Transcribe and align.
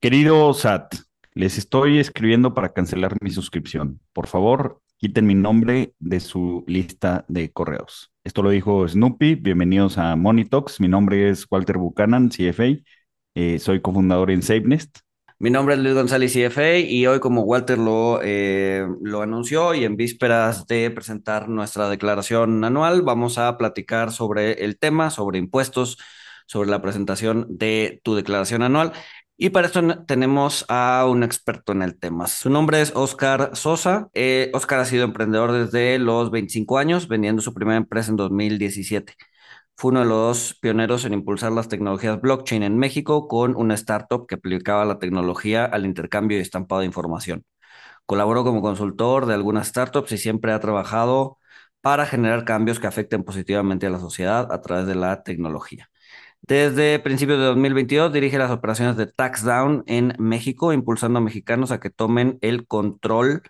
Querido 0.00 0.54
SAT, 0.54 0.94
les 1.34 1.58
estoy 1.58 1.98
escribiendo 1.98 2.54
para 2.54 2.72
cancelar 2.72 3.16
mi 3.20 3.30
suscripción. 3.30 3.98
Por 4.12 4.28
favor, 4.28 4.80
quiten 4.96 5.26
mi 5.26 5.34
nombre 5.34 5.92
de 5.98 6.20
su 6.20 6.62
lista 6.68 7.24
de 7.26 7.50
correos. 7.50 8.12
Esto 8.22 8.44
lo 8.44 8.50
dijo 8.50 8.86
Snoopy. 8.86 9.34
Bienvenidos 9.34 9.98
a 9.98 10.14
Monitox. 10.14 10.78
Mi 10.78 10.86
nombre 10.86 11.28
es 11.28 11.48
Walter 11.50 11.78
Buchanan, 11.78 12.28
CFA. 12.28 12.76
Eh, 13.34 13.58
soy 13.58 13.80
cofundador 13.80 14.30
en 14.30 14.42
SafeNest. 14.42 14.98
Mi 15.40 15.50
nombre 15.50 15.74
es 15.74 15.80
Luis 15.80 15.96
González 15.96 16.32
CFA 16.32 16.78
y 16.78 17.04
hoy 17.08 17.18
como 17.18 17.42
Walter 17.42 17.78
lo, 17.78 18.20
eh, 18.22 18.86
lo 19.02 19.22
anunció 19.22 19.74
y 19.74 19.84
en 19.84 19.96
vísperas 19.96 20.68
de 20.68 20.92
presentar 20.92 21.48
nuestra 21.48 21.88
declaración 21.88 22.62
anual, 22.62 23.02
vamos 23.02 23.36
a 23.36 23.58
platicar 23.58 24.12
sobre 24.12 24.64
el 24.64 24.78
tema, 24.78 25.10
sobre 25.10 25.40
impuestos, 25.40 25.98
sobre 26.48 26.70
la 26.70 26.80
presentación 26.80 27.46
de 27.50 28.00
tu 28.02 28.14
declaración 28.14 28.62
anual. 28.62 28.92
Y 29.40 29.50
para 29.50 29.68
esto 29.68 29.80
tenemos 30.04 30.64
a 30.68 31.06
un 31.08 31.22
experto 31.22 31.70
en 31.72 31.82
el 31.82 31.96
tema. 31.98 32.26
Su 32.26 32.50
nombre 32.50 32.80
es 32.80 32.92
Oscar 32.96 33.50
Sosa. 33.54 34.08
Eh, 34.12 34.50
Oscar 34.52 34.80
ha 34.80 34.84
sido 34.84 35.04
emprendedor 35.04 35.52
desde 35.52 35.98
los 36.00 36.30
25 36.32 36.76
años, 36.78 37.06
vendiendo 37.06 37.40
su 37.40 37.54
primera 37.54 37.76
empresa 37.76 38.10
en 38.10 38.16
2017. 38.16 39.14
Fue 39.76 39.92
uno 39.92 40.00
de 40.00 40.06
los 40.06 40.54
pioneros 40.60 41.04
en 41.04 41.14
impulsar 41.14 41.52
las 41.52 41.68
tecnologías 41.68 42.20
blockchain 42.20 42.64
en 42.64 42.78
México 42.78 43.28
con 43.28 43.54
una 43.56 43.74
startup 43.74 44.26
que 44.26 44.36
aplicaba 44.36 44.84
la 44.84 44.98
tecnología 44.98 45.64
al 45.64 45.86
intercambio 45.86 46.38
y 46.38 46.40
estampado 46.40 46.80
de 46.80 46.86
información. 46.86 47.44
Colaboró 48.06 48.44
como 48.44 48.62
consultor 48.62 49.26
de 49.26 49.34
algunas 49.34 49.68
startups 49.68 50.12
y 50.12 50.18
siempre 50.18 50.52
ha 50.52 50.60
trabajado 50.60 51.38
para 51.80 52.06
generar 52.06 52.44
cambios 52.44 52.80
que 52.80 52.88
afecten 52.88 53.24
positivamente 53.24 53.86
a 53.86 53.90
la 53.90 54.00
sociedad 54.00 54.52
a 54.52 54.60
través 54.62 54.86
de 54.86 54.96
la 54.96 55.22
tecnología. 55.22 55.90
Desde 56.42 56.98
principios 56.98 57.38
de 57.38 57.44
2022 57.44 58.12
dirige 58.12 58.38
las 58.38 58.50
operaciones 58.50 58.96
de 58.96 59.06
TaxDown 59.06 59.84
en 59.86 60.14
México, 60.18 60.72
impulsando 60.72 61.18
a 61.18 61.22
mexicanos 61.22 61.70
a 61.70 61.80
que 61.80 61.90
tomen 61.90 62.38
el 62.40 62.66
control 62.66 63.42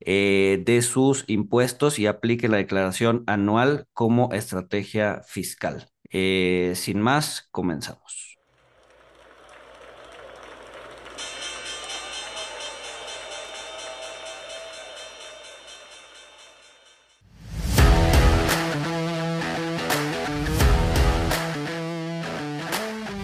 eh, 0.00 0.62
de 0.64 0.82
sus 0.82 1.24
impuestos 1.28 1.98
y 1.98 2.06
apliquen 2.06 2.52
la 2.52 2.58
declaración 2.58 3.24
anual 3.26 3.86
como 3.92 4.32
estrategia 4.32 5.22
fiscal. 5.26 5.90
Eh, 6.10 6.72
sin 6.76 7.00
más, 7.00 7.48
comenzamos. 7.50 8.29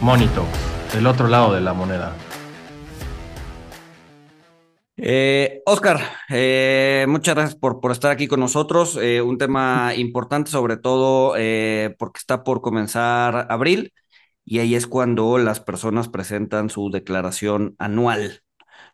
Monito, 0.07 0.47
del 0.95 1.05
otro 1.09 1.27
lado 1.27 1.53
de 1.53 1.61
la 1.61 1.73
moneda. 1.73 2.15
Eh, 4.97 5.63
Oscar, 5.67 5.99
eh, 6.29 7.07
muchas 7.09 7.35
gracias 7.35 7.59
por, 7.59 7.81
por, 7.81 7.91
estar 7.91 8.13
aquí 8.13 8.29
con 8.29 8.39
nosotros. 8.39 8.97
Eh, 9.03 9.21
un 9.21 9.37
tema 9.37 9.95
importante, 9.97 10.49
sobre 10.49 10.77
todo 10.77 11.33
porque 11.99 12.19
está 12.19 12.45
por 12.45 12.61
comenzar 12.61 13.49
abril 13.51 13.93
y 14.45 14.61
ahí 14.61 14.77
es 14.77 14.87
cuando 14.87 15.39
las 15.39 15.59
personas 15.59 16.09
presentan 16.09 16.71
su 16.71 16.89
declaración 16.89 17.75
anual. 17.81 18.43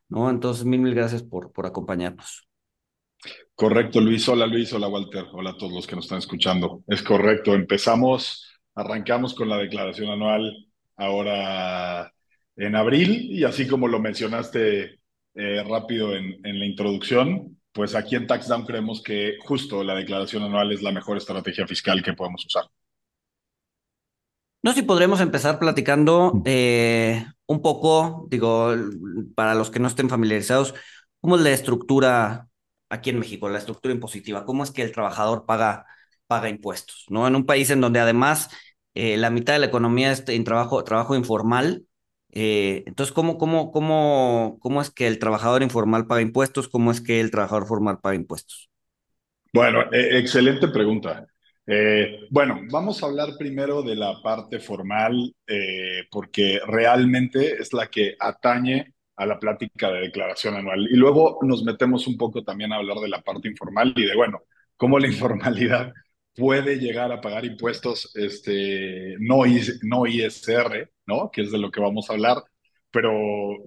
¿no? 0.08 0.30
Entonces, 0.30 0.64
mil, 0.64 0.80
mil 0.80 0.94
gracias 0.94 1.22
por, 1.22 1.52
por 1.52 1.66
acompañarnos. 1.66 2.48
Correcto, 3.54 4.00
Luis. 4.00 4.26
Hola, 4.30 4.46
Luis. 4.46 4.72
Hola, 4.72 4.88
Walter. 4.88 5.26
Hola 5.34 5.50
a 5.50 5.56
todos 5.58 5.74
los 5.74 5.86
que 5.86 5.94
nos 5.94 6.06
están 6.06 6.20
escuchando. 6.20 6.82
Es 6.86 7.02
correcto. 7.02 7.52
Empezamos, 7.52 8.50
arrancamos 8.74 9.34
con 9.34 9.50
la 9.50 9.58
declaración 9.58 10.08
anual 10.08 10.71
ahora 11.02 12.12
en 12.56 12.76
abril 12.76 13.30
y 13.30 13.44
así 13.44 13.66
como 13.66 13.88
lo 13.88 14.00
mencionaste 14.00 15.00
eh, 15.34 15.64
rápido 15.68 16.14
en, 16.14 16.44
en, 16.44 16.58
la 16.58 16.66
introducción, 16.66 17.58
pues 17.72 17.94
aquí 17.94 18.16
en 18.16 18.26
TaxDown 18.26 18.66
creemos 18.66 19.02
que 19.02 19.36
justo 19.40 19.82
la 19.82 19.94
declaración 19.94 20.42
anual 20.42 20.72
es 20.72 20.82
la 20.82 20.92
mejor 20.92 21.16
estrategia 21.16 21.66
fiscal 21.66 22.02
que 22.02 22.12
podemos 22.12 22.44
usar. 22.44 22.64
No 24.62 24.70
sé 24.70 24.80
si 24.80 24.82
podremos 24.86 25.20
empezar 25.20 25.58
platicando 25.58 26.40
eh, 26.44 27.26
un 27.46 27.62
poco, 27.62 28.26
digo, 28.30 28.72
para 29.34 29.54
los 29.54 29.70
que 29.70 29.80
no 29.80 29.88
estén 29.88 30.08
familiarizados, 30.08 30.74
cómo 31.20 31.34
es 31.34 31.42
la 31.42 31.50
estructura 31.50 32.48
aquí 32.88 33.10
en 33.10 33.18
México, 33.18 33.48
la 33.48 33.58
estructura 33.58 33.92
impositiva, 33.92 34.44
cómo 34.44 34.62
es 34.62 34.70
que 34.70 34.82
el 34.82 34.92
trabajador 34.92 35.46
paga, 35.46 35.86
paga 36.28 36.48
impuestos, 36.48 37.06
¿no? 37.08 37.26
En 37.26 37.34
un 37.34 37.44
país 37.44 37.70
en 37.70 37.80
donde 37.80 37.98
además 37.98 38.50
eh, 38.94 39.16
la 39.16 39.30
mitad 39.30 39.54
de 39.54 39.60
la 39.60 39.66
economía 39.66 40.12
es 40.12 40.24
en 40.28 40.44
trabajo, 40.44 40.82
trabajo 40.84 41.14
informal. 41.14 41.84
Eh, 42.30 42.82
entonces, 42.86 43.12
¿cómo, 43.12 43.38
cómo, 43.38 43.70
cómo, 43.70 44.58
¿cómo 44.60 44.80
es 44.80 44.90
que 44.90 45.06
el 45.06 45.18
trabajador 45.18 45.62
informal 45.62 46.06
paga 46.06 46.22
impuestos? 46.22 46.68
¿Cómo 46.68 46.90
es 46.90 47.00
que 47.00 47.20
el 47.20 47.30
trabajador 47.30 47.66
formal 47.66 48.00
paga 48.00 48.16
impuestos? 48.16 48.70
Bueno, 49.52 49.82
e, 49.92 50.18
excelente 50.18 50.68
pregunta. 50.68 51.26
Eh, 51.66 52.20
bueno, 52.30 52.60
vamos 52.70 53.02
a 53.02 53.06
hablar 53.06 53.30
primero 53.38 53.82
de 53.82 53.96
la 53.96 54.20
parte 54.22 54.58
formal, 54.58 55.34
porque 56.10 56.60
realmente 56.66 57.60
es 57.60 57.72
la 57.72 57.86
que 57.86 58.16
atañe 58.18 58.94
a 59.16 59.26
la 59.26 59.38
plática 59.38 59.90
de 59.90 60.00
declaración 60.00 60.56
anual. 60.56 60.88
Y 60.90 60.96
luego 60.96 61.38
nos 61.42 61.62
metemos 61.62 62.06
un 62.06 62.16
poco 62.16 62.42
también 62.42 62.72
a 62.72 62.76
hablar 62.76 62.98
de 62.98 63.08
la 63.08 63.20
parte 63.22 63.48
informal 63.48 63.92
y 63.96 64.06
de, 64.06 64.16
bueno, 64.16 64.42
cómo 64.76 64.98
la 64.98 65.06
informalidad 65.14 65.92
puede 66.34 66.76
llegar 66.76 67.12
a 67.12 67.20
pagar 67.20 67.44
impuestos 67.44 68.10
este, 68.14 69.16
no, 69.20 69.42
no 69.82 70.06
ISR, 70.06 70.90
¿no? 71.06 71.30
Que 71.30 71.42
es 71.42 71.52
de 71.52 71.58
lo 71.58 71.70
que 71.70 71.80
vamos 71.80 72.08
a 72.08 72.14
hablar, 72.14 72.42
pero, 72.90 73.10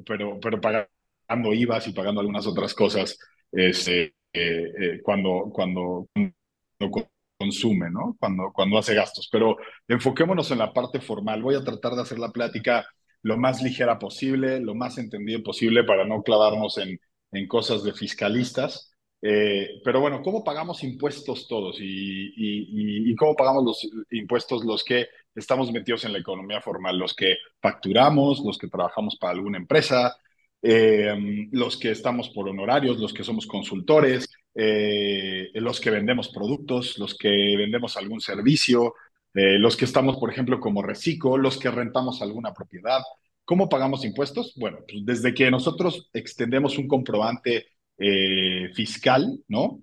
pero, 0.06 0.40
pero 0.40 0.62
pagando 0.62 1.54
IVAs 1.54 1.88
y 1.88 1.94
pagando 1.94 2.22
algunas 2.22 2.48
otras 2.48 2.74
cosas 2.74 3.18
este, 3.52 4.16
eh, 4.34 4.72
eh, 4.80 5.02
cuando, 5.04 5.50
cuando, 5.54 6.10
cuando, 6.14 7.10
consume, 7.38 7.90
¿no? 7.92 8.16
Cuando, 8.20 8.52
cuando 8.54 8.78
hace 8.78 8.96
gastos. 8.96 9.30
Pero 9.32 9.58
enfoquémonos 9.88 10.52
en 10.52 10.60
la 10.60 10.74
parte 10.74 11.02
formal. 11.02 11.42
Voy 11.42 11.56
a 11.56 11.64
tratar 11.64 11.94
de 11.94 12.02
hacer 12.02 12.20
la 12.20 12.32
plática 12.32 12.86
lo 13.22 13.38
más 13.38 13.62
ligera 13.62 14.00
posible, 14.00 14.60
lo 14.60 14.76
más 14.76 14.98
entendido 14.98 15.42
posible 15.44 15.84
para 15.84 16.06
no 16.06 16.24
clavarnos 16.24 16.78
en, 16.78 17.00
en 17.32 17.48
cosas 17.48 17.84
de 17.84 17.94
fiscalistas. 17.94 18.95
Eh, 19.22 19.82
pero 19.84 20.00
bueno, 20.02 20.22
¿cómo 20.22 20.44
pagamos 20.44 20.84
impuestos 20.84 21.48
todos? 21.48 21.78
Y, 21.80 23.16
cómo 23.16 23.36
pagamos 23.36 23.64
los 23.64 23.90
impuestos 24.12 24.64
los 24.64 24.84
que 24.84 25.08
estamos 25.34 25.72
metidos 25.72 26.06
en 26.06 26.14
la 26.14 26.20
economía 26.20 26.62
formal? 26.62 26.98
Los 26.98 27.14
que 27.16 27.38
facturamos, 27.62 28.42
los 28.46 28.58
que 28.58 28.68
trabajamos 28.68 29.18
para 29.18 29.34
alguna 29.34 29.58
empresa, 29.58 30.16
eh, 30.62 31.16
los 31.52 31.78
que 31.78 31.92
estamos 31.92 32.30
por 32.30 32.50
honorarios, 32.50 33.00
los 33.00 33.14
que 33.14 33.24
somos 33.24 33.48
consultores, 33.48 34.30
eh, 34.54 35.50
los 35.56 35.80
que 35.80 35.92
vendemos 35.92 36.30
productos, 36.30 36.98
los 37.00 37.18
que 37.18 37.30
vendemos 37.58 37.98
algún 37.98 38.22
servicio, 38.22 38.94
los 39.34 39.76
que 39.76 39.84
estamos, 39.84 40.16
por 40.16 40.32
ejemplo, 40.32 40.62
como 40.62 40.82
reciclo, 40.82 41.38
los 41.38 41.58
que 41.58 41.70
rentamos 41.70 42.22
alguna 42.22 42.54
propiedad. 42.54 43.02
¿Cómo 43.44 43.68
pagamos 43.70 44.06
impuestos? 44.06 44.54
Bueno, 44.56 44.80
pues 44.88 45.06
desde 45.06 45.34
que 45.34 45.52
nosotros 45.52 46.10
extendemos 46.14 46.78
un 46.78 46.88
comprobante 46.88 47.68
eh, 47.98 48.72
fiscal, 48.74 49.40
¿no? 49.48 49.82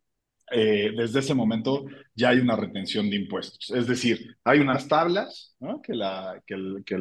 Eh, 0.51 0.93
desde 0.95 1.21
ese 1.21 1.33
momento 1.33 1.87
ya 2.15 2.29
hay 2.29 2.39
una 2.39 2.57
retención 2.57 3.09
de 3.09 3.17
impuestos. 3.17 3.71
Es 3.71 3.87
decir, 3.87 4.37
hay 4.45 4.59
unas 4.59 4.87
tablas 4.87 5.57
¿no? 5.61 5.81
que, 5.81 5.95
la, 5.95 6.43
que, 6.47 6.55
el, 6.55 6.83
que, 6.85 6.95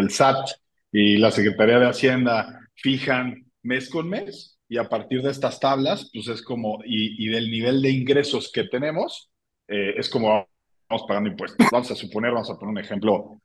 el, 0.00 0.10
SAT 0.10 0.50
y 0.92 1.16
la 1.16 1.32
Secretaría 1.32 1.80
de 1.80 1.88
Hacienda 1.88 2.60
fijan 2.76 3.50
mes 3.62 3.90
con 3.90 4.08
mes 4.08 4.60
y 4.68 4.76
a 4.76 4.88
partir 4.88 5.20
de 5.22 5.30
estas 5.32 5.58
tablas, 5.58 6.10
pues 6.12 6.28
es 6.28 6.42
como, 6.42 6.78
y, 6.84 7.24
y 7.24 7.28
del 7.28 7.50
nivel 7.50 7.82
de 7.82 7.90
ingresos 7.90 8.52
que 8.52 8.64
tenemos, 8.64 9.30
eh, 9.66 9.94
es 9.96 10.08
como 10.08 10.46
vamos 10.88 11.06
pagando 11.08 11.30
impuestos. 11.30 11.66
Vamos 11.72 11.90
a 11.90 11.96
suponer, 11.96 12.30
vamos 12.30 12.50
a 12.50 12.56
poner 12.56 12.70
un 12.70 12.78
ejemplo 12.78 13.40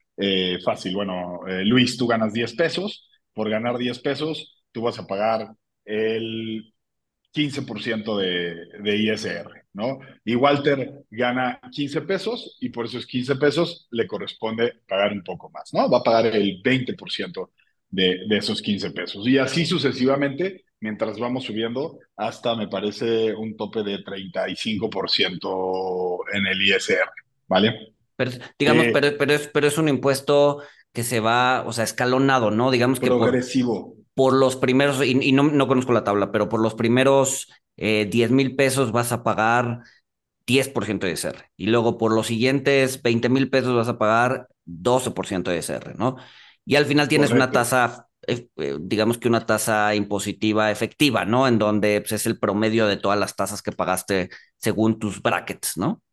fácil. 0.64 0.94
Bueno, 0.94 1.40
Luis, 1.64 1.98
tú 1.98 2.06
ganas 2.06 2.32
10 2.32 2.54
pesos, 2.54 3.10
por 3.34 3.50
ganar 3.50 3.80
10 3.80 3.98
pesos, 4.02 4.62
tú 4.72 4.84
vas 4.84 5.00
a 5.00 5.08
pagar 5.08 5.52
el 5.84 6.72
15% 7.34 8.18
de, 8.18 8.56
de 8.82 8.98
ISR, 8.98 9.66
¿no? 9.74 10.00
Y 10.26 10.36
Walter 10.36 11.06
gana 11.10 11.62
15 11.72 12.02
pesos 12.02 12.58
y 12.60 12.68
por 12.70 12.86
esos 12.86 13.06
15 13.06 13.38
pesos 13.38 13.88
le 13.92 14.06
corresponde 14.08 14.82
pagar 14.88 15.14
un 15.14 15.24
poco 15.24 15.50
más, 15.50 15.74
¿no? 15.74 15.90
Va 15.90 16.00
a 16.00 16.04
pagar 16.04 16.26
el 16.28 16.62
20% 16.62 17.50
de, 17.90 18.26
de 18.28 18.38
esos 18.38 18.62
15 18.62 18.92
pesos. 18.92 19.26
Y 19.28 19.38
así 19.38 19.66
sucesivamente, 19.66 20.66
mientras 20.80 21.18
vamos 21.20 21.46
subiendo 21.46 22.00
hasta, 22.18 22.56
me 22.56 22.68
parece, 22.68 23.34
un 23.34 23.56
tope 23.56 23.84
de 23.84 24.04
35% 24.04 26.18
en 26.34 26.48
el 26.48 26.62
ISR, 26.62 27.10
¿vale? 27.48 27.94
Pero, 28.18 28.32
digamos, 28.60 28.88
eh, 28.88 28.92
pero, 28.94 29.18
pero, 29.18 29.34
es, 29.34 29.48
pero 29.48 29.68
es 29.68 29.78
un 29.78 29.88
impuesto 29.88 30.62
que 30.94 31.04
se 31.04 31.22
va, 31.22 31.64
o 31.66 31.72
sea, 31.72 31.86
escalonado, 31.86 32.52
¿no? 32.52 32.72
Digamos 32.72 33.00
que... 33.00 33.08
Progresivo 33.08 33.96
por 33.96 34.01
los 34.16 34.56
primeros, 34.56 35.04
y, 35.06 35.32
no, 35.32 35.44
no, 35.44 35.68
conozco 35.68 35.94
la 35.94 36.04
tabla, 36.04 36.32
pero 36.32 36.50
por 36.50 36.62
los 36.62 36.76
primeros 36.76 37.50
eh, 37.78 38.08
10 38.10 38.32
mil 38.32 38.56
pesos 38.56 38.92
vas 38.92 39.12
a 39.12 39.24
pagar 39.24 39.82
10% 40.46 41.08
de 41.08 41.14
SR. 41.14 41.50
Y 41.58 41.68
luego 41.68 41.98
por 41.98 42.14
los 42.14 42.28
siguientes 42.28 43.02
20 43.02 43.30
mil 43.30 43.50
pesos 43.50 43.76
vas 43.76 43.88
a 43.88 43.98
pagar 43.98 44.48
12% 44.66 45.52
de 45.52 45.58
SR, 45.58 45.96
¿no? 45.98 46.18
Y 46.66 46.76
al 46.76 46.86
final 46.86 47.08
tienes 47.08 47.32
una 47.32 47.52
tasa 47.52 48.08
eh, 48.28 48.48
eh, 48.58 48.78
digamos 48.80 49.18
que 49.18 49.28
una 49.28 49.46
tasa 49.48 49.96
impositiva 49.96 50.70
efectiva, 50.70 51.26
¿no? 51.26 51.48
En 51.48 51.58
donde 51.58 52.02
pues, 52.02 52.12
es 52.12 52.26
el 52.28 52.38
promedio 52.38 52.86
de 52.86 52.98
todas 52.98 53.18
las 53.18 53.36
tasas 53.36 53.62
que 53.64 53.72
pagaste 53.72 54.30
según 54.58 55.00
tus 55.00 55.22
brackets, 55.22 55.78
¿no? 55.78 56.04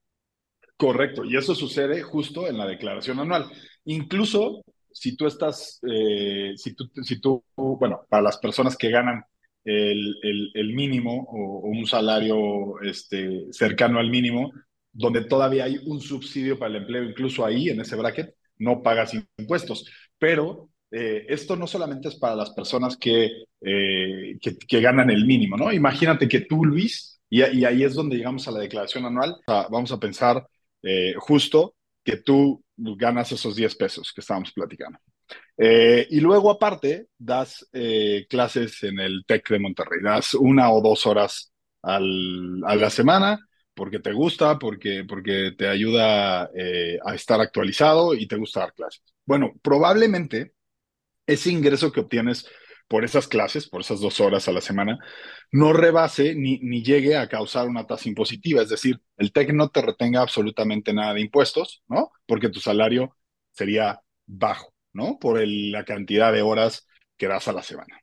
Correcto, 0.78 1.24
y 1.24 1.36
eso 1.36 1.54
sucede 1.54 2.02
justo 2.02 2.46
en 2.46 2.56
la 2.56 2.66
declaración 2.66 3.18
anual. 3.18 3.50
Incluso 3.84 4.62
si 4.92 5.16
tú 5.16 5.26
estás, 5.26 5.80
eh, 5.88 6.52
si, 6.56 6.74
tú, 6.74 6.90
si 7.02 7.20
tú, 7.20 7.44
bueno, 7.56 8.02
para 8.08 8.22
las 8.22 8.38
personas 8.38 8.76
que 8.76 8.90
ganan 8.90 9.24
el, 9.64 10.16
el, 10.54 10.74
mínimo 10.74 11.26
o, 11.30 11.68
un 11.68 11.86
salario 11.86 12.80
este, 12.80 13.46
cercano 13.52 13.98
al 13.98 14.10
mínimo, 14.10 14.52
donde 14.92 15.24
todavía 15.24 15.64
hay 15.64 15.78
un 15.86 16.00
subsidio 16.00 16.58
para 16.58 16.70
el 16.70 16.82
empleo, 16.82 17.04
incluso 17.04 17.44
ahí, 17.44 17.68
en 17.68 17.80
ese 17.80 17.96
bracket, 17.96 18.34
no 18.58 18.82
pagas 18.82 19.14
impuestos. 19.38 19.90
Pero 20.18 20.70
eh, 20.90 21.26
esto 21.28 21.54
no 21.54 21.66
solamente 21.66 22.08
es 22.08 22.16
para 22.16 22.34
las 22.34 22.50
personas 22.50 22.96
que, 22.96 23.30
eh, 23.60 24.38
que, 24.40 24.80
ganan 24.80 25.10
el 25.10 25.26
mínimo, 25.26 25.56
¿no? 25.56 25.70
Imagínate 25.72 26.28
que 26.28 26.40
tú, 26.40 26.64
Luis, 26.64 27.20
y, 27.28 27.42
y, 27.42 27.64
ahí 27.64 27.84
es 27.84 27.94
donde 27.94 28.16
llegamos 28.16 28.48
a 28.48 28.52
la 28.52 28.60
declaración 28.60 29.04
anual, 29.04 29.36
vamos 29.46 29.92
a 29.92 30.00
pensar 30.00 30.46
justo 31.18 31.74
que 32.02 32.16
tú 32.16 32.64
ganas 32.78 33.32
esos 33.32 33.56
10 33.56 33.74
pesos 33.76 34.12
que 34.12 34.20
estábamos 34.20 34.52
platicando. 34.52 34.98
y 35.58 36.20
luego 36.20 36.50
aparte, 36.50 37.08
das 37.18 37.68
clases 38.28 38.82
en 38.84 39.00
el 39.00 39.24
TEC 39.26 39.50
de 39.50 39.58
Monterrey, 39.58 40.00
das 40.02 40.34
una 40.34 40.70
o 40.70 40.80
dos 40.80 41.06
horas 41.06 41.52
al, 41.82 42.62
a 42.64 42.76
la 42.76 42.90
semana 42.90 43.38
porque 43.74 44.00
te 44.00 44.12
gusta, 44.12 44.58
porque, 44.58 45.04
porque 45.08 45.52
te 45.56 45.68
ayuda 45.68 46.44
a 46.44 47.14
estar 47.14 47.40
actualizado 47.40 48.14
y 48.14 48.26
te 48.26 48.36
gusta 48.36 48.60
dar 48.60 48.74
clases. 48.74 49.02
Bueno, 49.24 49.54
probablemente 49.62 50.52
ese 51.26 51.50
ingreso 51.50 51.92
que 51.92 52.00
obtienes 52.00 52.48
por 52.88 53.04
esas 53.04 53.28
clases, 53.28 53.68
por 53.68 53.82
esas 53.82 54.00
dos 54.00 54.20
horas 54.20 54.48
a 54.48 54.52
la 54.52 54.60
semana, 54.60 54.98
no 55.52 55.72
rebase 55.72 56.34
ni, 56.34 56.58
ni 56.60 56.82
llegue 56.82 57.16
a 57.16 57.28
causar 57.28 57.68
una 57.68 57.86
tasa 57.86 58.08
impositiva. 58.08 58.62
Es 58.62 58.70
decir, 58.70 59.00
el 59.16 59.32
TEC 59.32 59.52
no 59.52 59.68
te 59.70 59.82
retenga 59.82 60.22
absolutamente 60.22 60.92
nada 60.94 61.14
de 61.14 61.20
impuestos, 61.20 61.82
¿no? 61.88 62.10
Porque 62.26 62.48
tu 62.48 62.60
salario 62.60 63.16
sería 63.52 64.00
bajo, 64.26 64.72
¿no? 64.92 65.18
Por 65.18 65.40
la 65.46 65.84
cantidad 65.84 66.32
de 66.32 66.42
horas 66.42 66.86
que 67.16 67.28
das 67.28 67.48
a 67.48 67.52
la 67.52 67.62
semana. 67.62 68.00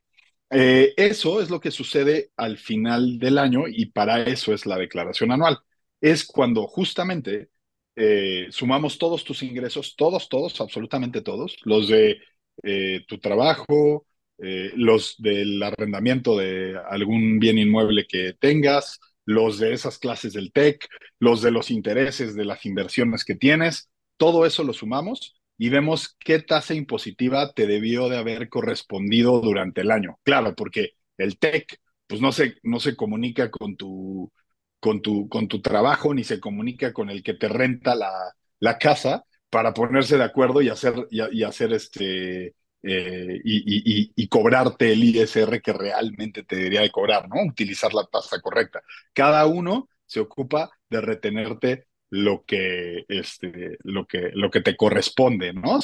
Eh, 0.50 0.94
eso 0.96 1.40
es 1.40 1.50
lo 1.50 1.60
que 1.60 1.70
sucede 1.72 2.30
al 2.36 2.56
final 2.58 3.18
del 3.18 3.38
año 3.38 3.64
y 3.68 3.86
para 3.86 4.22
eso 4.22 4.54
es 4.54 4.66
la 4.66 4.78
declaración 4.78 5.32
anual. 5.32 5.58
Es 6.00 6.24
cuando 6.24 6.66
justamente 6.66 7.50
eh, 7.96 8.46
sumamos 8.50 8.98
todos 8.98 9.24
tus 9.24 9.42
ingresos, 9.42 9.96
todos, 9.96 10.28
todos, 10.28 10.60
absolutamente 10.60 11.22
todos, 11.22 11.56
los 11.64 11.88
de 11.88 12.18
eh, 12.62 13.04
tu 13.08 13.18
trabajo, 13.18 14.06
eh, 14.38 14.72
los 14.74 15.16
del 15.18 15.62
arrendamiento 15.62 16.36
de 16.36 16.76
algún 16.90 17.38
bien 17.38 17.58
inmueble 17.58 18.06
que 18.06 18.34
tengas, 18.38 19.00
los 19.24 19.58
de 19.58 19.72
esas 19.72 19.98
clases 19.98 20.32
del 20.32 20.52
TEC, 20.52 20.86
los 21.18 21.42
de 21.42 21.50
los 21.50 21.70
intereses 21.70 22.34
de 22.34 22.44
las 22.44 22.64
inversiones 22.66 23.24
que 23.24 23.34
tienes, 23.34 23.90
todo 24.16 24.46
eso 24.46 24.62
lo 24.64 24.72
sumamos 24.72 25.34
y 25.58 25.68
vemos 25.68 26.16
qué 26.18 26.40
tasa 26.40 26.74
impositiva 26.74 27.52
te 27.52 27.66
debió 27.66 28.08
de 28.08 28.18
haber 28.18 28.48
correspondido 28.48 29.40
durante 29.40 29.80
el 29.80 29.90
año. 29.90 30.18
Claro, 30.22 30.54
porque 30.54 30.92
el 31.18 31.38
TEC 31.38 31.78
pues 32.06 32.20
no 32.20 32.30
se, 32.32 32.56
no 32.62 32.78
se 32.78 32.94
comunica 32.94 33.50
con 33.50 33.76
tu, 33.76 34.30
con, 34.78 35.02
tu, 35.02 35.28
con 35.28 35.48
tu 35.48 35.60
trabajo 35.60 36.14
ni 36.14 36.24
se 36.24 36.40
comunica 36.40 36.92
con 36.92 37.10
el 37.10 37.22
que 37.22 37.34
te 37.34 37.48
renta 37.48 37.94
la, 37.94 38.12
la 38.60 38.78
casa, 38.78 39.24
para 39.50 39.72
ponerse 39.72 40.18
de 40.18 40.24
acuerdo 40.24 40.60
y 40.60 40.68
hacer, 40.68 41.06
y, 41.10 41.42
hacer 41.42 41.72
este, 41.72 42.54
eh, 42.88 43.40
y, 43.44 44.28
cobrarte 44.28 44.92
el 44.92 45.02
ISR 45.02 45.60
que 45.60 45.72
realmente 45.72 46.44
te 46.44 46.56
debería 46.56 46.82
de 46.82 46.90
cobrar, 46.90 47.28
¿no? 47.28 47.42
Utilizar 47.42 47.92
la 47.94 48.06
tasa 48.06 48.40
correcta. 48.40 48.82
Cada 49.12 49.46
uno 49.46 49.88
se 50.04 50.20
ocupa 50.20 50.70
de 50.88 51.00
retenerte 51.00 51.86
lo 52.10 52.44
que, 52.44 53.04
este, 53.08 53.78
lo 53.82 54.06
que, 54.06 54.30
lo 54.34 54.50
que 54.50 54.60
te 54.60 54.76
corresponde, 54.76 55.52
¿no? 55.52 55.80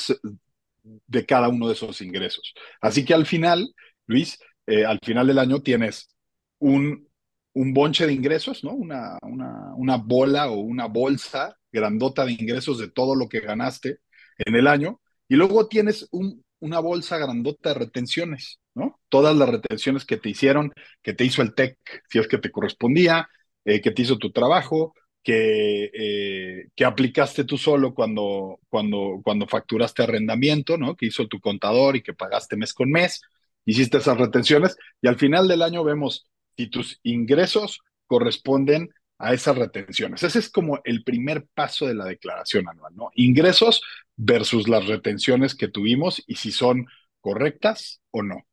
De 0.83 1.27
cada 1.27 1.49
uno 1.49 1.67
de 1.67 1.75
esos 1.75 2.01
ingresos. 2.03 2.55
Así 2.81 3.05
que 3.05 3.15
al 3.15 3.27
final, 3.27 3.75
Luis, 4.07 4.39
eh, 4.67 4.85
al 4.85 4.99
final 5.05 5.27
del 5.27 5.39
año 5.39 5.63
tienes 5.63 6.15
un, 6.59 7.09
un 7.55 7.75
bonche 7.75 8.07
de 8.07 8.13
ingresos, 8.13 8.63
¿no? 8.63 8.73
Una, 8.73 9.19
una, 9.23 9.75
una 9.77 9.97
bola 9.97 10.51
o 10.51 10.61
una 10.61 10.87
bolsa 10.87 11.59
grandota 11.73 12.25
de 12.25 12.33
ingresos 12.33 12.79
de 12.79 12.91
todo 12.91 13.17
lo 13.17 13.29
que 13.29 13.41
ganaste 13.41 13.99
en 14.39 14.55
el 14.55 14.67
año, 14.67 15.01
y 15.29 15.37
luego 15.37 15.67
tienes 15.67 16.09
un, 16.13 16.45
una 16.63 16.79
bolsa 16.79 17.19
grandota 17.19 17.71
de 17.71 17.75
retenciones, 17.81 18.61
¿no? 18.75 19.01
Todas 19.09 19.37
las 19.37 19.49
retenciones 19.49 20.05
que 20.05 20.17
te 20.17 20.31
hicieron, 20.31 20.73
que 21.03 21.13
te 21.13 21.25
hizo 21.25 21.43
el 21.43 21.55
TEC, 21.55 21.77
si 22.09 22.21
es 22.21 22.29
que 22.29 22.39
te 22.39 22.53
correspondía, 22.53 23.29
eh, 23.65 23.81
que 23.81 23.91
te 23.91 24.03
hizo 24.03 24.17
tu 24.17 24.31
trabajo, 24.31 24.95
que, 25.25 25.91
eh, 25.93 26.69
que 26.77 26.85
aplicaste 26.85 27.45
tú 27.45 27.59
solo 27.59 27.95
cuando, 27.95 28.61
cuando, 28.69 29.21
cuando 29.25 29.49
facturaste 29.49 30.05
arrendamiento, 30.05 30.79
¿no? 30.79 30.95
Que 30.97 31.07
hizo 31.07 31.27
tu 31.27 31.41
contador 31.41 31.97
y 31.97 32.03
que 32.03 32.15
pagaste 32.15 32.57
mes 32.57 32.73
con 32.73 32.91
mes, 32.91 33.21
hiciste 33.65 33.99
esas 33.99 34.19
retenciones, 34.19 34.77
y 35.01 35.09
al 35.09 35.19
final 35.19 35.49
del 35.49 35.63
año 35.63 35.83
vemos 35.83 36.29
si 36.57 36.69
tus 36.69 37.01
ingresos 37.03 37.81
corresponden 38.07 38.89
a 39.23 39.33
esas 39.33 39.57
retenciones. 39.57 40.23
Ese 40.25 40.41
es 40.41 40.51
como 40.51 40.81
el 40.85 41.05
primer 41.05 41.47
paso 41.55 41.87
de 41.87 41.95
la 41.95 42.05
declaración 42.05 42.69
anual, 42.69 42.93
¿no? 42.97 43.11
Ingresos 43.15 43.81
versus 44.17 44.69
las 44.69 44.87
retenciones 44.87 45.55
que 45.55 45.69
tuvimos 45.69 46.23
y 46.27 46.35
si 46.37 46.51
son 46.51 46.87
correctas 47.21 48.03
o 48.11 48.23
no. 48.23 48.45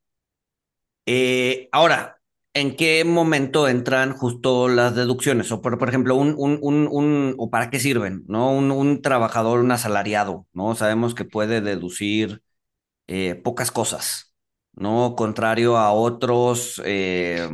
Eh, 1.07 1.69
ahora, 1.71 2.19
¿en 2.54 2.75
qué 2.75 3.04
momento 3.04 3.68
entran 3.68 4.13
justo 4.13 4.68
las 4.68 4.95
deducciones? 4.95 5.51
O 5.51 5.62
por, 5.62 5.80
por 5.80 5.89
ejemplo, 5.89 6.16
un, 6.16 6.36
un, 6.38 6.60
un, 6.62 7.36
o 7.39 7.50
para 7.50 7.72
qué 7.72 7.80
sirven, 7.80 8.24
¿no? 8.27 8.51
Un, 8.51 9.01
trabajador, 9.01 9.60
un 9.62 9.72
asalariado, 9.72 10.45
¿no? 10.54 10.75
Sabemos 10.75 11.15
que 11.15 11.25
puede 11.25 11.62
deducir 11.62 12.44
eh, 13.07 13.36
pocas 13.36 13.72
cosas, 13.72 14.36
¿no? 14.74 15.15
Contrario 15.15 15.77
a 15.77 15.94
otros, 15.94 16.81
eh, 16.86 17.50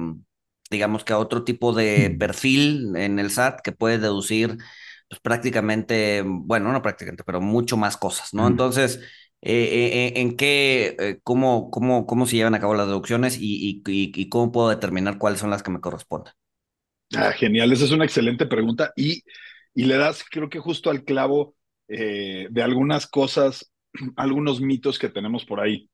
digamos 0.69 1.03
que 1.03 1.13
a 1.13 1.17
otro 1.19 1.44
tipo 1.44 1.73
de 1.73 2.09
mm. 2.09 2.17
perfil 2.17 2.95
en 2.95 3.19
el 3.19 3.29
SAT 3.31 3.62
que 3.62 3.71
puede 3.71 4.00
deducir 4.00 4.57
pues, 5.09 5.19
prácticamente, 5.21 6.23
bueno, 6.25 6.71
no 6.71 6.81
prácticamente, 6.81 7.23
pero 7.23 7.41
mucho 7.41 7.77
más 7.77 7.97
cosas, 7.97 8.33
¿no? 8.33 8.47
Entonces, 8.47 9.00
eh, 9.41 10.13
eh, 10.13 10.13
¿en 10.15 10.35
qué, 10.35 11.19
cómo, 11.23 11.69
cómo, 11.69 12.06
cómo 12.06 12.25
se 12.25 12.35
llevan 12.35 12.56
a 12.56 12.59
cabo 12.59 12.73
las 12.73 12.88
deducciones 12.88 13.38
y, 13.39 13.83
y, 13.85 14.29
cómo 14.29 14.51
puedo 14.51 14.69
determinar 14.69 15.18
cuáles 15.18 15.40
son 15.40 15.51
las 15.51 15.61
que 15.61 15.71
me 15.71 15.81
corresponden? 15.81 16.33
Ah, 17.16 17.31
genial, 17.31 17.71
esa 17.71 17.85
es 17.85 17.92
una 17.92 18.06
excelente 18.06 18.47
pregunta 18.47 18.92
y, 18.95 19.23
y 19.75 19.85
le 19.85 19.97
das, 19.97 20.23
creo 20.30 20.49
que 20.49 20.59
justo 20.59 20.90
al 20.90 21.04
clavo 21.04 21.56
eh, 21.87 22.47
de 22.49 22.63
algunas 22.63 23.07
cosas, 23.07 23.71
algunos 24.16 24.61
mitos 24.61 24.97
que 24.97 25.09
tenemos 25.09 25.45
por 25.45 25.59
ahí. 25.59 25.90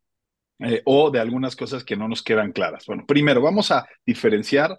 Eh, 0.63 0.82
o 0.86 1.10
de 1.10 1.20
algunas 1.20 1.56
cosas 1.56 1.84
que 1.84 1.96
no 1.96 2.08
nos 2.08 2.22
quedan 2.22 2.51
claras. 2.51 2.86
Bueno, 2.86 3.06
primero 3.08 3.41
vamos 3.41 3.72
a 3.72 3.88
diferenciar 4.06 4.77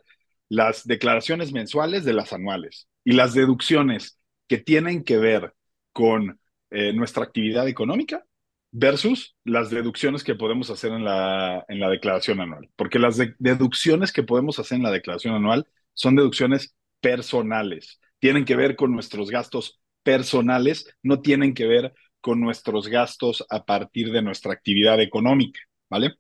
las 0.49 0.87
declaraciones 0.87 1.53
mensuales 1.53 2.05
de 2.05 2.13
las 2.13 2.33
anuales 2.33 2.89
y 3.05 3.13
las 3.13 3.35
deducciones 3.35 4.19
que 4.47 4.59
tienen 4.59 5.03
que 5.03 5.17
ver 5.17 5.55
con 5.93 6.39
eh, 6.71 6.93
nuestra 6.93 7.25
actividad 7.25 7.67
económica 7.67 8.25
versus 8.71 9.35
las 9.45 9.71
deducciones 9.71 10.23
que 10.23 10.35
podemos 10.35 10.71
hacer 10.71 10.93
en 10.93 11.05
la, 11.05 11.65
en 11.69 11.81
la 11.81 11.91
declaración 11.91 12.41
anual. 12.41 12.69
Porque 12.77 12.99
las 12.99 13.19
deducciones 13.39 14.13
que 14.13 14.23
podemos 14.23 14.59
hacer 14.59 14.77
en 14.77 14.85
la 14.85 14.91
declaración 14.91 15.35
anual 15.35 15.67
son 15.95 16.17
deducciones 16.17 16.77
personales. 17.01 18.01
Tienen 18.21 18.45
que 18.45 18.57
ver 18.57 18.77
con 18.77 18.93
nuestros 18.93 19.31
gastos 19.31 19.81
personales, 20.03 20.87
no 21.03 21.21
tienen 21.21 21.55
que 21.55 21.67
ver 21.67 21.93
con 22.21 22.41
nuestros 22.41 22.89
gastos 22.89 23.45
a 23.51 23.65
partir 23.65 24.13
de 24.13 24.23
nuestra 24.23 24.53
actividad 24.53 25.01
económica. 25.01 25.61
¿Vale? 25.93 26.17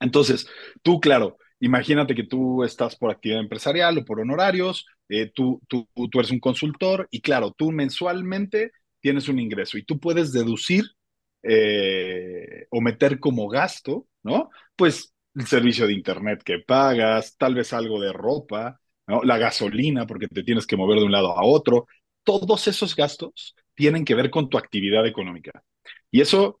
Entonces, 0.00 0.46
tú, 0.82 1.00
claro, 1.00 1.38
imagínate 1.60 2.14
que 2.14 2.24
tú 2.24 2.64
estás 2.64 2.96
por 2.96 3.10
actividad 3.10 3.40
empresarial 3.40 3.98
o 3.98 4.04
por 4.04 4.20
honorarios, 4.20 4.86
eh, 5.08 5.30
tú, 5.34 5.60
tú, 5.68 5.88
tú 5.94 6.18
eres 6.20 6.30
un 6.30 6.40
consultor 6.40 7.08
y 7.10 7.20
claro, 7.22 7.52
tú 7.56 7.72
mensualmente 7.72 8.72
tienes 9.00 9.28
un 9.28 9.38
ingreso 9.40 9.78
y 9.78 9.84
tú 9.84 9.98
puedes 10.00 10.32
deducir 10.32 10.84
eh, 11.42 12.66
o 12.70 12.80
meter 12.80 13.20
como 13.20 13.48
gasto, 13.48 14.06
¿no? 14.22 14.50
Pues 14.76 15.14
el 15.34 15.46
servicio 15.46 15.86
de 15.86 15.94
internet 15.94 16.42
que 16.44 16.58
pagas, 16.60 17.36
tal 17.38 17.54
vez 17.54 17.72
algo 17.72 18.00
de 18.00 18.12
ropa. 18.12 18.80
La 19.22 19.38
gasolina 19.38 20.04
porque 20.06 20.26
te 20.26 20.42
tienes 20.42 20.66
que 20.66 20.76
mover 20.76 20.98
de 20.98 21.04
un 21.06 21.12
lado 21.12 21.38
a 21.38 21.44
otro. 21.44 21.86
Todos 22.24 22.66
esos 22.66 22.96
gastos 22.96 23.54
tienen 23.74 24.04
que 24.04 24.16
ver 24.16 24.30
con 24.30 24.48
tu 24.48 24.58
actividad 24.58 25.06
económica. 25.06 25.62
Y 26.10 26.20
eso 26.20 26.60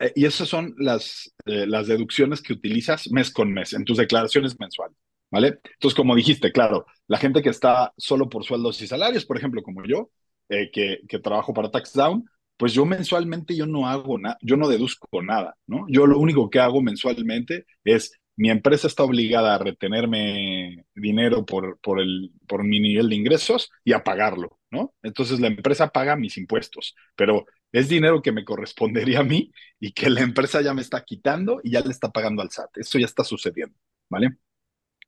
eh, 0.00 0.12
y 0.14 0.24
esas 0.24 0.48
son 0.48 0.74
las, 0.78 1.32
eh, 1.46 1.66
las 1.66 1.86
deducciones 1.86 2.40
que 2.40 2.52
utilizas 2.52 3.10
mes 3.10 3.30
con 3.30 3.52
mes 3.52 3.72
en 3.72 3.84
tus 3.84 3.98
declaraciones 3.98 4.58
mensuales, 4.58 4.96
¿vale? 5.30 5.58
Entonces, 5.74 5.96
como 5.96 6.14
dijiste, 6.16 6.52
claro, 6.52 6.86
la 7.06 7.18
gente 7.18 7.42
que 7.42 7.50
está 7.50 7.92
solo 7.96 8.28
por 8.28 8.44
sueldos 8.44 8.80
y 8.82 8.86
salarios, 8.86 9.26
por 9.26 9.36
ejemplo, 9.36 9.62
como 9.62 9.84
yo, 9.84 10.10
eh, 10.48 10.70
que, 10.72 11.00
que 11.08 11.18
trabajo 11.18 11.52
para 11.52 11.70
TaxDown, 11.70 12.24
pues 12.56 12.72
yo 12.72 12.84
mensualmente 12.84 13.56
yo 13.56 13.66
no 13.66 13.86
hago 13.88 14.18
nada, 14.18 14.38
yo 14.42 14.56
no 14.56 14.68
deduzco 14.68 15.22
nada, 15.22 15.56
¿no? 15.66 15.86
Yo 15.88 16.06
lo 16.06 16.18
único 16.18 16.50
que 16.50 16.60
hago 16.60 16.82
mensualmente 16.82 17.66
es 17.84 18.12
mi 18.36 18.50
empresa 18.50 18.86
está 18.86 19.02
obligada 19.02 19.54
a 19.54 19.58
retenerme 19.58 20.86
dinero 20.94 21.44
por, 21.44 21.78
por, 21.80 22.00
el, 22.00 22.32
por 22.48 22.64
mi 22.64 22.80
nivel 22.80 23.10
de 23.10 23.16
ingresos 23.16 23.70
y 23.84 23.92
a 23.92 24.02
pagarlo, 24.02 24.58
¿no? 24.70 24.94
Entonces 25.02 25.40
la 25.40 25.48
empresa 25.48 25.88
paga 25.88 26.16
mis 26.16 26.38
impuestos, 26.38 26.94
pero 27.16 27.44
es 27.72 27.88
dinero 27.88 28.22
que 28.22 28.32
me 28.32 28.44
correspondería 28.44 29.20
a 29.20 29.24
mí 29.24 29.52
y 29.78 29.92
que 29.92 30.10
la 30.10 30.20
empresa 30.22 30.60
ya 30.60 30.74
me 30.74 30.82
está 30.82 31.04
quitando 31.04 31.60
y 31.62 31.72
ya 31.72 31.80
le 31.80 31.90
está 31.90 32.10
pagando 32.10 32.42
al 32.42 32.50
SAT. 32.50 32.78
Eso 32.78 32.98
ya 32.98 33.06
está 33.06 33.24
sucediendo, 33.24 33.76
¿vale? 34.08 34.36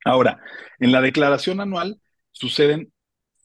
Ahora, 0.04 0.40
en 0.78 0.92
la 0.92 1.00
declaración 1.00 1.60
anual 1.60 2.00
suceden 2.32 2.92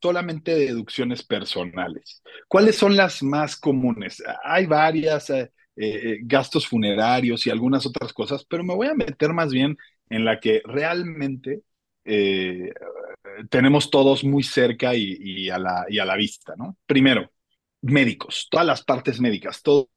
solamente 0.02 0.56
deducciones 0.56 1.24
personales. 1.24 2.22
¿Cuáles 2.48 2.76
son 2.76 2.96
las 2.96 3.24
más 3.24 3.56
comunes? 3.56 4.24
Hay 4.44 4.66
varias, 4.66 5.30
eh, 5.30 5.52
eh, 5.76 6.20
gastos 6.24 6.68
funerarios 6.68 7.46
y 7.46 7.50
algunas 7.50 7.86
otras 7.86 8.14
cosas, 8.14 8.46
pero 8.46 8.64
me 8.64 8.76
voy 8.76 8.88
a 8.88 8.94
meter 8.94 9.34
más 9.34 9.52
bien 9.52 9.78
en 10.10 10.26
la 10.26 10.40
que 10.40 10.62
realmente 10.66 11.62
eh, 12.06 12.72
tenemos 13.50 13.90
todos 13.90 14.24
muy 14.24 14.44
cerca 14.44 14.96
y, 14.96 15.50
a 15.50 15.60
la, 15.60 15.86
y 15.90 16.00
a 16.00 16.06
la 16.06 16.16
vista, 16.16 16.56
¿no? 16.58 16.78
Primero, 16.86 17.30
médicos, 17.88 18.48
todas 18.50 18.66
las 18.66 18.84
partes 18.84 19.20
médicas, 19.20 19.62
todo, 19.62 19.90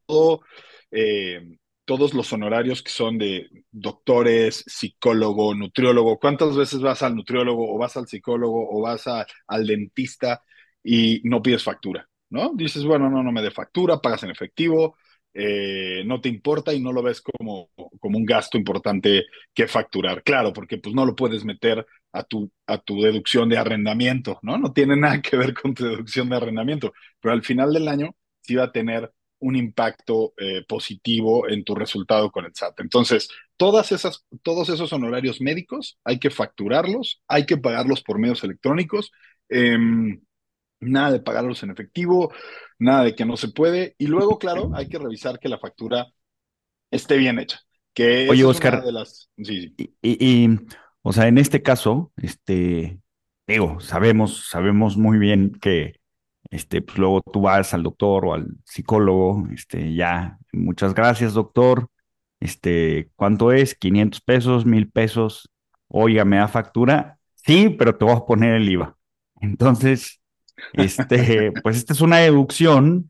todos 1.84 2.14
los 2.14 2.32
honorarios 2.32 2.82
que 2.82 2.90
son 2.90 3.18
de 3.18 3.48
doctores, 3.70 4.64
psicólogo, 4.66 5.54
nutriólogo. 5.54 6.18
¿Cuántas 6.18 6.56
veces 6.56 6.80
vas 6.80 7.02
al 7.02 7.16
nutriólogo 7.16 7.74
o 7.74 7.78
vas 7.78 7.96
al 7.96 8.06
psicólogo 8.06 8.68
o 8.70 8.80
vas 8.80 9.06
al 9.06 9.66
dentista 9.66 10.42
y 10.82 11.20
no 11.24 11.42
pides 11.42 11.64
factura? 11.64 12.08
¿No? 12.28 12.52
Dices, 12.54 12.84
bueno, 12.84 13.10
no, 13.10 13.24
no 13.24 13.32
me 13.32 13.42
dé 13.42 13.50
factura, 13.50 14.00
pagas 14.00 14.22
en 14.22 14.30
efectivo, 14.30 14.96
eh, 15.34 16.02
no 16.06 16.20
te 16.20 16.28
importa 16.28 16.72
y 16.72 16.80
no 16.80 16.92
lo 16.92 17.02
ves 17.02 17.20
como, 17.20 17.70
como 18.00 18.18
un 18.18 18.24
gasto 18.24 18.58
importante 18.58 19.26
que 19.54 19.68
facturar. 19.68 20.22
Claro, 20.22 20.52
porque 20.52 20.78
pues 20.78 20.94
no 20.94 21.06
lo 21.06 21.14
puedes 21.14 21.44
meter 21.44 21.86
a 22.12 22.22
tu, 22.24 22.50
a 22.66 22.78
tu 22.78 23.00
deducción 23.00 23.48
de 23.48 23.58
arrendamiento, 23.58 24.38
¿no? 24.42 24.58
No 24.58 24.72
tiene 24.72 24.96
nada 24.96 25.20
que 25.22 25.36
ver 25.36 25.54
con 25.54 25.74
tu 25.74 25.84
deducción 25.84 26.28
de 26.28 26.36
arrendamiento, 26.36 26.92
pero 27.20 27.34
al 27.34 27.42
final 27.42 27.72
del 27.72 27.88
año 27.88 28.14
sí 28.40 28.54
va 28.56 28.64
a 28.64 28.72
tener 28.72 29.12
un 29.40 29.56
impacto 29.56 30.34
eh, 30.36 30.64
positivo 30.68 31.48
en 31.48 31.64
tu 31.64 31.74
resultado 31.74 32.30
con 32.30 32.44
el 32.44 32.54
SAT. 32.54 32.80
Entonces, 32.80 33.28
todas 33.56 33.90
esas, 33.92 34.26
todos 34.42 34.68
esos 34.68 34.92
honorarios 34.92 35.40
médicos 35.40 35.98
hay 36.04 36.18
que 36.18 36.30
facturarlos, 36.30 37.22
hay 37.26 37.46
que 37.46 37.56
pagarlos 37.56 38.02
por 38.02 38.18
medios 38.18 38.44
electrónicos, 38.44 39.12
em, 39.48 40.20
nada 40.80 41.12
de 41.12 41.20
pagarlos 41.20 41.62
en 41.62 41.70
efectivo, 41.70 42.32
nada 42.78 43.04
de 43.04 43.14
que 43.14 43.24
no 43.24 43.36
se 43.36 43.48
puede. 43.48 43.94
Y 43.98 44.06
luego, 44.06 44.38
claro, 44.38 44.70
hay 44.74 44.88
que 44.88 44.98
revisar 44.98 45.38
que 45.38 45.48
la 45.48 45.58
factura 45.58 46.06
esté 46.90 47.16
bien 47.16 47.38
hecha. 47.38 47.60
Que 47.92 48.28
Oye, 48.30 48.44
Oscar, 48.44 48.82
de 48.82 48.92
las... 48.92 49.30
y, 49.36 49.74
y, 50.02 50.48
o 51.02 51.12
sea, 51.12 51.26
en 51.26 51.38
este 51.38 51.62
caso, 51.62 52.12
este, 52.16 53.00
digo, 53.46 53.80
sabemos, 53.80 54.48
sabemos 54.48 54.96
muy 54.96 55.18
bien 55.18 55.52
que 55.60 56.00
este, 56.50 56.82
pues 56.82 56.98
luego 56.98 57.20
tú 57.22 57.42
vas 57.42 57.72
al 57.74 57.82
doctor 57.82 58.26
o 58.26 58.34
al 58.34 58.48
psicólogo, 58.64 59.46
este, 59.52 59.94
ya, 59.94 60.38
muchas 60.52 60.94
gracias, 60.94 61.34
doctor. 61.34 61.88
Este, 62.40 63.10
¿cuánto 63.16 63.52
es? 63.52 63.74
500 63.74 64.20
pesos, 64.22 64.66
1000 64.66 64.90
pesos. 64.90 65.50
Oiga, 65.88 66.24
¿me 66.24 66.36
da 66.38 66.48
factura? 66.48 67.18
Sí, 67.34 67.70
pero 67.70 67.96
te 67.96 68.04
voy 68.04 68.14
a 68.14 68.20
poner 68.26 68.54
el 68.54 68.68
IVA. 68.68 68.96
Entonces, 69.40 70.19
este, 70.72 71.52
pues 71.62 71.76
esta 71.76 71.92
es 71.92 72.00
una 72.00 72.18
deducción 72.18 73.08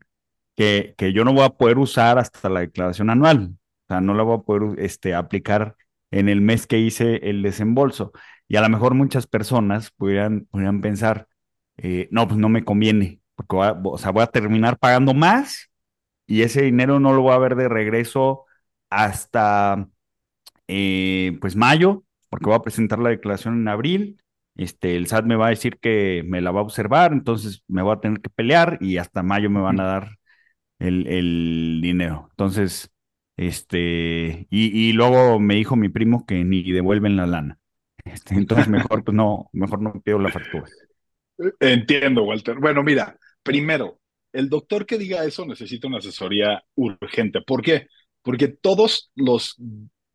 que, 0.55 0.95
que 0.97 1.13
yo 1.13 1.25
no 1.25 1.33
voy 1.33 1.43
a 1.43 1.49
poder 1.49 1.77
usar 1.77 2.17
hasta 2.19 2.49
la 2.49 2.61
declaración 2.61 3.09
anual. 3.09 3.55
O 3.85 3.93
sea, 3.93 4.01
no 4.01 4.13
la 4.13 4.23
voy 4.23 4.37
a 4.37 4.41
poder 4.41 4.79
este, 4.79 5.13
aplicar 5.13 5.75
en 6.11 6.29
el 6.29 6.41
mes 6.41 6.67
que 6.67 6.79
hice 6.79 7.29
el 7.29 7.41
desembolso. 7.41 8.11
Y 8.47 8.57
a 8.57 8.61
lo 8.61 8.69
mejor 8.69 8.93
muchas 8.93 9.27
personas 9.27 9.91
pudieran, 9.91 10.47
pudieran 10.51 10.81
pensar, 10.81 11.27
eh, 11.77 12.07
no, 12.11 12.27
pues 12.27 12.39
no 12.39 12.49
me 12.49 12.65
conviene 12.65 13.21
porque 13.41 13.55
voy 13.55 13.67
a, 13.67 13.71
o 13.83 13.97
sea, 13.97 14.11
voy 14.11 14.23
a 14.23 14.27
terminar 14.27 14.77
pagando 14.77 15.13
más 15.13 15.71
y 16.27 16.43
ese 16.43 16.63
dinero 16.63 16.99
no 16.99 17.13
lo 17.13 17.21
voy 17.21 17.33
a 17.33 17.39
ver 17.39 17.55
de 17.55 17.69
regreso 17.69 18.45
hasta 18.89 19.87
eh, 20.67 21.37
pues 21.41 21.55
mayo, 21.55 22.03
porque 22.29 22.45
voy 22.45 22.55
a 22.55 22.61
presentar 22.61 22.99
la 22.99 23.09
declaración 23.09 23.55
en 23.59 23.67
abril. 23.67 24.20
Este, 24.55 24.95
el 24.95 25.07
SAT 25.07 25.25
me 25.25 25.35
va 25.35 25.47
a 25.47 25.51
decir 25.51 25.77
que 25.79 26.23
me 26.25 26.41
la 26.41 26.51
va 26.51 26.59
a 26.59 26.63
observar, 26.63 27.13
entonces 27.13 27.63
me 27.67 27.81
voy 27.81 27.95
a 27.95 27.99
tener 27.99 28.21
que 28.21 28.29
pelear 28.29 28.77
y 28.81 28.97
hasta 28.97 29.23
mayo 29.23 29.49
me 29.49 29.61
van 29.61 29.79
a 29.79 29.85
dar 29.85 30.17
el, 30.79 31.79
dinero. 31.81 32.27
Entonces, 32.31 32.91
este, 33.37 34.47
y, 34.49 34.91
luego 34.93 35.39
me 35.39 35.55
dijo 35.55 35.75
mi 35.75 35.89
primo 35.89 36.25
que 36.25 36.43
ni 36.43 36.63
devuelven 36.63 37.15
la 37.17 37.27
lana. 37.27 37.57
Este, 38.03 38.33
entonces 38.33 38.67
mejor, 38.67 39.03
pues 39.03 39.15
no, 39.15 39.47
mejor 39.53 39.79
no 39.79 39.93
pido 40.01 40.17
la 40.17 40.31
factura. 40.31 40.65
Entiendo, 41.59 42.23
Walter. 42.23 42.57
Bueno, 42.59 42.81
mira, 42.81 43.15
primero, 43.43 43.99
el 44.33 44.49
doctor 44.49 44.87
que 44.87 44.97
diga 44.97 45.23
eso 45.23 45.45
necesita 45.45 45.87
una 45.87 45.99
asesoría 45.99 46.63
urgente. 46.75 47.41
¿Por 47.41 47.61
qué? 47.61 47.87
Porque 48.23 48.47
todos 48.47 49.11
los, 49.15 49.55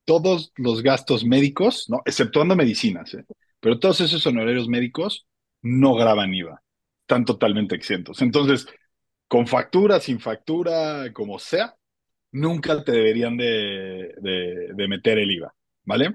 todos 0.04 0.52
los 0.56 0.82
gastos 0.82 1.24
médicos, 1.24 1.86
¿no? 1.88 2.02
exceptuando 2.04 2.56
medicinas, 2.56 3.14
¿eh? 3.14 3.24
Pero 3.60 3.78
todos 3.78 4.00
esos 4.00 4.26
honorarios 4.26 4.68
médicos 4.68 5.26
no 5.62 5.94
graban 5.94 6.34
IVA, 6.34 6.62
están 7.02 7.24
totalmente 7.24 7.74
exentos. 7.74 8.22
Entonces, 8.22 8.66
con 9.28 9.46
factura, 9.46 10.00
sin 10.00 10.20
factura, 10.20 11.12
como 11.12 11.38
sea, 11.38 11.74
nunca 12.32 12.84
te 12.84 12.92
deberían 12.92 13.36
de, 13.36 14.12
de 14.74 14.88
meter 14.88 15.18
el 15.18 15.30
IVA, 15.30 15.54
¿vale? 15.84 16.14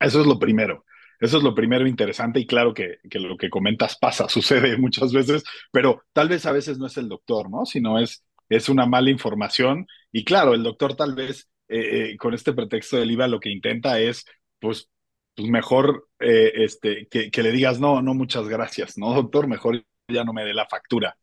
Eso 0.00 0.20
es 0.20 0.26
lo 0.26 0.38
primero. 0.38 0.84
Eso 1.20 1.38
es 1.38 1.42
lo 1.42 1.54
primero 1.54 1.86
interesante 1.86 2.40
y 2.40 2.46
claro 2.46 2.74
que, 2.74 2.98
lo 3.12 3.36
que 3.36 3.50
comentas 3.50 3.96
pasa, 3.98 4.28
sucede 4.28 4.76
muchas 4.76 5.12
veces, 5.12 5.44
pero 5.72 6.02
tal 6.12 6.28
vez 6.28 6.46
a 6.46 6.52
veces 6.52 6.78
no 6.78 6.86
es 6.86 6.96
el 6.96 7.08
doctor, 7.08 7.50
¿no? 7.50 7.64
Sino 7.64 7.98
es, 7.98 8.24
es 8.48 8.68
una 8.68 8.86
mala 8.86 9.10
información 9.10 9.86
y 10.12 10.24
claro, 10.24 10.54
el 10.54 10.62
doctor 10.62 10.96
tal 10.96 11.14
vez 11.14 11.48
eh, 11.68 12.10
eh, 12.12 12.16
con 12.18 12.34
este 12.34 12.52
pretexto 12.52 12.96
del 12.98 13.10
IVA 13.10 13.28
lo 13.28 13.40
que 13.40 13.50
intenta 13.50 13.98
es, 14.00 14.26
pues, 14.60 14.90
pues 15.34 15.48
mejor 15.48 16.08
eh, 16.20 16.52
este, 16.56 17.08
que, 17.08 17.42
le 17.42 17.52
digas, 17.52 17.80
no, 17.80 18.02
no, 18.02 18.14
muchas 18.14 18.48
gracias, 18.48 18.98
¿no, 18.98 19.14
doctor? 19.14 19.46
Mejor 19.48 19.84
ya 20.08 20.24
no 20.24 20.32
me 20.32 20.44
dé 20.44 20.54
la 20.54 20.66
factura. 20.66 21.16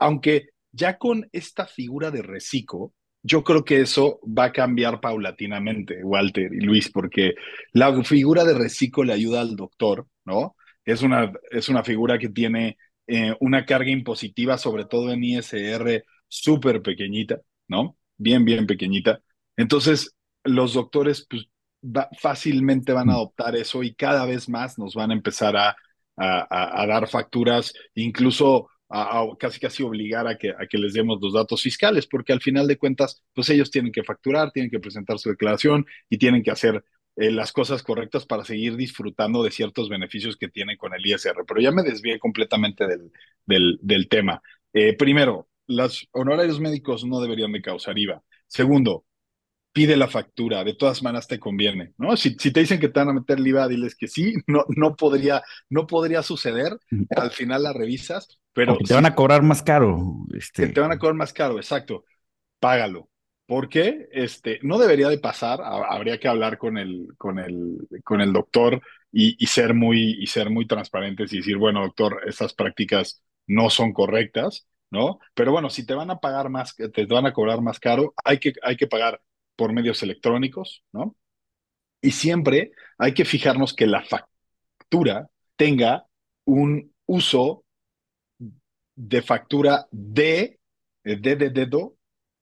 aunque 0.00 0.48
ya 0.72 0.98
con 0.98 1.28
esta 1.32 1.66
figura 1.66 2.10
de 2.10 2.22
reciclo, 2.22 2.92
yo 3.22 3.42
creo 3.42 3.64
que 3.64 3.80
eso 3.80 4.20
va 4.26 4.44
a 4.44 4.52
cambiar 4.52 5.00
paulatinamente, 5.00 6.04
Walter 6.04 6.52
y 6.52 6.60
Luis, 6.60 6.90
porque 6.90 7.34
la 7.72 8.04
figura 8.04 8.44
de 8.44 8.54
reciclo 8.54 9.02
le 9.04 9.14
ayuda 9.14 9.40
al 9.40 9.56
doctor, 9.56 10.06
¿no? 10.26 10.56
Es 10.84 11.02
una, 11.02 11.32
es 11.50 11.70
una 11.70 11.82
figura 11.82 12.18
que 12.18 12.28
tiene 12.28 12.76
eh, 13.06 13.34
una 13.40 13.64
carga 13.64 13.90
impositiva, 13.90 14.58
sobre 14.58 14.84
todo 14.84 15.10
en 15.10 15.24
ISR, 15.24 16.04
súper 16.28 16.82
pequeñita, 16.82 17.40
¿no? 17.66 17.96
Bien, 18.18 18.44
bien 18.44 18.66
pequeñita. 18.66 19.20
Entonces, 19.56 20.14
los 20.44 20.74
doctores 20.74 21.26
pues, 21.28 21.46
fácilmente 22.18 22.92
van 22.92 23.10
a 23.10 23.14
adoptar 23.14 23.56
eso 23.56 23.82
y 23.82 23.94
cada 23.94 24.26
vez 24.26 24.48
más 24.48 24.78
nos 24.78 24.94
van 24.94 25.10
a 25.10 25.14
empezar 25.14 25.56
a, 25.56 25.76
a, 26.16 26.82
a 26.82 26.86
dar 26.86 27.08
facturas, 27.08 27.72
incluso 27.94 28.68
a, 28.88 29.26
casi 29.38 29.60
casi 29.60 29.82
obligar 29.82 30.26
a 30.26 30.36
que, 30.38 30.50
a 30.50 30.66
que 30.68 30.78
les 30.78 30.92
demos 30.94 31.18
los 31.20 31.32
datos 31.32 31.62
fiscales, 31.62 32.06
porque 32.06 32.32
al 32.32 32.40
final 32.40 32.66
de 32.66 32.78
cuentas, 32.78 33.22
pues 33.34 33.48
ellos 33.50 33.70
tienen 33.70 33.92
que 33.92 34.04
facturar, 34.04 34.52
tienen 34.52 34.70
que 34.70 34.80
presentar 34.80 35.18
su 35.18 35.30
declaración 35.30 35.86
y 36.08 36.18
tienen 36.18 36.42
que 36.42 36.50
hacer 36.50 36.84
eh, 37.16 37.30
las 37.30 37.52
cosas 37.52 37.82
correctas 37.82 38.26
para 38.26 38.44
seguir 38.44 38.76
disfrutando 38.76 39.42
de 39.42 39.50
ciertos 39.50 39.88
beneficios 39.88 40.36
que 40.36 40.48
tienen 40.48 40.76
con 40.76 40.94
el 40.94 41.04
ISR. 41.06 41.44
Pero 41.46 41.60
ya 41.60 41.72
me 41.72 41.82
desvié 41.82 42.18
completamente 42.18 42.86
del, 42.86 43.12
del, 43.46 43.78
del 43.82 44.08
tema. 44.08 44.42
Eh, 44.72 44.96
primero, 44.96 45.48
los 45.66 46.08
honorarios 46.12 46.60
médicos 46.60 47.04
no 47.04 47.20
deberían 47.20 47.52
de 47.52 47.62
causar 47.62 47.98
IVA. 47.98 48.22
Segundo, 48.46 49.04
pide 49.74 49.96
la 49.96 50.06
factura, 50.06 50.62
de 50.62 50.74
todas 50.74 51.02
maneras 51.02 51.26
te 51.26 51.40
conviene, 51.40 51.92
¿no? 51.98 52.16
Si, 52.16 52.36
si, 52.38 52.52
te 52.52 52.60
dicen 52.60 52.78
que 52.78 52.88
te 52.88 53.00
van 53.00 53.08
a 53.08 53.12
meter 53.12 53.38
el 53.38 53.46
IVA, 53.48 53.66
diles 53.66 53.96
que 53.96 54.06
sí, 54.06 54.34
no, 54.46 54.64
no, 54.68 54.94
podría, 54.94 55.42
no 55.68 55.86
podría 55.86 56.22
suceder, 56.22 56.78
al 57.14 57.32
final 57.32 57.64
la 57.64 57.72
revisas, 57.72 58.38
pero... 58.52 58.78
te 58.78 58.94
van 58.94 59.04
a 59.04 59.16
cobrar 59.16 59.42
más 59.42 59.62
caro. 59.62 59.98
Este... 60.32 60.68
te 60.68 60.80
van 60.80 60.92
a 60.92 60.98
cobrar 60.98 61.16
más 61.16 61.32
caro, 61.32 61.56
exacto, 61.56 62.04
págalo. 62.60 63.10
¿Por 63.46 63.68
qué? 63.68 64.08
Este, 64.12 64.58
no 64.62 64.78
debería 64.78 65.08
de 65.08 65.18
pasar, 65.18 65.60
habría 65.60 66.18
que 66.18 66.28
hablar 66.28 66.56
con 66.56 66.78
el, 66.78 67.08
con 67.18 67.38
el, 67.38 67.76
con 68.02 68.22
el 68.22 68.32
doctor 68.32 68.80
y, 69.12 69.36
y, 69.42 69.46
ser 69.48 69.74
muy, 69.74 70.16
y 70.18 70.28
ser 70.28 70.48
muy 70.48 70.66
transparentes 70.66 71.30
y 71.32 71.38
decir, 71.38 71.58
bueno, 71.58 71.82
doctor, 71.82 72.22
estas 72.26 72.54
prácticas 72.54 73.22
no 73.46 73.68
son 73.68 73.92
correctas, 73.92 74.66
¿no? 74.90 75.18
Pero 75.34 75.52
bueno, 75.52 75.68
si 75.68 75.84
te 75.84 75.94
van 75.94 76.10
a 76.10 76.20
pagar 76.20 76.48
más, 76.48 76.74
te 76.76 77.04
van 77.06 77.26
a 77.26 77.32
cobrar 77.34 77.60
más 77.60 77.80
caro, 77.80 78.14
hay 78.24 78.38
que, 78.38 78.54
hay 78.62 78.76
que 78.76 78.86
pagar 78.86 79.20
por 79.56 79.72
medios 79.72 80.02
electrónicos, 80.02 80.84
¿no? 80.92 81.16
Y 82.00 82.10
siempre 82.12 82.72
hay 82.98 83.14
que 83.14 83.24
fijarnos 83.24 83.74
que 83.74 83.86
la 83.86 84.02
factura 84.02 85.28
tenga 85.56 86.06
un 86.44 86.92
uso 87.06 87.64
de 88.96 89.22
factura 89.22 89.86
de, 89.90 90.58
de, 91.02 91.36
de 91.36 91.50
dedo, 91.50 91.96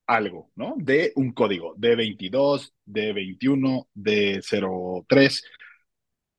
algo, 0.07 0.51
¿no? 0.57 0.75
De 0.77 1.13
un 1.17 1.33
código, 1.33 1.75
D22, 1.77 2.73
D21, 2.85 3.89
D03. 3.95 5.43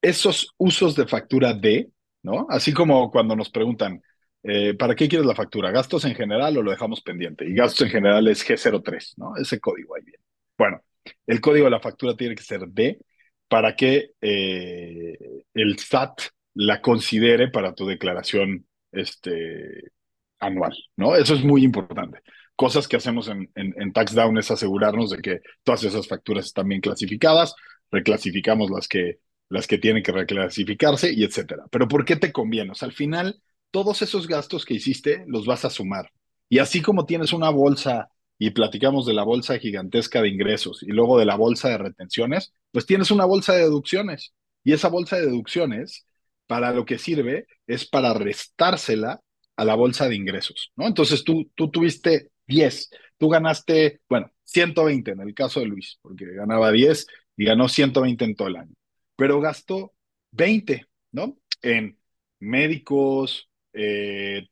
Esos 0.02 0.54
usos 0.58 0.96
de 0.96 1.08
factura 1.08 1.54
D, 1.54 1.90
¿no? 2.24 2.46
Así 2.50 2.74
como 2.74 3.10
cuando 3.12 3.36
nos 3.36 3.50
preguntan, 3.50 4.02
eh, 4.44 4.74
¿para 4.76 4.96
qué 4.96 5.08
quieres 5.08 5.26
la 5.26 5.36
factura? 5.36 5.72
¿Gastos 5.72 6.06
en 6.06 6.16
general 6.16 6.58
o 6.58 6.62
lo 6.64 6.72
dejamos 6.72 7.02
pendiente? 7.02 7.46
Y 7.48 7.54
gastos 7.54 7.88
en 7.88 7.92
general 7.92 8.28
es 8.28 8.44
G03, 8.46 9.14
¿no? 9.18 9.36
Ese 9.38 9.60
código 9.60 9.96
ahí 9.96 10.04
bien. 10.04 10.20
Bueno, 10.58 10.82
el 11.28 11.42
código 11.42 11.66
de 11.66 11.72
la 11.72 11.80
factura 11.80 12.16
tiene 12.16 12.36
que 12.36 12.44
ser 12.44 12.68
D 12.68 13.00
para 13.48 13.76
que 13.76 14.12
eh, 14.22 15.18
el 15.54 15.78
SAT 15.80 16.22
la 16.56 16.82
considere 16.82 17.50
para 17.50 17.74
tu 17.74 17.86
declaración 17.86 18.68
este, 18.92 19.92
anual, 20.40 20.76
¿no? 20.98 21.16
Eso 21.16 21.34
es 21.36 21.44
muy 21.44 21.64
importante. 21.64 22.20
Cosas 22.56 22.88
que 22.88 22.98
hacemos 22.98 23.28
en, 23.28 23.52
en, 23.56 23.74
en 23.82 23.94
TaxDown 23.94 24.38
es 24.38 24.52
asegurarnos 24.52 25.10
de 25.12 25.18
que 25.22 25.42
todas 25.64 25.84
esas 25.84 26.08
facturas 26.08 26.46
están 26.46 26.68
bien 26.68 26.82
clasificadas, 26.82 27.56
reclasificamos 27.92 28.70
las 28.70 28.88
que, 28.88 29.20
las 29.50 29.68
que 29.68 29.78
tienen 29.80 30.04
que 30.04 30.12
reclasificarse 30.12 31.12
y 31.12 31.24
etcétera. 31.24 31.66
Pero 31.72 31.88
¿por 31.88 32.06
qué 32.06 32.16
te 32.16 32.32
conviene? 32.32 32.72
O 32.72 32.76
sea, 32.76 32.88
al 32.88 32.94
final, 32.94 33.42
todos 33.72 34.02
esos 34.02 34.28
gastos 34.28 34.66
que 34.66 34.76
hiciste 34.76 35.24
los 35.28 35.46
vas 35.46 35.66
a 35.66 35.70
sumar. 35.70 36.12
Y 36.50 36.60
así 36.60 36.82
como 36.82 37.06
tienes 37.06 37.34
una 37.34 37.50
bolsa 37.50 38.10
y 38.38 38.52
platicamos 38.52 39.06
de 39.06 39.14
la 39.14 39.24
bolsa 39.24 39.58
gigantesca 39.60 40.22
de 40.22 40.30
ingresos 40.30 40.84
y 40.84 40.88
luego 40.88 41.20
de 41.20 41.26
la 41.26 41.36
bolsa 41.36 41.70
de 41.70 41.78
retenciones, 41.78 42.54
pues 42.72 42.86
tienes 42.86 43.12
una 43.12 43.26
bolsa 43.26 43.54
de 43.54 43.64
deducciones. 43.64 44.34
Y 44.64 44.74
esa 44.74 44.90
bolsa 44.90 45.18
de 45.18 45.28
deducciones, 45.28 46.06
para 46.48 46.72
lo 46.72 46.86
que 46.86 46.98
sirve, 46.98 47.48
es 47.68 47.88
para 47.88 48.14
restársela 48.14 49.22
a 49.56 49.66
la 49.66 49.76
bolsa 49.76 50.10
de 50.10 50.16
ingresos, 50.16 50.72
¿no? 50.76 50.88
Entonces 50.88 51.24
tú, 51.24 51.52
tú 51.56 51.70
tuviste 51.70 52.32
10, 52.48 52.90
tú 53.18 53.30
ganaste, 53.30 54.02
bueno, 54.10 54.32
120 54.44 55.12
en 55.12 55.22
el 55.22 55.34
caso 55.34 55.60
de 55.60 55.68
Luis, 55.68 56.00
porque 56.02 56.26
ganaba 56.26 56.72
10 56.72 57.08
y 57.38 57.46
ganó 57.46 57.68
120 57.70 58.26
en 58.26 58.36
todo 58.36 58.48
el 58.48 58.58
año, 58.58 58.74
pero 59.16 59.40
gastó 59.40 59.94
20, 60.32 60.86
¿no? 61.12 61.38
En 61.62 61.98
médicos, 62.40 63.50
eh, 63.74 64.48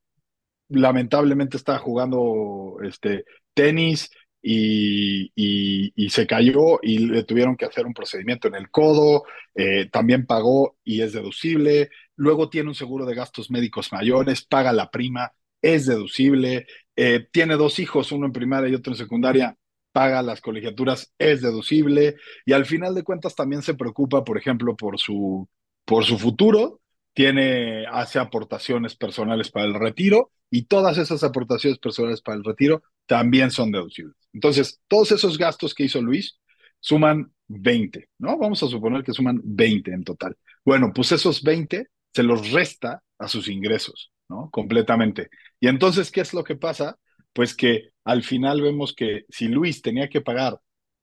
lamentablemente 0.69 1.57
estaba 1.57 1.79
jugando 1.79 2.77
este, 2.83 3.25
tenis 3.53 4.09
y, 4.41 5.31
y, 5.35 6.09
se 6.09 6.25
cayó 6.25 6.79
y 6.81 6.99
le 6.99 7.23
tuvieron 7.23 7.55
que 7.55 7.65
hacer 7.65 7.85
un 7.85 7.93
procedimiento 7.93 8.47
en 8.47 8.55
el 8.55 8.69
codo, 8.71 9.23
eh, 9.55 9.87
también 9.91 10.25
pagó 10.25 10.77
y 10.83 11.01
es 11.01 11.13
deducible, 11.13 11.89
luego 12.15 12.49
tiene 12.49 12.69
un 12.69 12.75
seguro 12.75 13.05
de 13.05 13.15
gastos 13.15 13.51
médicos 13.51 13.91
mayores, 13.91 14.43
paga 14.43 14.73
la 14.73 14.89
prima, 14.89 15.33
es 15.61 15.85
deducible, 15.85 16.65
eh, 16.95 17.27
tiene 17.31 17.55
dos 17.55 17.79
hijos, 17.79 18.11
uno 18.11 18.25
en 18.25 18.31
primaria 18.31 18.69
y 18.69 18.75
otro 18.75 18.93
en 18.93 18.97
secundaria, 18.97 19.57
paga 19.91 20.21
las 20.23 20.41
colegiaturas, 20.41 21.13
es 21.19 21.41
deducible 21.41 22.15
y 22.45 22.53
al 22.53 22.65
final 22.65 22.95
de 22.95 23.03
cuentas 23.03 23.35
también 23.35 23.61
se 23.61 23.75
preocupa, 23.75 24.23
por 24.23 24.37
ejemplo, 24.37 24.75
por 24.75 24.99
su, 24.99 25.47
por 25.85 26.03
su 26.03 26.17
futuro, 26.17 26.81
tiene, 27.13 27.85
hace 27.87 28.19
aportaciones 28.19 28.95
personales 28.95 29.51
para 29.51 29.65
el 29.65 29.73
retiro 29.73 30.31
y 30.49 30.63
todas 30.63 30.97
esas 30.97 31.23
aportaciones 31.23 31.79
personales 31.79 32.21
para 32.21 32.37
el 32.37 32.43
retiro 32.43 32.83
también 33.05 33.51
son 33.51 33.71
deducibles. 33.71 34.15
Entonces, 34.33 34.79
todos 34.87 35.11
esos 35.11 35.37
gastos 35.37 35.73
que 35.73 35.83
hizo 35.83 36.01
Luis 36.01 36.39
suman 36.79 37.33
20, 37.47 38.09
¿no? 38.19 38.37
Vamos 38.37 38.63
a 38.63 38.67
suponer 38.67 39.03
que 39.03 39.13
suman 39.13 39.41
20 39.43 39.91
en 39.91 40.03
total. 40.03 40.37
Bueno, 40.63 40.91
pues 40.93 41.11
esos 41.11 41.43
20 41.43 41.87
se 42.13 42.23
los 42.23 42.51
resta 42.51 43.03
a 43.17 43.27
sus 43.27 43.47
ingresos, 43.47 44.11
¿no? 44.29 44.49
Completamente. 44.51 45.29
Y 45.59 45.67
entonces, 45.67 46.11
¿qué 46.11 46.21
es 46.21 46.33
lo 46.33 46.43
que 46.43 46.55
pasa? 46.55 46.97
Pues 47.33 47.55
que 47.55 47.89
al 48.03 48.23
final 48.23 48.61
vemos 48.61 48.93
que 48.93 49.25
si 49.29 49.47
Luis 49.47 49.81
tenía 49.81 50.09
que 50.09 50.21
pagar 50.21 50.59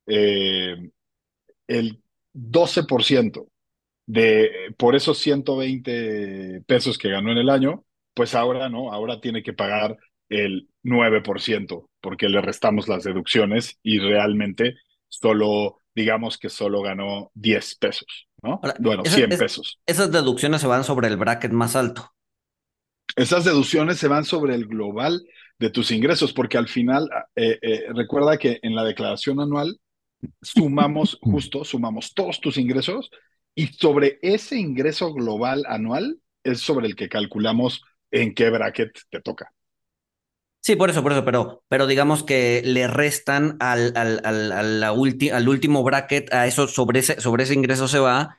eh, 0.06 0.90
el 1.66 2.02
12% 2.32 3.48
de, 4.08 4.74
por 4.78 4.96
esos 4.96 5.18
120 5.18 6.62
pesos 6.66 6.96
que 6.96 7.10
ganó 7.10 7.30
en 7.30 7.38
el 7.38 7.50
año, 7.50 7.84
pues 8.14 8.34
ahora 8.34 8.70
no, 8.70 8.90
ahora 8.90 9.20
tiene 9.20 9.42
que 9.42 9.52
pagar 9.52 9.98
el 10.30 10.68
9%, 10.82 11.88
porque 12.00 12.28
le 12.28 12.40
restamos 12.40 12.88
las 12.88 13.04
deducciones 13.04 13.78
y 13.82 13.98
realmente 13.98 14.76
solo, 15.08 15.82
digamos 15.94 16.38
que 16.38 16.48
solo 16.48 16.80
ganó 16.80 17.30
10 17.34 17.76
pesos, 17.76 18.28
¿no? 18.42 18.60
bueno, 18.78 19.04
100 19.04 19.28
pesos. 19.30 19.78
Esas 19.84 20.10
deducciones 20.10 20.62
se 20.62 20.66
van 20.66 20.84
sobre 20.84 21.08
el 21.08 21.18
bracket 21.18 21.52
más 21.52 21.76
alto. 21.76 22.10
Esas 23.14 23.44
deducciones 23.44 23.98
se 23.98 24.08
van 24.08 24.24
sobre 24.24 24.54
el 24.54 24.66
global 24.66 25.22
de 25.58 25.68
tus 25.68 25.90
ingresos, 25.90 26.32
porque 26.32 26.56
al 26.56 26.68
final, 26.68 27.10
eh, 27.36 27.58
eh, 27.60 27.84
recuerda 27.94 28.38
que 28.38 28.58
en 28.62 28.74
la 28.74 28.84
declaración 28.84 29.38
anual 29.38 29.78
sumamos, 30.40 31.18
justo, 31.20 31.62
sumamos 31.62 32.14
todos 32.14 32.40
tus 32.40 32.56
ingresos 32.56 33.10
y 33.58 33.66
sobre 33.68 34.20
ese 34.22 34.56
ingreso 34.56 35.12
global 35.12 35.64
anual 35.66 36.20
es 36.44 36.60
sobre 36.60 36.86
el 36.86 36.94
que 36.94 37.08
calculamos 37.08 37.82
en 38.12 38.32
qué 38.32 38.50
bracket 38.50 38.96
te 39.10 39.20
toca. 39.20 39.52
Sí, 40.60 40.76
por 40.76 40.90
eso, 40.90 41.02
por 41.02 41.12
eso, 41.12 41.24
pero, 41.24 41.64
pero 41.68 41.86
digamos 41.86 42.22
que 42.24 42.60
le 42.64 42.86
restan 42.88 43.56
al, 43.60 43.92
al, 43.96 44.20
al, 44.24 44.52
al, 44.52 44.84
al 44.84 45.48
último 45.48 45.82
bracket, 45.82 46.32
a 46.34 46.46
eso, 46.46 46.68
sobre 46.68 47.00
ese, 47.00 47.20
sobre 47.20 47.44
ese 47.44 47.54
ingreso 47.54 47.88
se 47.88 47.98
va 48.00 48.36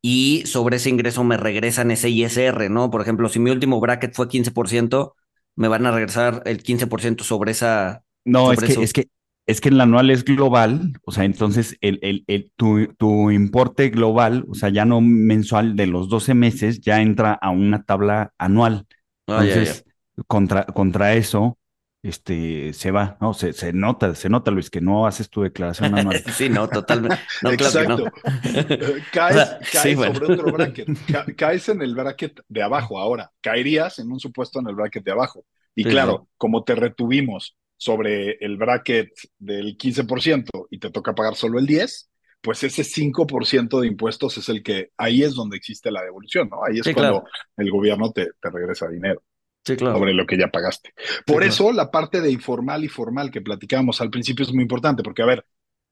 y 0.00 0.44
sobre 0.46 0.76
ese 0.76 0.90
ingreso 0.90 1.24
me 1.24 1.36
regresan 1.36 1.90
ese 1.90 2.08
ISR, 2.10 2.70
¿no? 2.70 2.90
Por 2.90 3.02
ejemplo, 3.02 3.28
si 3.28 3.40
mi 3.40 3.50
último 3.50 3.80
bracket 3.80 4.14
fue 4.14 4.28
15%, 4.28 5.16
me 5.56 5.68
van 5.68 5.84
a 5.86 5.90
regresar 5.92 6.42
el 6.46 6.62
15% 6.62 7.24
sobre 7.24 7.52
esa. 7.52 8.04
No, 8.24 8.52
es, 8.52 8.62
que, 8.62 8.72
es 8.74 8.92
que 8.92 9.08
es 9.46 9.60
que 9.60 9.70
el 9.70 9.80
anual 9.80 10.10
es 10.10 10.24
global, 10.24 10.92
o 11.04 11.12
sea, 11.12 11.24
entonces 11.24 11.76
el, 11.80 11.98
el, 12.02 12.24
el, 12.28 12.52
tu, 12.56 12.86
tu, 12.94 13.30
importe 13.30 13.90
global, 13.90 14.44
o 14.48 14.54
sea, 14.54 14.68
ya 14.68 14.84
no 14.84 15.00
mensual 15.00 15.74
de 15.74 15.86
los 15.86 16.08
12 16.08 16.34
meses, 16.34 16.80
ya 16.80 17.00
entra 17.02 17.32
a 17.32 17.50
una 17.50 17.82
tabla 17.82 18.32
anual. 18.38 18.86
Ah, 19.26 19.40
entonces, 19.42 19.84
ya, 19.84 19.92
ya. 20.16 20.24
Contra, 20.26 20.64
contra 20.66 21.14
eso, 21.14 21.58
este, 22.02 22.72
se 22.72 22.90
va, 22.90 23.16
¿no? 23.20 23.32
Se, 23.34 23.52
se, 23.52 23.72
nota, 23.72 24.14
se 24.14 24.28
nota, 24.28 24.50
Luis, 24.50 24.70
que 24.70 24.80
no 24.80 25.06
haces 25.06 25.30
tu 25.30 25.42
declaración 25.42 25.96
anual. 25.96 26.22
sí, 26.34 26.48
no, 26.48 26.68
totalmente. 26.68 27.18
No, 27.42 27.50
Exacto. 27.50 27.96
Claro 27.96 28.04
no. 28.04 29.02
caes, 29.12 29.36
o 29.36 29.38
sea, 29.38 29.58
caes 29.58 29.82
sí, 29.82 29.94
sobre 29.94 30.10
bueno. 30.18 30.34
otro 30.34 30.52
bracket. 30.52 30.88
Ca 31.12 31.26
caes 31.36 31.68
en 31.68 31.82
el 31.82 31.94
bracket 31.94 32.40
de 32.48 32.62
abajo 32.62 32.98
ahora. 32.98 33.30
Caerías 33.40 33.98
en 33.98 34.10
un 34.10 34.20
supuesto 34.20 34.60
en 34.60 34.68
el 34.68 34.74
bracket 34.74 35.04
de 35.04 35.12
abajo. 35.12 35.44
Y 35.74 35.84
sí, 35.84 35.90
claro, 35.90 36.26
sí. 36.26 36.34
como 36.36 36.64
te 36.64 36.74
retuvimos 36.74 37.56
sobre 37.82 38.36
el 38.40 38.58
bracket 38.58 39.10
del 39.40 39.76
15% 39.76 40.68
y 40.70 40.78
te 40.78 40.90
toca 40.90 41.16
pagar 41.16 41.34
solo 41.34 41.58
el 41.58 41.66
10%, 41.66 42.06
pues 42.40 42.62
ese 42.62 42.84
5% 42.84 43.80
de 43.80 43.88
impuestos 43.88 44.38
es 44.38 44.48
el 44.48 44.62
que, 44.62 44.90
ahí 44.96 45.24
es 45.24 45.34
donde 45.34 45.56
existe 45.56 45.90
la 45.90 46.00
devolución, 46.00 46.48
¿no? 46.48 46.64
Ahí 46.64 46.78
es 46.78 46.84
sí, 46.84 46.94
cuando 46.94 47.22
claro. 47.22 47.30
el 47.56 47.70
gobierno 47.72 48.12
te, 48.12 48.28
te, 48.40 48.50
regresa 48.50 48.86
dinero. 48.86 49.24
Sí, 49.64 49.74
claro. 49.74 49.98
Sobre 49.98 50.14
lo 50.14 50.26
que 50.26 50.38
ya 50.38 50.46
pagaste. 50.46 50.94
Por 51.26 51.42
eso 51.42 51.64
claro. 51.64 51.76
la 51.76 51.90
parte 51.90 52.20
de 52.20 52.30
informal 52.30 52.84
y 52.84 52.88
formal 52.88 53.32
que 53.32 53.40
platicábamos 53.40 54.00
al 54.00 54.10
principio 54.10 54.44
es 54.44 54.52
muy 54.52 54.62
importante, 54.62 55.02
porque 55.02 55.22
a 55.22 55.26
ver, 55.26 55.44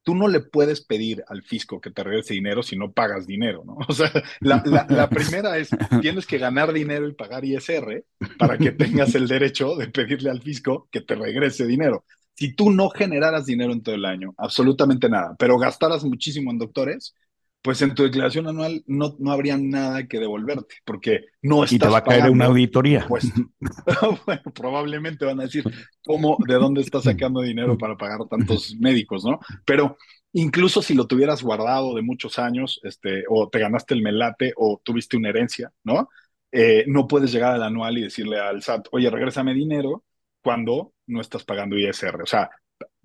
tú 0.02 0.14
no 0.14 0.28
le 0.28 0.40
puedes 0.40 0.80
pedir 0.80 1.22
al 1.28 1.42
fisco 1.42 1.80
que 1.80 1.90
te 1.90 2.02
regrese 2.02 2.34
dinero 2.34 2.62
si 2.62 2.76
no 2.76 2.92
pagas 2.92 3.26
dinero, 3.26 3.62
¿no? 3.64 3.78
O 3.88 3.92
sea, 3.92 4.10
la, 4.40 4.62
la, 4.64 4.86
la, 4.88 5.08
primera 5.10 5.58
es, 5.58 5.70
tienes 6.00 6.26
que 6.26 6.38
ganar 6.38 6.72
dinero 6.72 7.08
y 7.08 7.14
pagar 7.14 7.44
ISR 7.44 8.04
para 8.38 8.56
que 8.56 8.72
tengas 8.72 9.14
el 9.14 9.28
derecho 9.28 9.76
de 9.76 9.88
pedirle 9.88 10.30
al 10.30 10.42
fisco 10.42 10.88
que 10.90 11.00
te 11.00 11.14
regrese 11.14 11.66
dinero. 11.66 12.04
Si 12.34 12.54
tú 12.54 12.70
no 12.70 12.88
generaras 12.88 13.44
dinero 13.46 13.72
en 13.72 13.82
todo 13.82 13.94
el 13.94 14.04
año, 14.04 14.34
absolutamente 14.38 15.08
nada, 15.10 15.34
pero 15.38 15.58
gastaras 15.58 16.04
muchísimo 16.04 16.50
en 16.50 16.58
doctores, 16.58 17.14
pues 17.62 17.82
en 17.82 17.94
tu 17.94 18.04
declaración 18.04 18.48
anual 18.48 18.82
no, 18.86 19.16
no 19.18 19.32
habría 19.32 19.56
nada 19.58 20.06
que 20.06 20.18
devolverte, 20.18 20.76
porque 20.84 21.26
no 21.42 21.64
estás 21.64 21.72
Y 21.72 21.78
te 21.78 21.88
va 21.88 21.98
a 21.98 22.04
caer 22.04 22.30
una 22.30 22.46
auditoría. 22.46 23.06
bueno, 24.26 24.42
probablemente 24.54 25.24
van 25.24 25.40
a 25.40 25.44
decir, 25.44 25.64
¿cómo, 26.04 26.38
de 26.46 26.54
dónde 26.54 26.80
estás 26.80 27.04
sacando 27.04 27.42
dinero 27.42 27.76
para 27.76 27.96
pagar 27.96 28.20
tantos 28.30 28.74
médicos, 28.78 29.24
no? 29.24 29.40
Pero 29.66 29.98
incluso 30.32 30.80
si 30.80 30.94
lo 30.94 31.06
tuvieras 31.06 31.42
guardado 31.42 31.94
de 31.94 32.02
muchos 32.02 32.38
años, 32.38 32.80
este, 32.82 33.24
o 33.28 33.48
te 33.48 33.58
ganaste 33.58 33.94
el 33.94 34.02
melate, 34.02 34.52
o 34.56 34.80
tuviste 34.82 35.16
una 35.16 35.28
herencia, 35.28 35.70
¿no? 35.84 36.08
Eh, 36.52 36.84
no 36.88 37.06
puedes 37.06 37.30
llegar 37.30 37.54
al 37.54 37.62
anual 37.62 37.98
y 37.98 38.02
decirle 38.02 38.40
al 38.40 38.62
SAT, 38.62 38.88
oye, 38.92 39.10
regrésame 39.10 39.54
dinero 39.54 40.04
cuando 40.42 40.94
no 41.06 41.20
estás 41.20 41.44
pagando 41.44 41.76
ISR. 41.76 42.22
O 42.22 42.26
sea, 42.26 42.50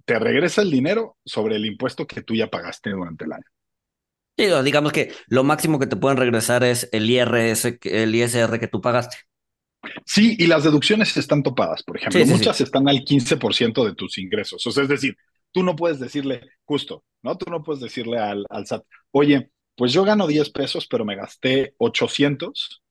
te 0.05 0.17
regresa 0.17 0.61
el 0.61 0.71
dinero 0.71 1.17
sobre 1.25 1.57
el 1.57 1.65
impuesto 1.65 2.07
que 2.07 2.21
tú 2.21 2.35
ya 2.35 2.47
pagaste 2.49 2.91
durante 2.91 3.25
el 3.25 3.33
año. 3.33 3.54
Sí, 4.37 4.45
digamos 4.63 4.91
que 4.91 5.13
lo 5.27 5.43
máximo 5.43 5.79
que 5.79 5.87
te 5.87 5.95
pueden 5.95 6.17
regresar 6.17 6.63
es 6.63 6.89
el 6.91 7.09
IRS, 7.09 7.79
el 7.83 8.13
ISR 8.15 8.59
que 8.59 8.67
tú 8.67 8.81
pagaste. 8.81 9.17
Sí, 10.05 10.35
y 10.39 10.47
las 10.47 10.63
deducciones 10.63 11.15
están 11.17 11.43
topadas, 11.43 11.83
por 11.83 11.97
ejemplo. 11.97 12.25
Sí, 12.25 12.33
sí, 12.33 12.33
Muchas 12.33 12.57
sí. 12.57 12.63
están 12.63 12.87
al 12.87 13.03
15% 13.03 13.85
de 13.85 13.93
tus 13.95 14.17
ingresos. 14.17 14.65
O 14.65 14.71
sea, 14.71 14.83
es 14.83 14.89
decir, 14.89 15.15
tú 15.51 15.63
no 15.63 15.75
puedes 15.75 15.99
decirle, 15.99 16.41
justo, 16.63 17.03
¿no? 17.21 17.37
Tú 17.37 17.49
no 17.51 17.63
puedes 17.63 17.81
decirle 17.81 18.17
al, 18.19 18.45
al 18.49 18.65
SAT, 18.65 18.83
oye, 19.11 19.51
pues 19.75 19.93
yo 19.93 20.03
gano 20.03 20.27
10 20.27 20.49
pesos, 20.51 20.87
pero 20.87 21.05
me 21.05 21.15
gasté 21.15 21.75
800 21.77 22.83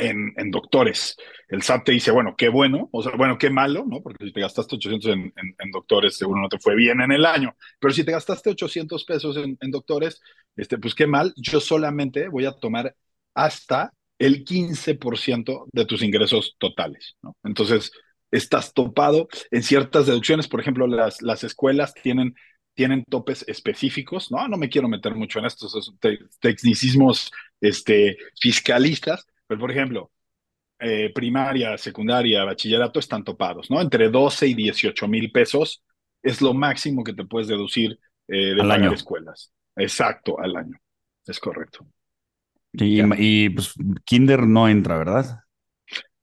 en, 0.00 0.32
en, 0.36 0.50
doctores. 0.50 1.16
El 1.48 1.62
SAT 1.62 1.84
te 1.84 1.92
dice, 1.92 2.10
bueno, 2.10 2.34
qué 2.36 2.48
bueno, 2.48 2.88
o 2.92 3.02
sea, 3.02 3.12
bueno, 3.16 3.38
qué 3.38 3.50
malo, 3.50 3.84
¿no? 3.86 4.02
Porque 4.02 4.26
si 4.26 4.32
te 4.32 4.40
gastaste 4.40 4.76
800 4.76 5.12
en, 5.12 5.32
en, 5.36 5.70
doctores, 5.70 6.16
seguro 6.16 6.40
no 6.40 6.48
te 6.48 6.58
fue 6.58 6.74
bien 6.74 7.00
en 7.00 7.12
el 7.12 7.24
año. 7.26 7.54
Pero 7.78 7.92
si 7.92 8.04
te 8.04 8.12
gastaste 8.12 8.50
800 8.50 9.04
pesos 9.04 9.36
en, 9.36 9.70
doctores, 9.70 10.20
este, 10.56 10.78
pues 10.78 10.94
qué 10.94 11.06
mal, 11.06 11.32
yo 11.36 11.60
solamente 11.60 12.28
voy 12.28 12.46
a 12.46 12.52
tomar 12.52 12.94
hasta 13.34 13.92
el 14.18 14.44
15% 14.44 15.66
de 15.72 15.84
tus 15.86 16.02
ingresos 16.02 16.56
totales, 16.58 17.16
¿no? 17.22 17.36
Entonces, 17.44 17.92
estás 18.30 18.72
topado 18.74 19.28
en 19.50 19.62
ciertas 19.62 20.06
deducciones, 20.06 20.46
por 20.48 20.60
ejemplo, 20.60 20.86
las, 20.86 21.22
las 21.22 21.42
escuelas 21.44 21.94
tienen 21.94 22.34
tienen 22.74 23.04
topes 23.04 23.44
específicos, 23.46 24.30
¿no? 24.30 24.46
No 24.48 24.56
me 24.56 24.68
quiero 24.68 24.88
meter 24.88 25.14
mucho 25.14 25.38
en 25.38 25.44
estos 25.44 25.92
tecnicismos 26.40 27.30
este, 27.60 28.16
fiscalistas, 28.40 29.26
pero 29.50 29.62
por 29.62 29.72
ejemplo, 29.72 30.12
eh, 30.78 31.10
primaria, 31.12 31.76
secundaria, 31.76 32.44
bachillerato 32.44 33.00
están 33.00 33.24
topados, 33.24 33.68
¿no? 33.68 33.80
Entre 33.80 34.08
12 34.08 34.46
y 34.46 34.54
18 34.54 35.08
mil 35.08 35.32
pesos 35.32 35.82
es 36.22 36.40
lo 36.40 36.54
máximo 36.54 37.02
que 37.02 37.14
te 37.14 37.24
puedes 37.24 37.48
deducir 37.48 37.98
eh, 38.28 38.54
de 38.54 38.62
las 38.62 38.92
escuelas. 38.92 39.52
Exacto, 39.74 40.38
al 40.38 40.54
año. 40.54 40.78
Es 41.26 41.40
correcto. 41.40 41.84
Y, 42.74 43.48
pues 43.48 43.74
Kinder 44.04 44.46
no 44.46 44.68
entra, 44.68 44.98
¿verdad? 44.98 45.40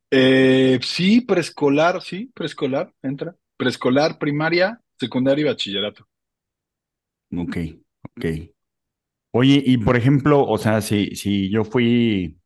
Eh, 0.09 0.79
sí, 0.81 1.19
preescolar, 1.19 2.01
sí, 2.01 2.31
preescolar 2.33 2.93
entra. 3.01 3.35
Preescolar, 3.57 4.17
primaria, 4.17 4.79
secundaria 4.97 5.41
y 5.41 5.47
bachillerato. 5.49 6.07
Ok, 7.35 7.57
ok. 8.03 8.25
Oye, 9.31 9.61
y 9.65 9.77
por 9.79 9.97
ejemplo, 9.97 10.45
o 10.45 10.57
sea, 10.57 10.79
si, 10.79 11.13
si 11.17 11.49
yo 11.49 11.65
fui 11.65 12.39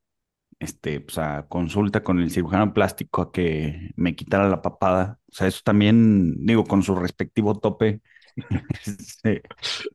este, 0.62 1.02
pues, 1.02 1.17
a 1.17 1.47
consulta 1.47 2.04
con 2.04 2.19
el 2.19 2.30
cirujano 2.30 2.74
plástico 2.74 3.24
a 3.24 3.32
que 3.32 3.91
me 3.95 4.15
quitara 4.15 4.47
la 4.47 4.62
papada, 4.62 5.19
o 5.28 5.34
sea, 5.34 5.47
eso 5.47 5.62
también, 5.63 6.45
digo, 6.45 6.65
con 6.65 6.84
su 6.84 6.95
respectivo 6.95 7.60
tope, 7.60 8.02
este, 8.86 9.41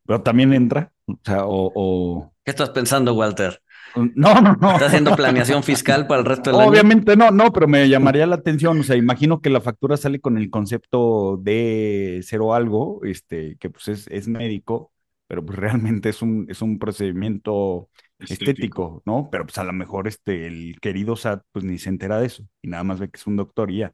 pero 0.05 0.23
también 0.23 0.53
entra, 0.53 0.93
o 1.07 1.19
sea, 1.25 1.45
o, 1.45 2.33
¿Qué 2.45 2.51
estás 2.51 2.71
pensando, 2.71 3.15
Walter? 3.15 3.63
No, 3.95 4.41
no, 4.41 4.57
no. 4.57 4.73
¿Estás 4.73 4.89
haciendo 4.89 5.17
planeación 5.17 5.63
fiscal 5.65 6.07
para 6.07 6.21
el 6.21 6.27
resto 6.27 6.51
del 6.51 6.61
año? 6.61 6.69
Obviamente 6.69 7.17
no, 7.17 7.31
no, 7.31 7.53
pero 7.53 7.67
me 7.67 7.89
llamaría 7.89 8.27
la 8.27 8.37
atención. 8.37 8.79
O 8.79 8.83
sea, 8.83 8.95
imagino 8.95 9.41
que 9.41 9.51
la 9.51 9.61
factura 9.61 9.97
sale 9.97 10.21
con 10.21 10.37
el 10.37 10.51
concepto 10.51 11.39
de 11.39 12.21
cero 12.23 12.55
algo, 12.55 13.01
este, 13.05 13.57
que 13.59 13.71
pues 13.71 13.89
es, 13.89 14.07
es 14.09 14.29
médico, 14.29 14.93
pero 15.27 15.45
pues 15.45 15.59
realmente 15.59 16.11
es 16.11 16.23
un, 16.23 16.47
es 16.49 16.63
un 16.63 16.79
procedimiento 16.79 17.89
estético. 18.19 19.03
¿no? 19.05 19.29
Pero 19.31 19.45
pues 19.45 19.59
a 19.59 19.65
lo 19.65 19.73
mejor 19.73 20.09
este, 20.09 20.47
el 20.47 20.79
querido 20.81 21.17
SAT 21.17 21.43
pues 21.53 21.65
ni 21.65 21.79
se 21.79 21.89
entera 21.89 22.21
de 22.21 22.27
eso 22.27 22.47
y 22.63 22.69
nada 22.69 22.85
más 22.85 23.01
ve 23.01 23.11
que 23.11 23.19
es 23.19 23.27
un 23.27 23.37
doctor 23.37 23.71
y 23.71 23.79
ya. 23.79 23.93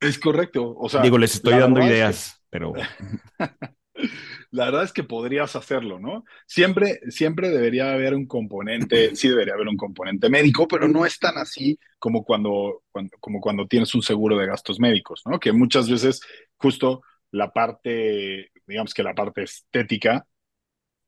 Es 0.00 0.18
correcto, 0.18 0.74
o 0.76 0.88
sea. 0.88 1.00
Digo, 1.00 1.16
les 1.16 1.34
estoy 1.34 1.58
dando 1.58 1.80
ideas, 1.84 2.42
pero... 2.50 2.72
La 4.50 4.66
verdad 4.66 4.84
es 4.84 4.92
que 4.92 5.04
podrías 5.04 5.54
hacerlo, 5.54 5.98
¿no? 5.98 6.24
Siempre, 6.46 7.00
siempre 7.08 7.50
debería 7.50 7.92
haber 7.92 8.14
un 8.14 8.26
componente, 8.26 9.14
sí 9.14 9.28
debería 9.28 9.54
haber 9.54 9.68
un 9.68 9.76
componente 9.76 10.28
médico, 10.28 10.66
pero 10.66 10.88
no 10.88 11.06
es 11.06 11.18
tan 11.18 11.38
así 11.38 11.78
como 11.98 12.24
cuando, 12.24 12.82
cuando, 12.90 13.16
como 13.20 13.40
cuando 13.40 13.66
tienes 13.66 13.94
un 13.94 14.02
seguro 14.02 14.36
de 14.36 14.46
gastos 14.46 14.80
médicos, 14.80 15.22
¿no? 15.24 15.38
Que 15.38 15.52
muchas 15.52 15.88
veces 15.88 16.20
justo 16.56 17.02
la 17.30 17.52
parte 17.52 18.52
digamos 18.66 18.94
que 18.94 19.02
la 19.02 19.14
parte 19.14 19.42
estética 19.42 20.26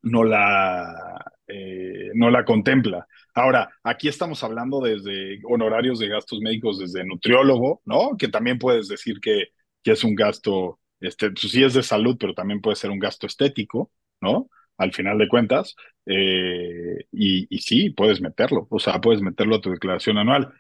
no 0.05 0.25
la, 0.25 1.25
eh, 1.47 2.11
no 2.14 2.31
la 2.31 2.45
contempla. 2.45 3.07
Ahora, 3.35 3.71
aquí 3.83 4.09
estamos 4.09 4.43
hablando 4.45 4.81
desde 4.81 5.40
honorarios 5.45 5.99
de 5.99 6.09
gastos 6.09 6.40
médicos 6.40 6.79
desde 6.79 7.05
nutriólogo, 7.05 7.83
¿no? 7.85 8.17
Que 8.17 8.29
también 8.29 8.59
puedes 8.59 8.88
decir 8.88 9.21
que, 9.21 9.49
que 9.83 9.93
es 9.93 10.05
un 10.05 10.14
gasto, 10.14 10.81
este, 11.01 11.31
pues 11.31 11.51
sí 11.51 11.64
es 11.64 11.75
de 11.75 11.83
salud, 11.83 12.17
pero 12.19 12.35
también 12.35 12.61
puede 12.61 12.77
ser 12.77 12.90
un 12.90 12.99
gasto 12.99 13.27
estético, 13.27 13.90
¿no? 14.21 14.49
Al 14.77 14.93
final 14.93 15.19
de 15.19 15.29
cuentas, 15.29 15.75
eh, 16.07 17.07
y, 17.12 17.47
y, 17.55 17.59
sí, 17.61 17.90
puedes 17.90 18.21
meterlo, 18.21 18.67
o 18.71 18.79
sea, 18.79 19.01
puedes 19.01 19.23
meterlo 19.23 19.57
a 19.57 19.61
tu 19.61 19.71
declaración 19.71 20.19
anual 20.19 20.53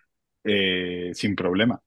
eh, 0.44 1.10
sin 1.14 1.34
problema. 1.34 1.80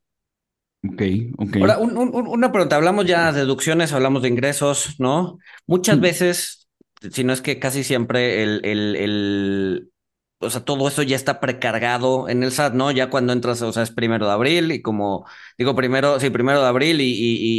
Ok, 0.84 1.02
ok. 1.38 1.58
Ahora, 1.58 1.78
una 1.80 2.52
pregunta, 2.52 2.76
hablamos 2.76 3.06
ya 3.06 3.32
de 3.32 3.42
deducciones, 3.42 3.94
hablamos 3.94 4.22
de 4.22 4.30
ingresos, 4.30 4.96
¿no? 5.00 5.40
Muchas 5.66 5.98
mm. 5.98 6.02
veces, 6.02 6.57
si 7.12 7.24
no 7.24 7.34
es 7.34 7.42
que 7.42 7.60
casi 7.60 7.84
siempre 7.84 8.44
el, 8.44 8.62
el, 8.66 8.96
el, 8.96 9.92
o 10.40 10.50
sea, 10.50 10.64
todo 10.66 10.88
eso 10.88 11.04
ya 11.04 11.16
está 11.16 11.40
precargado 11.40 12.30
en 12.30 12.44
el 12.44 12.52
SAT, 12.52 12.74
¿no? 12.76 12.92
Ya 12.92 13.10
cuando 13.10 13.34
entras, 13.34 13.62
o 13.62 13.72
sea, 13.74 13.84
es 13.84 13.92
primero 13.92 14.28
de 14.28 14.32
abril 14.34 14.72
y 14.72 14.82
como, 14.82 15.26
digo, 15.58 15.76
primero, 15.76 16.20
sí, 16.20 16.30
primero 16.30 16.62
de 16.62 16.68
abril 16.68 17.02
y, 17.02 17.14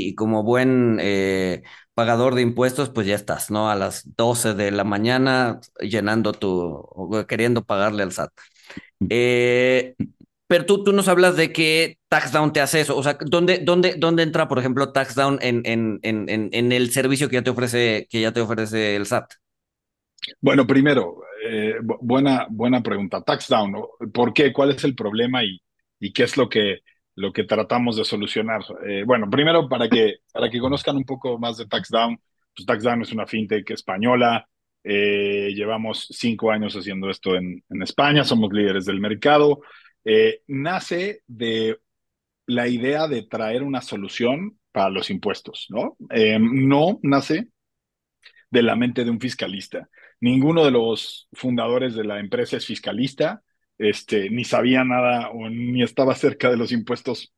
y, 0.09 0.15
como 0.15 0.43
buen 0.45 0.99
eh, 1.01 1.63
pagador 1.95 2.35
de 2.35 2.43
impuestos, 2.43 2.91
pues 2.91 3.07
ya 3.07 3.15
estás, 3.17 3.51
¿no? 3.51 3.71
A 3.71 3.75
las 3.77 4.15
12 4.17 4.55
de 4.55 4.71
la 4.71 4.85
mañana 4.85 5.61
llenando 5.81 6.33
tu, 6.33 6.89
queriendo 7.29 7.65
pagarle 7.65 8.03
al 8.05 8.09
SAT. 8.11 8.33
Eh, 9.11 9.95
pero 10.49 10.67
tú, 10.67 10.85
tú 10.85 10.93
nos 10.93 11.09
hablas 11.09 11.37
de 11.37 11.53
que 11.53 11.99
TaxDown 12.09 12.53
te 12.53 12.61
hace 12.61 12.81
eso. 12.81 12.97
O 12.97 13.03
sea, 13.05 13.19
¿dónde, 13.21 13.59
dónde, 13.59 13.95
dónde 13.99 14.25
entra, 14.25 14.49
por 14.49 14.59
ejemplo, 14.59 14.93
TaxDown 14.93 15.39
en, 15.43 15.63
en, 15.67 16.01
en, 16.03 16.51
en 16.53 16.73
el 16.73 16.91
servicio 16.93 17.29
que 17.29 17.37
ya 17.37 17.43
te 17.45 17.51
ofrece, 17.51 18.09
que 18.11 18.21
ya 18.23 18.33
te 18.33 18.41
ofrece 18.41 18.97
el 18.97 19.07
SAT? 19.07 19.35
Bueno, 20.41 20.67
primero, 20.67 21.21
eh, 21.45 21.77
buena, 21.83 22.47
buena 22.51 22.83
pregunta. 22.83 23.23
TaxDown, 23.23 23.75
¿por 24.13 24.33
qué? 24.33 24.53
¿Cuál 24.53 24.71
es 24.73 24.85
el 24.85 24.95
problema 24.95 25.45
y, 25.45 25.61
y 26.01 26.13
qué 26.13 26.25
es 26.25 26.37
lo 26.37 26.49
que, 26.49 26.81
lo 27.15 27.33
que 27.33 27.45
tratamos 27.45 27.97
de 27.97 28.05
solucionar? 28.05 28.63
Eh, 28.87 29.05
bueno, 29.07 29.29
primero, 29.31 29.69
para 29.69 29.89
que, 29.89 30.17
para 30.33 30.51
que 30.51 30.61
conozcan 30.61 30.97
un 30.97 31.05
poco 31.05 31.39
más 31.39 31.57
de 31.59 31.67
TaxDown, 31.67 32.19
pues 32.55 32.67
TaxDown 32.67 33.03
es 33.03 33.13
una 33.13 33.27
fintech 33.27 33.71
española. 33.71 34.47
Eh, 34.85 35.53
llevamos 35.55 36.07
cinco 36.11 36.51
años 36.51 36.75
haciendo 36.75 37.11
esto 37.11 37.35
en, 37.37 37.63
en 37.69 37.83
España, 37.83 38.25
somos 38.25 38.53
líderes 38.53 38.85
del 38.87 39.01
mercado. 39.01 39.61
Eh, 40.11 40.41
nace 40.47 41.21
de 41.27 41.81
la 42.47 42.67
idea 42.67 43.09
de 43.09 43.25
traer 43.25 43.63
una 43.63 43.83
solución 43.83 44.59
para 44.73 44.89
los 44.89 45.11
impuestos, 45.11 45.67
¿no? 45.69 45.99
Eh, 46.09 46.39
no 46.41 46.99
nace 47.03 47.49
de 48.51 48.63
la 48.63 48.75
mente 48.75 49.05
de 49.05 49.11
un 49.11 49.21
fiscalista. 49.21 49.91
Ninguno 50.19 50.65
de 50.65 50.71
los 50.71 51.29
fundadores 51.35 51.95
de 51.95 52.05
la 52.05 52.21
empresa 52.21 52.57
es 52.57 52.65
fiscalista, 52.65 53.43
este, 53.77 54.31
ni 54.31 54.45
sabía 54.45 54.83
nada 54.83 55.29
o 55.29 55.51
ni 55.51 55.83
estaba 55.83 56.15
cerca 56.15 56.49
de 56.51 56.57
los 56.57 56.73
impuestos 56.73 57.35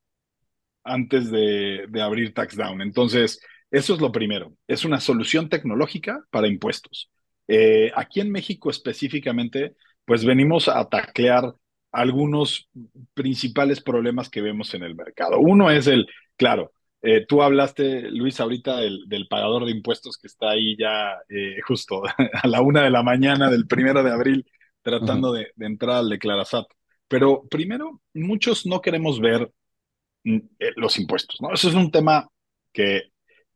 antes 0.85 1.29
de, 1.29 1.89
abrir 2.01 2.35
TaxDown. 2.35 2.83
Entonces, 2.83 3.41
eso 3.73 3.95
es 3.95 4.01
lo 4.01 4.13
primero. 4.13 4.55
Es 4.69 4.85
una 4.85 5.01
solución 5.01 5.49
tecnológica 5.49 6.23
para 6.31 6.47
impuestos. 6.47 7.11
Eh, 7.49 7.91
aquí 7.97 8.21
en 8.21 8.31
México 8.31 8.71
específicamente, 8.71 9.75
pues 10.05 10.25
venimos 10.25 10.69
a 10.69 10.89
taclear 10.89 11.53
algunos 11.93 12.69
principales 13.15 13.81
problemas 13.81 14.29
que 14.31 14.41
vemos 14.41 14.75
en 14.75 14.83
el 14.83 14.95
mercado. 14.95 15.39
Uno 15.39 15.71
es 15.71 15.87
el, 15.87 16.07
claro, 16.37 16.73
eh, 17.03 17.25
tú 17.27 17.43
hablaste, 17.43 18.03
Luis, 18.11 18.39
ahorita 18.41 18.77
del, 18.77 19.09
del, 19.09 19.27
pagador 19.27 19.65
de 19.65 19.73
impuestos 19.73 20.19
que 20.19 20.27
está 20.27 20.51
ahí 20.51 20.77
ya 20.77 21.15
eh, 21.29 21.57
justo 21.67 22.03
a 22.43 22.47
la 22.47 22.61
una 22.61 22.83
de 22.83 22.91
la 22.91 23.03
mañana 23.03 23.51
del 23.51 23.67
primero 23.67 24.03
de 24.03 24.13
abril 24.13 24.47
tratando 24.83 25.33
de, 25.33 25.53
entrar 25.59 25.97
al 25.97 26.11
Declarasat. 26.11 26.67
Pero 27.09 27.47
primero, 27.49 28.01
muchos 28.15 28.67
no 28.67 28.81
queremos 28.81 29.21
ver 29.21 29.51
mm, 30.25 30.37
eh, 30.59 30.73
los 30.77 30.99
impuestos, 30.99 31.41
¿no? 31.41 31.53
Eso 31.53 31.69
es 31.69 31.75
un 31.75 31.91
tema 31.91 32.29
que, 32.73 33.11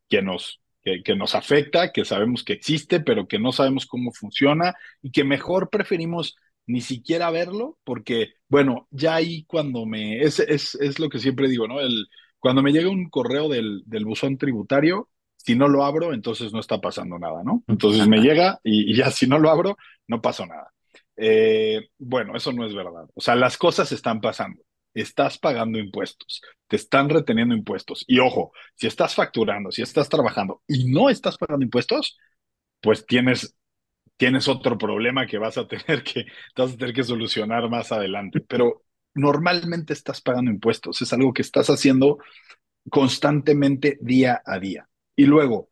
que 0.09 0.21
nos, 0.21 0.61
que, 0.83 1.03
que, 1.03 1.15
nos 1.15 1.35
afecta, 1.35 1.91
que 1.91 2.05
sabemos 2.05 2.43
que 2.43 2.53
existe, 2.53 2.99
pero 2.99 3.27
que 3.27 3.39
no 3.39 3.51
sabemos 3.51 3.85
cómo 3.85 4.11
funciona 4.11 4.75
y 5.01 5.11
que 5.11 5.23
mejor 5.23 5.69
preferimos 5.69 6.35
ni 6.67 6.81
siquiera 6.81 7.31
verlo, 7.31 7.77
porque, 7.83 8.33
bueno, 8.49 8.87
ya 8.91 9.15
ahí 9.15 9.43
cuando 9.45 9.85
me, 9.85 10.21
es, 10.21 10.39
es, 10.39 10.75
es 10.75 10.99
lo 10.99 11.09
que 11.09 11.19
siempre 11.19 11.47
digo, 11.47 11.67
¿no? 11.67 11.79
El, 11.79 12.07
cuando 12.39 12.61
me 12.61 12.71
llega 12.71 12.89
un 12.89 13.09
correo 13.09 13.49
del, 13.49 13.83
del 13.85 14.05
buzón 14.05 14.37
tributario, 14.37 15.09
si 15.45 15.55
no 15.55 15.67
lo 15.67 15.83
abro, 15.83 16.13
entonces 16.13 16.53
no 16.53 16.59
está 16.59 16.81
pasando 16.81 17.19
nada, 17.19 17.43
¿no? 17.43 17.63
Entonces 17.67 18.07
me 18.07 18.17
llega 18.21 18.59
y, 18.63 18.95
ya 18.95 19.11
si 19.11 19.27
no 19.27 19.37
lo 19.37 19.49
abro, 19.49 19.77
no 20.07 20.21
pasó 20.21 20.45
nada. 20.45 20.71
Eh, 21.17 21.89
bueno, 21.97 22.35
eso 22.35 22.51
no 22.51 22.65
es 22.65 22.73
verdad. 22.73 23.07
O 23.13 23.21
sea, 23.21 23.35
las 23.35 23.57
cosas 23.57 23.91
están 23.91 24.21
pasando. 24.21 24.61
Estás 24.93 25.37
pagando 25.37 25.77
impuestos, 25.77 26.41
te 26.67 26.77
están 26.77 27.09
reteniendo 27.09 27.53
impuestos. 27.53 28.05
Y 28.07 28.19
ojo, 28.19 28.53
si 28.75 28.87
estás 28.87 29.13
facturando, 29.13 29.71
si 29.71 29.81
estás 29.81 30.07
trabajando 30.07 30.61
y 30.67 30.85
no 30.85 31.09
estás 31.09 31.37
pagando 31.37 31.65
impuestos, 31.65 32.17
pues 32.79 33.05
tienes 33.05 33.55
tienes 34.17 34.47
otro 34.47 34.77
problema 34.77 35.27
que 35.27 35.37
vas 35.37 35.57
a 35.57 35.67
tener 35.67 36.03
que, 36.03 36.25
vas 36.55 36.73
a 36.73 36.77
tener 36.77 36.93
que 36.93 37.03
solucionar 37.03 37.69
más 37.69 37.91
adelante. 37.91 38.41
Pero 38.41 38.83
normalmente 39.13 39.93
estás 39.93 40.21
pagando 40.21 40.51
impuestos, 40.51 41.01
es 41.01 41.13
algo 41.13 41.33
que 41.33 41.41
estás 41.41 41.69
haciendo 41.69 42.19
constantemente 42.89 43.97
día 44.01 44.41
a 44.45 44.59
día. 44.59 44.87
Y 45.15 45.25
luego, 45.25 45.69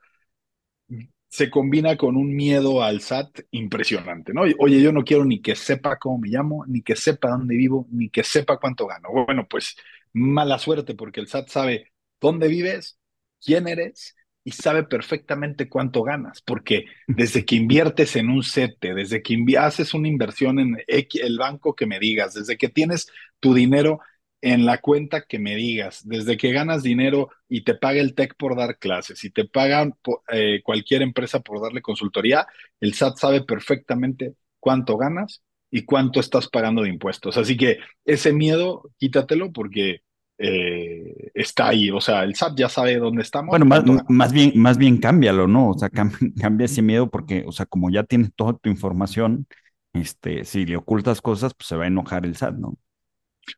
se 1.33 1.49
combina 1.49 1.97
con 1.97 2.15
un 2.15 2.35
miedo 2.35 2.83
al 2.83 3.01
SAT 3.01 3.39
impresionante, 3.51 4.33
¿no? 4.33 4.43
Oye, 4.59 4.81
yo 4.81 4.91
no 4.91 5.03
quiero 5.03 5.25
ni 5.25 5.41
que 5.41 5.55
sepa 5.55 5.97
cómo 5.97 6.19
me 6.19 6.29
llamo, 6.29 6.63
ni 6.67 6.83
que 6.83 6.95
sepa 6.95 7.29
dónde 7.29 7.55
vivo, 7.57 7.87
ni 7.91 8.09
que 8.09 8.23
sepa 8.23 8.59
cuánto 8.59 8.85
gano. 8.85 9.09
Bueno, 9.25 9.47
pues 9.49 9.75
mala 10.13 10.59
suerte 10.59 10.93
porque 10.93 11.21
el 11.21 11.27
SAT 11.27 11.47
sabe 11.49 11.91
dónde 12.21 12.47
vives, 12.47 12.99
quién 13.43 13.67
eres 13.67 14.15
y 14.43 14.51
sabe 14.51 14.83
perfectamente 14.83 15.69
cuánto 15.69 16.03
ganas, 16.03 16.41
porque 16.41 16.85
desde 17.07 17.45
que 17.45 17.55
inviertes 17.55 18.15
en 18.15 18.29
un 18.29 18.43
CETE, 18.43 18.93
desde 18.93 19.21
que 19.21 19.37
haces 19.57 19.93
una 19.93 20.07
inversión 20.07 20.59
en 20.59 20.77
el 20.87 21.37
banco 21.37 21.75
que 21.75 21.85
me 21.85 21.99
digas, 21.99 22.33
desde 22.33 22.57
que 22.57 22.69
tienes 22.69 23.07
tu 23.39 23.53
dinero 23.53 23.99
en 24.41 24.65
la 24.65 24.79
cuenta 24.79 25.21
que 25.21 25.39
me 25.39 25.55
digas, 25.55 26.05
desde 26.05 26.35
que 26.35 26.51
ganas 26.51 26.83
dinero 26.83 27.29
y 27.47 27.63
te 27.63 27.75
paga 27.75 28.01
el 28.01 28.13
TEC 28.13 28.35
por 28.35 28.57
dar 28.57 28.77
clases 28.77 29.23
y 29.23 29.29
te 29.29 29.45
pagan 29.45 29.93
eh, 30.27 30.59
cualquier 30.63 31.01
empresa 31.01 31.39
por 31.39 31.61
darle 31.61 31.81
consultoría, 31.81 32.45
el 32.81 32.93
SAT 32.93 33.17
sabe 33.17 33.41
perfectamente 33.45 34.33
cuánto 34.59 34.97
ganas 34.97 35.41
y 35.71 35.85
cuánto 35.85 36.19
estás 36.19 36.49
pagando 36.49 36.83
de 36.83 36.89
impuestos. 36.89 37.37
Así 37.37 37.55
que 37.55 37.79
ese 38.03 38.33
miedo, 38.33 38.91
quítatelo 38.97 39.53
porque 39.53 40.01
eh, 40.37 41.31
está 41.33 41.69
ahí. 41.69 41.89
O 41.91 42.01
sea, 42.01 42.23
el 42.23 42.35
SAT 42.35 42.57
ya 42.57 42.69
sabe 42.69 42.97
dónde 42.97 43.21
estamos. 43.21 43.49
Bueno, 43.49 43.65
más, 43.65 43.83
más, 44.09 44.33
bien, 44.33 44.51
más 44.55 44.77
bien 44.77 44.97
cámbialo, 44.97 45.47
¿no? 45.47 45.69
O 45.69 45.77
sea, 45.77 45.89
cambia, 46.41 46.65
ese 46.65 46.81
miedo 46.81 47.09
porque, 47.09 47.43
o 47.47 47.51
sea, 47.51 47.65
como 47.65 47.89
ya 47.89 48.03
tienes 48.03 48.33
toda 48.35 48.53
tu 48.53 48.69
información, 48.69 49.47
este, 49.93 50.43
si 50.45 50.65
le 50.65 50.77
ocultas 50.77 51.21
cosas, 51.21 51.53
pues 51.53 51.67
se 51.67 51.75
va 51.75 51.85
a 51.85 51.87
enojar 51.87 52.25
el 52.25 52.35
SAT, 52.35 52.55
¿no? 52.55 52.77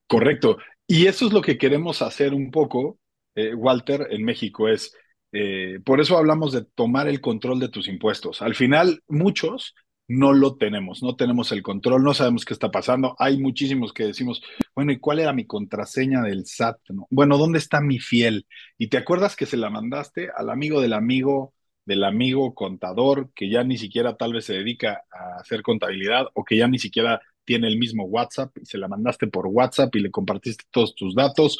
Correcto. 0.08 0.58
Y 0.88 1.08
eso 1.08 1.28
es 1.28 1.34
lo 1.34 1.42
que 1.42 1.58
queremos 1.58 2.02
hacer 2.02 2.34
un 2.34 2.52
poco, 2.52 3.00
eh, 3.36 3.54
Walter, 3.56 4.08
en 4.12 4.24
México, 4.24 4.68
es, 4.68 4.96
eh, 5.32 5.80
por 5.84 6.00
eso 6.00 6.18
hablamos 6.18 6.54
de 6.54 6.64
tomar 6.64 7.08
el 7.08 7.22
control 7.22 7.60
de 7.60 7.70
tus 7.70 7.88
impuestos. 7.88 8.42
Al 8.42 8.56
final, 8.56 9.02
muchos 9.08 9.74
no 10.08 10.34
lo 10.34 10.56
tenemos, 10.58 11.02
no 11.02 11.16
tenemos 11.16 11.52
el 11.52 11.64
control, 11.64 12.04
no 12.04 12.14
sabemos 12.14 12.46
qué 12.46 12.54
está 12.54 12.72
pasando. 12.72 13.16
Hay 13.20 13.40
muchísimos 13.40 13.94
que 13.94 14.06
decimos, 14.06 14.42
bueno, 14.76 14.92
¿y 14.92 15.00
cuál 15.00 15.20
era 15.20 15.34
mi 15.34 15.46
contraseña 15.46 16.22
del 16.22 16.46
SAT? 16.46 16.78
Bueno, 17.10 17.38
¿dónde 17.38 17.60
está 17.60 17.82
mi 17.82 18.00
fiel? 18.00 18.46
Y 18.78 18.88
te 18.88 18.98
acuerdas 18.98 19.36
que 19.36 19.46
se 19.46 19.58
la 19.58 19.70
mandaste 19.70 20.30
al 20.36 20.50
amigo 20.50 20.82
del 20.82 20.94
amigo 20.94 21.54
del 21.86 22.04
amigo 22.04 22.56
contador 22.56 23.30
que 23.36 23.50
ya 23.50 23.64
ni 23.64 23.78
siquiera 23.78 24.18
tal 24.18 24.34
vez 24.34 24.46
se 24.46 24.54
dedica 24.54 25.04
a 25.12 25.40
hacer 25.40 25.62
contabilidad 25.62 26.26
o 26.34 26.44
que 26.44 26.58
ya 26.58 26.68
ni 26.68 26.80
siquiera 26.80 27.22
tiene 27.46 27.68
el 27.68 27.78
mismo 27.78 28.06
WhatsApp 28.06 28.58
y 28.58 28.66
se 28.66 28.80
la 28.80 28.88
mandaste 28.88 29.28
por 29.28 29.48
WhatsApp 29.48 29.96
y 29.96 30.00
le 30.00 30.12
compartiste 30.12 30.66
todos 30.72 30.96
tus 30.96 31.14
datos, 31.14 31.60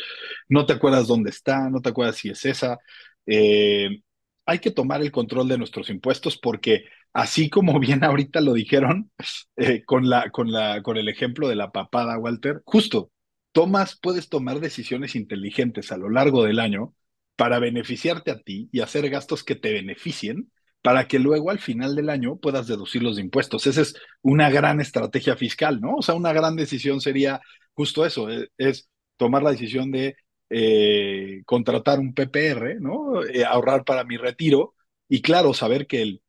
no 0.50 0.66
te 0.66 0.74
acuerdas 0.74 1.08
dónde 1.08 1.30
está, 1.30 1.70
no 1.70 1.82
te 1.82 1.90
acuerdas 1.90 2.18
si 2.18 2.30
es 2.30 2.44
esa. 2.46 2.80
Eh, 3.28 4.02
hay 4.46 4.60
que 4.60 4.72
tomar 4.72 5.02
el 5.02 5.12
control 5.12 5.48
de 5.48 5.58
nuestros 5.58 5.90
impuestos 5.90 6.38
porque 6.38 6.86
así 7.14 7.50
como 7.50 7.80
bien 7.80 8.04
ahorita 8.04 8.42
lo 8.42 8.54
dijeron 8.54 9.12
eh, 9.56 9.84
con, 9.86 10.10
la, 10.10 10.30
con, 10.32 10.52
la, 10.52 10.82
con 10.82 10.98
el 10.98 11.10
ejemplo 11.10 11.48
de 11.48 11.56
la 11.56 11.72
papada, 11.72 12.18
Walter, 12.18 12.62
justo, 12.66 13.12
tomas, 13.52 13.98
puedes 14.02 14.30
tomar 14.30 14.60
decisiones 14.60 15.16
inteligentes 15.16 15.92
a 15.92 15.98
lo 15.98 16.10
largo 16.10 16.44
del 16.44 16.60
año 16.60 16.94
para 17.36 17.60
beneficiarte 17.60 18.32
a 18.32 18.40
ti 18.40 18.70
y 18.72 18.82
hacer 18.82 19.10
gastos 19.10 19.44
que 19.44 19.56
te 19.56 19.74
beneficien 19.74 20.52
para 20.82 21.08
que 21.08 21.18
luego 21.18 21.50
al 21.50 21.60
final 21.60 21.96
del 21.96 22.10
año 22.10 22.38
puedas 22.38 22.68
deducir 22.68 23.02
los 23.02 23.18
impuestos. 23.18 23.66
Esa 23.66 23.82
es 23.82 23.96
una 24.22 24.52
gran 24.52 24.80
estrategia 24.80 25.36
fiscal, 25.36 25.82
¿no? 25.82 25.96
O 25.96 26.02
sea, 26.04 26.14
una 26.14 26.32
gran 26.32 26.56
decisión 26.56 27.02
sería 27.02 27.42
justo 27.74 28.06
eso, 28.06 28.30
eh, 28.30 28.50
es, 28.58 28.88
tomar 29.18 29.42
la 29.42 29.52
decisión 29.52 29.92
de 29.92 30.16
eh, 30.50 31.42
contratar 31.46 32.00
un 32.00 32.14
PPR, 32.14 32.80
¿no? 32.80 33.24
Eh, 33.26 33.46
ahorrar 33.46 33.84
para 33.84 34.04
mi 34.04 34.18
retiro 34.18 34.74
y 35.08 35.22
claro, 35.22 35.54
saber 35.54 35.88
que 35.88 36.02
el 36.02 36.22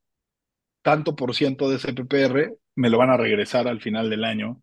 tanto 0.83 1.16
por 1.16 1.35
ciento 1.35 1.68
de 1.68 1.76
ese 1.76 1.92
PPR 1.92 2.57
me 2.76 2.90
lo 2.90 2.98
van 2.98 3.11
a 3.11 3.16
regresar 3.16 3.68
al 3.68 3.81
final 3.81 4.11
del 4.11 4.24
año 4.24 4.62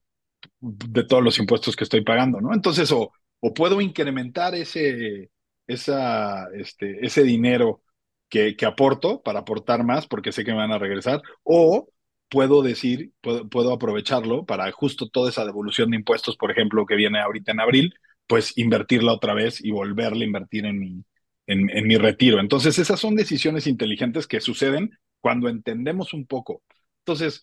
de 0.60 1.04
todos 1.06 1.24
los 1.24 1.40
impuestos 1.40 1.76
que 1.76 1.84
estoy 1.84 2.04
pagando, 2.04 2.42
¿no? 2.42 2.54
Entonces, 2.54 2.92
o, 2.92 3.12
o 3.40 3.54
puedo 3.54 3.82
incrementar 3.82 4.56
ese, 4.56 5.32
esa, 5.68 6.48
este, 6.54 7.06
ese 7.06 7.24
dinero 7.24 7.82
que, 8.30 8.56
aporto 8.66 9.22
para 9.22 9.40
aportar 9.40 9.84
más 9.84 10.08
porque 10.08 10.32
sé 10.32 10.44
que 10.44 10.52
me 10.52 10.58
van 10.58 10.72
a 10.72 10.80
regresar, 10.80 11.22
o 11.44 11.88
puedo 12.30 12.64
decir, 12.64 13.12
puedo, 13.22 13.74
aprovecharlo 13.74 14.46
para 14.46 14.72
justo 14.72 15.10
toda 15.10 15.30
esa 15.30 15.46
devolución 15.46 15.92
de 15.92 15.98
impuestos, 15.98 16.36
por 16.36 16.52
ejemplo, 16.52 16.86
que 16.86 16.96
viene 16.96 17.20
ahorita 17.20 17.52
en 17.52 17.60
abril, 17.60 17.94
pues 18.28 18.58
invertirla 18.58 19.14
otra 19.14 19.34
vez 19.34 19.64
y 19.64 19.72
volverla 19.72 20.24
a 20.24 20.28
invertir 20.28 20.66
en 20.66 20.80
mi, 20.80 21.04
en, 21.48 21.88
mi 21.88 21.98
retiro. 21.98 22.40
Entonces, 22.40 22.80
esas 22.80 23.00
son 23.00 23.16
decisiones 23.16 23.68
inteligentes 23.68 24.28
que 24.28 24.42
suceden 24.42 24.92
cuando 25.20 25.50
entendemos 25.50 26.14
un 26.14 26.26
poco. 26.26 26.64
Entonces, 27.00 27.42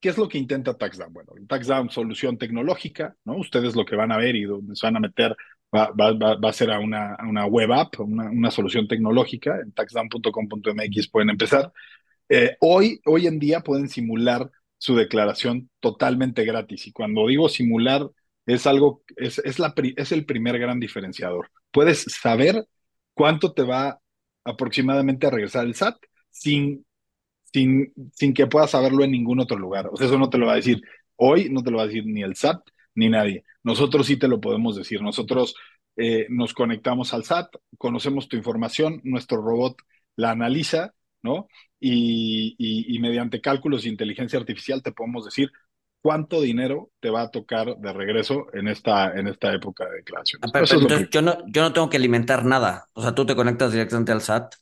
¿qué 0.00 0.08
es 0.08 0.18
lo 0.18 0.28
que 0.28 0.38
intenta 0.38 0.76
TaxDown? 0.76 1.12
Bueno, 1.12 1.32
TaxDown, 1.46 1.90
solución 1.90 2.38
tecnológica, 2.38 3.16
¿no? 3.24 3.36
Ustedes 3.36 3.76
lo 3.76 3.84
que 3.84 3.96
van 3.96 4.12
a 4.12 4.16
ver 4.18 4.36
y 4.36 4.44
donde 4.44 4.76
se 4.76 4.86
van 4.86 4.96
a 4.96 5.00
meter 5.00 5.36
va, 5.74 6.48
a 6.48 6.52
ser 6.52 6.70
a 6.70 6.78
una, 6.78 7.16
una 7.26 7.46
web 7.46 7.72
app, 7.72 8.00
una, 8.00 8.30
una, 8.30 8.50
solución 8.50 8.86
tecnológica. 8.88 9.58
En 9.60 9.72
taxdown.com.mx 9.72 11.08
pueden 11.08 11.30
empezar. 11.30 11.72
Eh, 12.28 12.56
hoy, 12.60 13.00
hoy 13.06 13.26
en 13.26 13.38
día 13.38 13.60
pueden 13.60 13.88
simular 13.88 14.50
su 14.78 14.96
declaración 14.96 15.70
totalmente 15.80 16.44
gratis. 16.44 16.86
Y 16.86 16.92
cuando 16.92 17.26
digo 17.26 17.48
simular, 17.48 18.10
es 18.46 18.66
algo, 18.66 19.02
es, 19.16 19.38
es, 19.38 19.58
la, 19.58 19.74
es 19.96 20.12
el 20.12 20.24
primer 20.26 20.58
gran 20.58 20.80
diferenciador. 20.80 21.50
Puedes 21.70 22.02
saber 22.02 22.66
cuánto 23.14 23.52
te 23.52 23.62
va 23.62 24.00
aproximadamente 24.44 25.26
a 25.26 25.30
regresar 25.30 25.66
el 25.66 25.74
SAT 25.74 25.96
sin, 26.30 26.84
sin, 27.52 27.92
sin 28.12 28.34
que 28.34 28.46
puedas 28.46 28.70
saberlo 28.70 29.04
en 29.04 29.12
ningún 29.12 29.40
otro 29.40 29.58
lugar. 29.58 29.88
O 29.92 29.96
sea, 29.96 30.06
eso 30.06 30.18
no 30.18 30.30
te 30.30 30.38
lo 30.38 30.46
va 30.46 30.52
a 30.52 30.56
decir 30.56 30.82
hoy, 31.16 31.48
no 31.50 31.62
te 31.62 31.70
lo 31.70 31.78
va 31.78 31.84
a 31.84 31.86
decir 31.86 32.04
ni 32.06 32.22
el 32.22 32.36
SAT, 32.36 32.60
ni 32.94 33.08
nadie. 33.08 33.44
Nosotros 33.62 34.06
sí 34.06 34.16
te 34.16 34.28
lo 34.28 34.40
podemos 34.40 34.76
decir. 34.76 35.02
Nosotros 35.02 35.54
eh, 35.96 36.26
nos 36.30 36.54
conectamos 36.54 37.14
al 37.14 37.24
SAT, 37.24 37.54
conocemos 37.78 38.28
tu 38.28 38.36
información, 38.36 39.00
nuestro 39.04 39.40
robot 39.42 39.76
la 40.16 40.30
analiza, 40.30 40.94
¿no? 41.22 41.48
Y, 41.80 42.98
mediante 43.00 43.40
cálculos 43.40 43.82
de 43.82 43.88
inteligencia 43.88 44.38
artificial 44.38 44.82
te 44.82 44.92
podemos 44.92 45.24
decir 45.24 45.50
cuánto 46.02 46.40
dinero 46.42 46.90
te 47.00 47.08
va 47.10 47.22
a 47.22 47.30
tocar 47.30 47.76
de 47.76 47.92
regreso 47.92 48.46
en 48.52 48.68
esta, 48.68 49.12
en 49.16 49.28
esta 49.28 49.54
época 49.54 49.86
de 49.86 49.98
declaración. 49.98 50.40
Ah, 50.44 50.58
entonces 50.58 51.08
yo, 51.10 51.22
no, 51.22 51.38
yo 51.46 51.62
no 51.62 51.72
tengo 51.72 51.88
que 51.88 51.96
alimentar 51.96 52.44
nada. 52.44 52.88
O 52.92 53.02
sea, 53.02 53.14
tú 53.14 53.24
te 53.24 53.36
conectas 53.36 53.72
directamente 53.72 54.12
al 54.12 54.20
SAT. 54.20 54.54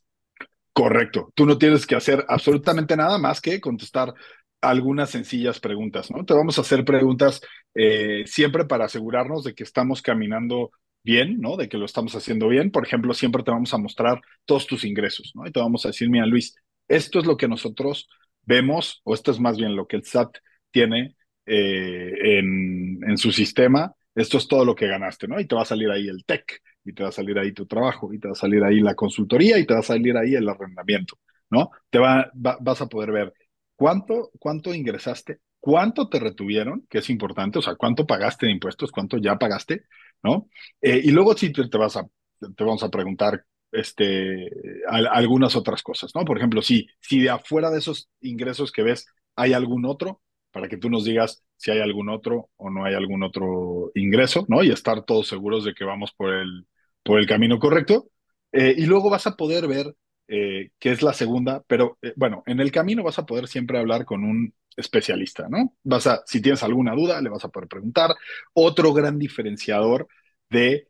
Correcto. 0.71 1.33
Tú 1.35 1.45
no 1.45 1.57
tienes 1.57 1.85
que 1.85 1.95
hacer 1.95 2.23
absolutamente 2.29 2.95
nada 2.95 3.17
más 3.17 3.41
que 3.41 3.59
contestar 3.59 4.13
algunas 4.61 5.09
sencillas 5.09 5.59
preguntas, 5.59 6.11
¿no? 6.11 6.23
Te 6.23 6.35
vamos 6.35 6.57
a 6.57 6.61
hacer 6.61 6.85
preguntas 6.85 7.41
eh, 7.73 8.23
siempre 8.27 8.65
para 8.65 8.85
asegurarnos 8.85 9.43
de 9.43 9.55
que 9.55 9.63
estamos 9.63 10.03
caminando 10.03 10.71
bien, 11.03 11.41
¿no? 11.41 11.57
De 11.57 11.67
que 11.67 11.77
lo 11.77 11.85
estamos 11.85 12.15
haciendo 12.15 12.47
bien. 12.47 12.69
Por 12.69 12.85
ejemplo, 12.85 13.15
siempre 13.15 13.41
te 13.41 13.49
vamos 13.49 13.73
a 13.73 13.79
mostrar 13.79 14.21
todos 14.45 14.67
tus 14.67 14.85
ingresos, 14.85 15.31
¿no? 15.33 15.47
Y 15.47 15.51
te 15.51 15.59
vamos 15.59 15.83
a 15.85 15.89
decir, 15.89 16.09
mira, 16.09 16.27
Luis, 16.27 16.55
esto 16.87 17.19
es 17.19 17.25
lo 17.25 17.35
que 17.35 17.47
nosotros 17.47 18.07
vemos, 18.43 19.01
o 19.03 19.15
esto 19.15 19.31
es 19.31 19.39
más 19.39 19.57
bien 19.57 19.75
lo 19.75 19.87
que 19.87 19.95
el 19.95 20.05
SAT 20.05 20.37
tiene 20.69 21.15
eh, 21.45 22.39
en, 22.39 22.99
en 23.07 23.17
su 23.17 23.31
sistema, 23.31 23.93
esto 24.15 24.37
es 24.37 24.47
todo 24.47 24.65
lo 24.65 24.75
que 24.75 24.87
ganaste, 24.87 25.27
¿no? 25.27 25.39
Y 25.39 25.45
te 25.47 25.55
va 25.55 25.61
a 25.63 25.65
salir 25.65 25.89
ahí 25.89 26.07
el 26.07 26.25
tech, 26.25 26.61
y 26.83 26.93
te 26.93 27.03
va 27.03 27.09
a 27.09 27.13
salir 27.13 27.37
ahí 27.39 27.53
tu 27.53 27.65
trabajo, 27.65 28.13
y 28.13 28.19
te 28.19 28.27
va 28.27 28.33
a 28.33 28.35
salir 28.35 28.63
ahí 28.63 28.79
la 28.79 28.95
consultoría, 28.95 29.57
y 29.57 29.65
te 29.65 29.73
va 29.73 29.79
a 29.79 29.83
salir 29.83 30.17
ahí 30.17 30.35
el 30.35 30.47
arrendamiento, 30.49 31.17
¿no? 31.49 31.71
Te 31.89 31.99
va, 31.99 32.31
vas 32.33 32.81
a 32.81 32.87
poder 32.87 33.11
ver 33.11 33.33
¿Cuánto, 33.81 34.29
cuánto 34.37 34.75
ingresaste? 34.75 35.39
¿Cuánto 35.59 36.07
te 36.07 36.19
retuvieron? 36.19 36.85
Que 36.87 36.99
es 36.99 37.09
importante, 37.09 37.57
o 37.57 37.63
sea, 37.63 37.73
¿cuánto 37.73 38.05
pagaste 38.05 38.45
de 38.45 38.51
impuestos? 38.51 38.91
¿Cuánto 38.91 39.17
ya 39.17 39.39
pagaste? 39.39 39.85
¿No? 40.21 40.49
Eh, 40.79 41.01
y 41.03 41.09
luego 41.09 41.35
sí 41.35 41.51
te, 41.51 41.63
vas 41.79 41.97
a, 41.97 42.05
te 42.39 42.63
vamos 42.63 42.83
a 42.83 42.91
preguntar 42.91 43.43
este, 43.71 44.51
algunas 44.87 45.55
otras 45.55 45.81
cosas, 45.81 46.11
¿no? 46.13 46.23
Por 46.25 46.37
ejemplo, 46.37 46.61
si, 46.61 46.87
si 46.99 47.21
de 47.21 47.31
afuera 47.31 47.71
de 47.71 47.79
esos 47.79 48.07
ingresos 48.19 48.71
que 48.71 48.83
ves 48.83 49.07
hay 49.35 49.53
algún 49.53 49.85
otro, 49.85 50.21
para 50.51 50.67
que 50.67 50.77
tú 50.77 50.89
nos 50.89 51.05
digas 51.05 51.43
si 51.57 51.71
hay 51.71 51.79
algún 51.79 52.09
otro 52.09 52.49
o 52.57 52.69
no 52.69 52.85
hay 52.85 52.93
algún 52.95 53.23
otro 53.23 53.91
ingreso, 53.95 54.45
¿no? 54.49 54.63
Y 54.63 54.71
estar 54.71 55.03
todos 55.05 55.27
seguros 55.27 55.63
de 55.65 55.73
que 55.73 55.85
vamos 55.85 56.11
por 56.11 56.33
el, 56.33 56.67
por 57.03 57.19
el 57.19 57.27
camino 57.27 57.59
correcto. 57.59 58.09
Eh, 58.51 58.75
y 58.77 58.85
luego 58.85 59.09
vas 59.09 59.27
a 59.27 59.35
poder 59.35 59.67
ver 59.67 59.95
eh, 60.27 60.71
que 60.79 60.91
es 60.91 61.01
la 61.01 61.13
segunda, 61.13 61.63
pero 61.67 61.97
eh, 62.01 62.13
bueno, 62.15 62.43
en 62.45 62.59
el 62.59 62.71
camino 62.71 63.03
vas 63.03 63.19
a 63.19 63.25
poder 63.25 63.47
siempre 63.47 63.79
hablar 63.79 64.05
con 64.05 64.23
un 64.23 64.53
especialista, 64.75 65.47
¿no? 65.49 65.73
Vas 65.83 66.07
a, 66.07 66.23
si 66.25 66.41
tienes 66.41 66.63
alguna 66.63 66.93
duda, 66.93 67.21
le 67.21 67.29
vas 67.29 67.43
a 67.45 67.49
poder 67.49 67.67
preguntar. 67.69 68.11
Otro 68.53 68.93
gran 68.93 69.19
diferenciador 69.19 70.07
de 70.49 70.87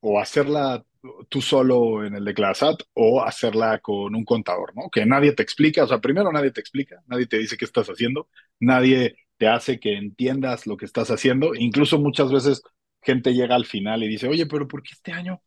o 0.00 0.20
hacerla 0.20 0.84
tú 1.28 1.40
solo 1.42 2.04
en 2.04 2.14
el 2.14 2.24
de 2.24 2.34
ClassAt 2.34 2.82
o 2.94 3.22
hacerla 3.22 3.78
con 3.80 4.14
un 4.14 4.24
contador, 4.24 4.74
¿no? 4.76 4.90
Que 4.90 5.06
nadie 5.06 5.32
te 5.32 5.42
explica, 5.42 5.84
o 5.84 5.86
sea, 5.88 6.00
primero 6.00 6.32
nadie 6.32 6.50
te 6.52 6.60
explica, 6.60 7.02
nadie 7.06 7.26
te 7.26 7.38
dice 7.38 7.56
qué 7.56 7.64
estás 7.64 7.88
haciendo, 7.88 8.28
nadie 8.60 9.16
te 9.38 9.48
hace 9.48 9.78
que 9.80 9.94
entiendas 9.96 10.66
lo 10.66 10.76
que 10.76 10.84
estás 10.86 11.10
haciendo, 11.10 11.54
incluso 11.54 11.98
muchas 11.98 12.32
veces 12.32 12.62
gente 13.02 13.34
llega 13.34 13.54
al 13.54 13.66
final 13.66 14.02
y 14.02 14.08
dice, 14.08 14.28
oye, 14.28 14.46
pero 14.46 14.66
¿por 14.68 14.82
qué 14.82 14.90
este 14.94 15.12
año? 15.12 15.42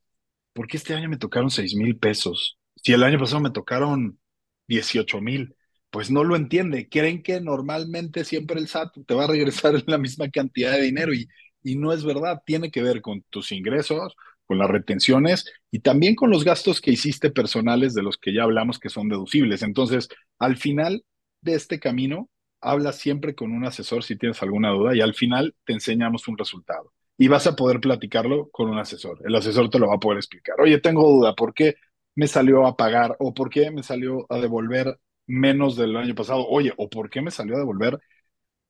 ¿Por 0.54 0.68
qué 0.68 0.78
este 0.78 0.94
año 0.94 1.10
me 1.10 1.18
tocaron 1.18 1.52
seis 1.52 1.76
mil 1.76 1.98
pesos? 1.98 2.58
si 2.84 2.94
el 2.94 3.04
año 3.04 3.20
pasado 3.20 3.42
me 3.42 3.52
tocaron 3.52 4.20
18 4.68 5.22
mil. 5.22 5.56
Pues 5.90 6.12
no 6.12 6.24
lo 6.24 6.36
entiende. 6.36 6.88
Creen 6.90 7.24
que 7.24 7.42
normalmente 7.42 8.24
siempre 8.26 8.60
el 8.60 8.68
SAT 8.68 9.06
te 9.06 9.14
va 9.16 9.26
a 9.26 9.28
regresar 9.28 9.74
la 9.88 9.98
misma 9.98 10.30
cantidad 10.30 10.72
de 10.74 10.82
dinero 10.84 11.14
y, 11.14 11.28
y 11.64 11.76
no 11.76 11.92
es 11.94 12.04
verdad. 12.06 12.42
Tiene 12.46 12.72
que 12.72 12.84
ver 12.84 13.02
con 13.02 13.24
tus 13.30 13.52
ingresos, 13.52 14.16
con 14.50 14.58
las 14.58 14.70
retenciones 14.72 15.46
y 15.70 15.82
también 15.82 16.16
con 16.16 16.32
los 16.32 16.44
gastos 16.44 16.82
que 16.82 16.90
hiciste 16.90 17.30
personales 17.30 17.94
de 17.94 18.02
los 18.02 18.18
que 18.18 18.34
ya 18.34 18.44
hablamos 18.44 18.80
que 18.80 18.90
son 18.90 19.08
deducibles. 19.08 19.62
Entonces, 19.62 20.10
al 20.40 20.58
final 20.58 21.06
de 21.42 21.54
este 21.54 21.80
camino, 21.80 22.32
habla 22.60 22.92
siempre 22.92 23.36
con 23.36 23.52
un 23.52 23.64
asesor 23.64 24.04
si 24.04 24.18
tienes 24.18 24.42
alguna 24.42 24.72
duda 24.72 24.96
y 24.96 25.02
al 25.02 25.14
final 25.14 25.56
te 25.66 25.74
enseñamos 25.74 26.28
un 26.28 26.36
resultado. 26.36 26.92
Y 27.16 27.28
vas 27.28 27.46
a 27.46 27.56
poder 27.56 27.80
platicarlo 27.80 28.50
con 28.50 28.70
un 28.72 28.80
asesor. 28.80 29.22
El 29.24 29.36
asesor 29.36 29.70
te 29.70 29.78
lo 29.78 29.88
va 29.90 29.96
a 29.96 30.00
poder 30.00 30.18
explicar. 30.18 30.60
Oye, 30.60 30.80
tengo 30.80 31.08
duda, 31.08 31.36
¿por 31.36 31.54
qué 31.54 31.76
me 32.16 32.26
salió 32.28 32.66
a 32.66 32.76
pagar 32.76 33.16
o 33.20 33.36
por 33.36 33.52
qué 33.52 33.70
me 33.70 33.84
salió 33.84 34.26
a 34.30 34.40
devolver 34.40 35.00
menos 35.28 35.76
del 35.76 35.96
año 35.96 36.16
pasado? 36.16 36.48
Oye, 36.48 36.74
¿o 36.78 36.90
por 36.90 37.12
qué 37.12 37.22
me 37.22 37.30
salió 37.30 37.56
a 37.56 37.60
devolver 37.60 38.00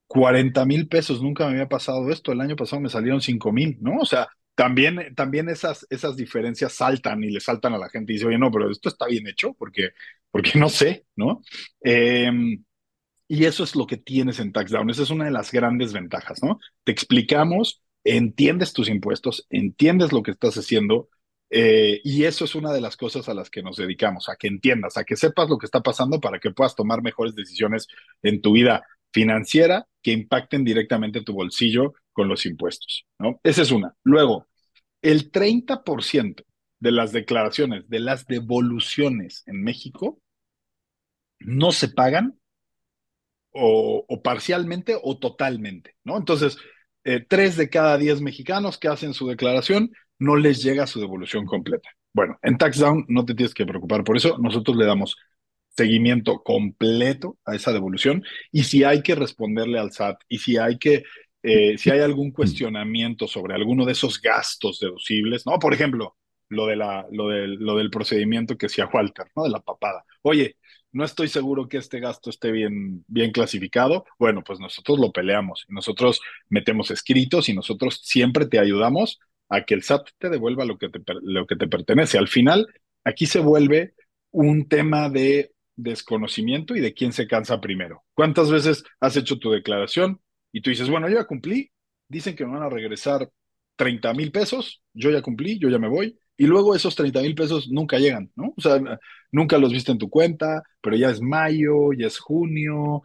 40 0.08 0.66
mil 0.66 0.88
pesos? 0.88 1.22
Nunca 1.22 1.46
me 1.46 1.52
había 1.52 1.68
pasado 1.68 2.10
esto. 2.10 2.32
El 2.32 2.42
año 2.42 2.56
pasado 2.56 2.82
me 2.82 2.90
salieron 2.90 3.22
5 3.22 3.50
mil, 3.52 3.78
¿no? 3.80 3.98
O 4.00 4.04
sea, 4.06 4.28
también, 4.60 5.14
también 5.14 5.48
esas, 5.48 5.86
esas 5.88 6.16
diferencias 6.16 6.74
saltan 6.74 7.24
y 7.24 7.30
le 7.30 7.40
saltan 7.40 7.72
a 7.72 7.78
la 7.78 7.88
gente 7.88 8.12
y 8.12 8.16
dice, 8.16 8.26
oye, 8.26 8.36
no, 8.36 8.50
pero 8.50 8.70
esto 8.70 8.90
está 8.90 9.06
bien 9.06 9.26
hecho 9.26 9.54
porque, 9.54 9.92
porque 10.30 10.58
no 10.58 10.68
sé, 10.68 11.06
¿no? 11.16 11.40
Em, 11.80 12.62
y 13.26 13.46
eso 13.46 13.64
es 13.64 13.74
lo 13.74 13.86
que 13.86 13.96
tienes 13.96 14.38
en 14.38 14.52
TaxDown. 14.52 14.90
Esa 14.90 15.04
es 15.04 15.08
una 15.08 15.24
de 15.24 15.30
las 15.30 15.50
grandes 15.50 15.94
ventajas, 15.94 16.42
¿no? 16.42 16.60
Te 16.84 16.92
explicamos, 16.92 17.82
entiendes 18.04 18.74
tus 18.74 18.90
impuestos, 18.90 19.46
entiendes 19.48 20.12
lo 20.12 20.22
que 20.22 20.32
estás 20.32 20.58
haciendo, 20.58 21.08
eh, 21.48 22.02
y 22.04 22.24
eso 22.24 22.44
es 22.44 22.54
una 22.54 22.70
de 22.74 22.82
las 22.82 22.98
cosas 22.98 23.30
a 23.30 23.34
las 23.34 23.48
que 23.48 23.62
nos 23.62 23.78
dedicamos, 23.78 24.28
a 24.28 24.36
que 24.36 24.48
entiendas, 24.48 24.98
a 24.98 25.04
que 25.04 25.16
sepas 25.16 25.48
lo 25.48 25.56
que 25.56 25.64
está 25.64 25.80
pasando 25.80 26.20
para 26.20 26.38
que 26.38 26.50
puedas 26.50 26.76
tomar 26.76 27.00
mejores 27.02 27.34
decisiones 27.34 27.88
en 28.22 28.42
tu 28.42 28.52
vida 28.52 28.84
financiera 29.10 29.86
que 30.02 30.12
impacten 30.12 30.64
directamente 30.64 31.22
tu 31.22 31.32
bolsillo 31.32 31.94
con 32.12 32.28
los 32.28 32.44
impuestos, 32.44 33.06
¿no? 33.18 33.40
Esa 33.42 33.62
es 33.62 33.70
una. 33.70 33.94
Luego, 34.04 34.49
el 35.02 35.30
30% 35.30 36.44
de 36.78 36.92
las 36.92 37.12
declaraciones, 37.12 37.88
de 37.88 38.00
las 38.00 38.26
devoluciones 38.26 39.42
en 39.46 39.62
México, 39.62 40.20
no 41.38 41.72
se 41.72 41.88
pagan 41.88 42.38
o, 43.52 44.22
parcialmente 44.22 44.96
o 45.02 45.18
totalmente, 45.18 45.96
¿no? 46.04 46.16
Entonces, 46.16 46.58
eh, 47.04 47.24
tres 47.26 47.56
de 47.56 47.68
cada 47.70 47.98
diez 47.98 48.20
mexicanos 48.20 48.78
que 48.78 48.88
hacen 48.88 49.14
su 49.14 49.26
declaración 49.26 49.92
no 50.18 50.36
les 50.36 50.62
llega 50.62 50.86
su 50.86 51.00
devolución 51.00 51.46
completa. 51.46 51.88
Bueno, 52.12 52.38
en 52.42 52.58
TaxDown 52.58 53.06
no 53.08 53.24
te 53.24 53.34
tienes 53.34 53.54
que 53.54 53.66
preocupar 53.66 54.04
por 54.04 54.16
eso. 54.16 54.36
Nosotros 54.38 54.76
le 54.76 54.84
damos 54.84 55.16
seguimiento 55.76 56.42
completo 56.42 57.38
a 57.44 57.54
esa 57.54 57.72
devolución 57.72 58.24
y 58.52 58.64
si 58.64 58.84
hay 58.84 59.02
que 59.02 59.14
responderle 59.14 59.78
al 59.78 59.92
SAT 59.92 60.20
y 60.28 60.38
si 60.38 60.56
hay 60.56 60.78
que 60.78 61.04
eh, 61.42 61.78
si 61.78 61.90
hay 61.90 62.00
algún 62.00 62.32
cuestionamiento 62.32 63.26
sobre 63.26 63.54
alguno 63.54 63.84
de 63.84 63.92
esos 63.92 64.20
gastos 64.20 64.78
deducibles, 64.80 65.46
¿no? 65.46 65.58
Por 65.58 65.74
ejemplo, 65.74 66.16
lo, 66.48 66.66
de 66.66 66.76
la, 66.76 67.06
lo, 67.10 67.28
del, 67.28 67.54
lo 67.54 67.76
del 67.76 67.90
procedimiento 67.90 68.56
que 68.58 68.66
decía 68.66 68.90
Walter, 68.92 69.26
¿no? 69.34 69.44
De 69.44 69.50
la 69.50 69.60
papada. 69.60 70.04
Oye, 70.22 70.56
no 70.92 71.04
estoy 71.04 71.28
seguro 71.28 71.68
que 71.68 71.78
este 71.78 72.00
gasto 72.00 72.30
esté 72.30 72.50
bien, 72.50 73.04
bien 73.06 73.30
clasificado. 73.30 74.04
Bueno, 74.18 74.42
pues 74.44 74.58
nosotros 74.58 74.98
lo 74.98 75.12
peleamos, 75.12 75.64
nosotros 75.68 76.20
metemos 76.48 76.90
escritos 76.90 77.48
y 77.48 77.54
nosotros 77.54 78.00
siempre 78.02 78.46
te 78.46 78.58
ayudamos 78.58 79.20
a 79.48 79.64
que 79.64 79.74
el 79.74 79.82
SAT 79.82 80.08
te 80.18 80.28
devuelva 80.28 80.64
lo 80.64 80.78
que 80.78 80.88
te, 80.88 81.00
lo 81.22 81.46
que 81.46 81.56
te 81.56 81.68
pertenece. 81.68 82.18
Al 82.18 82.28
final, 82.28 82.66
aquí 83.04 83.26
se 83.26 83.40
vuelve 83.40 83.94
un 84.30 84.68
tema 84.68 85.08
de 85.08 85.52
desconocimiento 85.76 86.76
y 86.76 86.80
de 86.80 86.94
quién 86.94 87.12
se 87.12 87.26
cansa 87.26 87.60
primero. 87.60 88.04
¿Cuántas 88.14 88.50
veces 88.50 88.84
has 89.00 89.16
hecho 89.16 89.38
tu 89.38 89.50
declaración? 89.50 90.20
Y 90.52 90.60
tú 90.62 90.70
dices, 90.70 90.88
bueno, 90.90 91.08
yo 91.08 91.16
ya 91.16 91.24
cumplí, 91.24 91.70
dicen 92.08 92.36
que 92.36 92.44
me 92.46 92.52
van 92.52 92.62
a 92.64 92.68
regresar 92.70 93.30
30 93.76 94.12
mil 94.14 94.32
pesos, 94.32 94.82
yo 94.92 95.10
ya 95.10 95.22
cumplí, 95.22 95.58
yo 95.58 95.68
ya 95.68 95.78
me 95.78 95.88
voy, 95.88 96.18
y 96.36 96.46
luego 96.46 96.74
esos 96.74 96.94
30 96.96 97.20
mil 97.22 97.34
pesos 97.34 97.68
nunca 97.70 97.98
llegan, 97.98 98.30
¿no? 98.36 98.54
O 98.56 98.60
sea, 98.60 98.80
nunca 99.32 99.58
los 99.58 99.72
viste 99.72 99.92
en 99.92 99.98
tu 99.98 100.10
cuenta, 100.10 100.62
pero 100.80 100.96
ya 100.96 101.10
es 101.10 101.20
mayo, 101.20 101.92
ya 101.92 102.06
es 102.06 102.18
junio, 102.18 103.02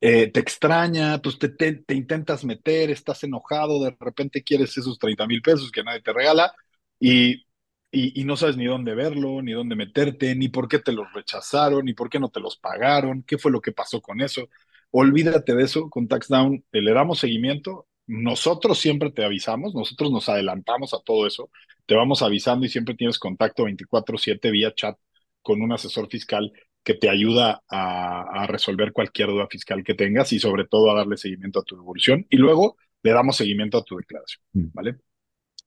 eh, 0.00 0.28
te 0.30 0.40
extraña, 0.40 1.20
pues 1.22 1.38
te, 1.38 1.48
te, 1.50 1.94
intentas 1.94 2.44
meter, 2.44 2.90
estás 2.90 3.22
enojado, 3.24 3.82
de 3.84 3.96
repente 4.00 4.42
quieres 4.42 4.76
esos 4.78 4.98
30 4.98 5.26
mil 5.26 5.42
pesos 5.42 5.70
que 5.70 5.82
nadie 5.84 6.00
te 6.02 6.12
regala 6.12 6.54
y, 6.98 7.46
y, 7.92 8.20
y, 8.20 8.24
no 8.24 8.36
sabes 8.36 8.56
ni 8.56 8.66
dónde 8.66 8.94
verlo, 8.94 9.42
ni 9.42 9.52
dónde 9.52 9.76
meterte, 9.76 10.34
ni 10.34 10.48
por 10.48 10.68
qué 10.68 10.78
te 10.78 10.92
los 10.92 11.12
rechazaron, 11.12 11.84
ni 11.84 11.92
por 11.94 12.08
qué 12.08 12.18
no 12.20 12.30
te 12.30 12.40
los 12.40 12.56
pagaron, 12.56 13.22
qué 13.24 13.36
fue 13.38 13.50
lo 13.52 13.60
que 13.60 13.72
pasó 13.72 14.00
con 14.00 14.20
eso. 14.22 14.48
Olvídate 14.92 15.54
de 15.54 15.62
eso, 15.62 15.88
con 15.88 16.08
TaxDown 16.08 16.64
le 16.72 16.92
damos 16.92 17.20
seguimiento. 17.20 17.86
Nosotros 18.06 18.78
siempre 18.78 19.12
te 19.12 19.24
avisamos, 19.24 19.74
nosotros 19.74 20.10
nos 20.10 20.28
adelantamos 20.28 20.94
a 20.94 21.00
todo 21.00 21.26
eso, 21.26 21.48
te 21.86 21.94
vamos 21.94 22.22
avisando 22.22 22.66
y 22.66 22.68
siempre 22.68 22.96
tienes 22.96 23.18
contacto 23.18 23.64
24/7 23.64 24.50
vía 24.50 24.74
chat 24.74 24.98
con 25.42 25.62
un 25.62 25.72
asesor 25.72 26.08
fiscal 26.08 26.52
que 26.82 26.94
te 26.94 27.08
ayuda 27.08 27.62
a, 27.68 28.46
resolver 28.48 28.92
cualquier 28.92 29.28
duda 29.28 29.46
fiscal 29.48 29.84
que 29.84 29.94
tengas 29.94 30.32
y 30.32 30.40
sobre 30.40 30.66
todo 30.66 30.90
a 30.90 30.94
darle 30.94 31.16
seguimiento 31.16 31.60
a 31.60 31.62
tu 31.62 31.76
evolución 31.76 32.26
y 32.30 32.36
luego 32.36 32.76
le 33.02 33.12
damos 33.12 33.36
seguimiento 33.36 33.78
a 33.78 33.84
tu 33.84 33.96
declaración, 33.96 34.42
mm. 34.54 34.66
¿vale? 34.72 34.96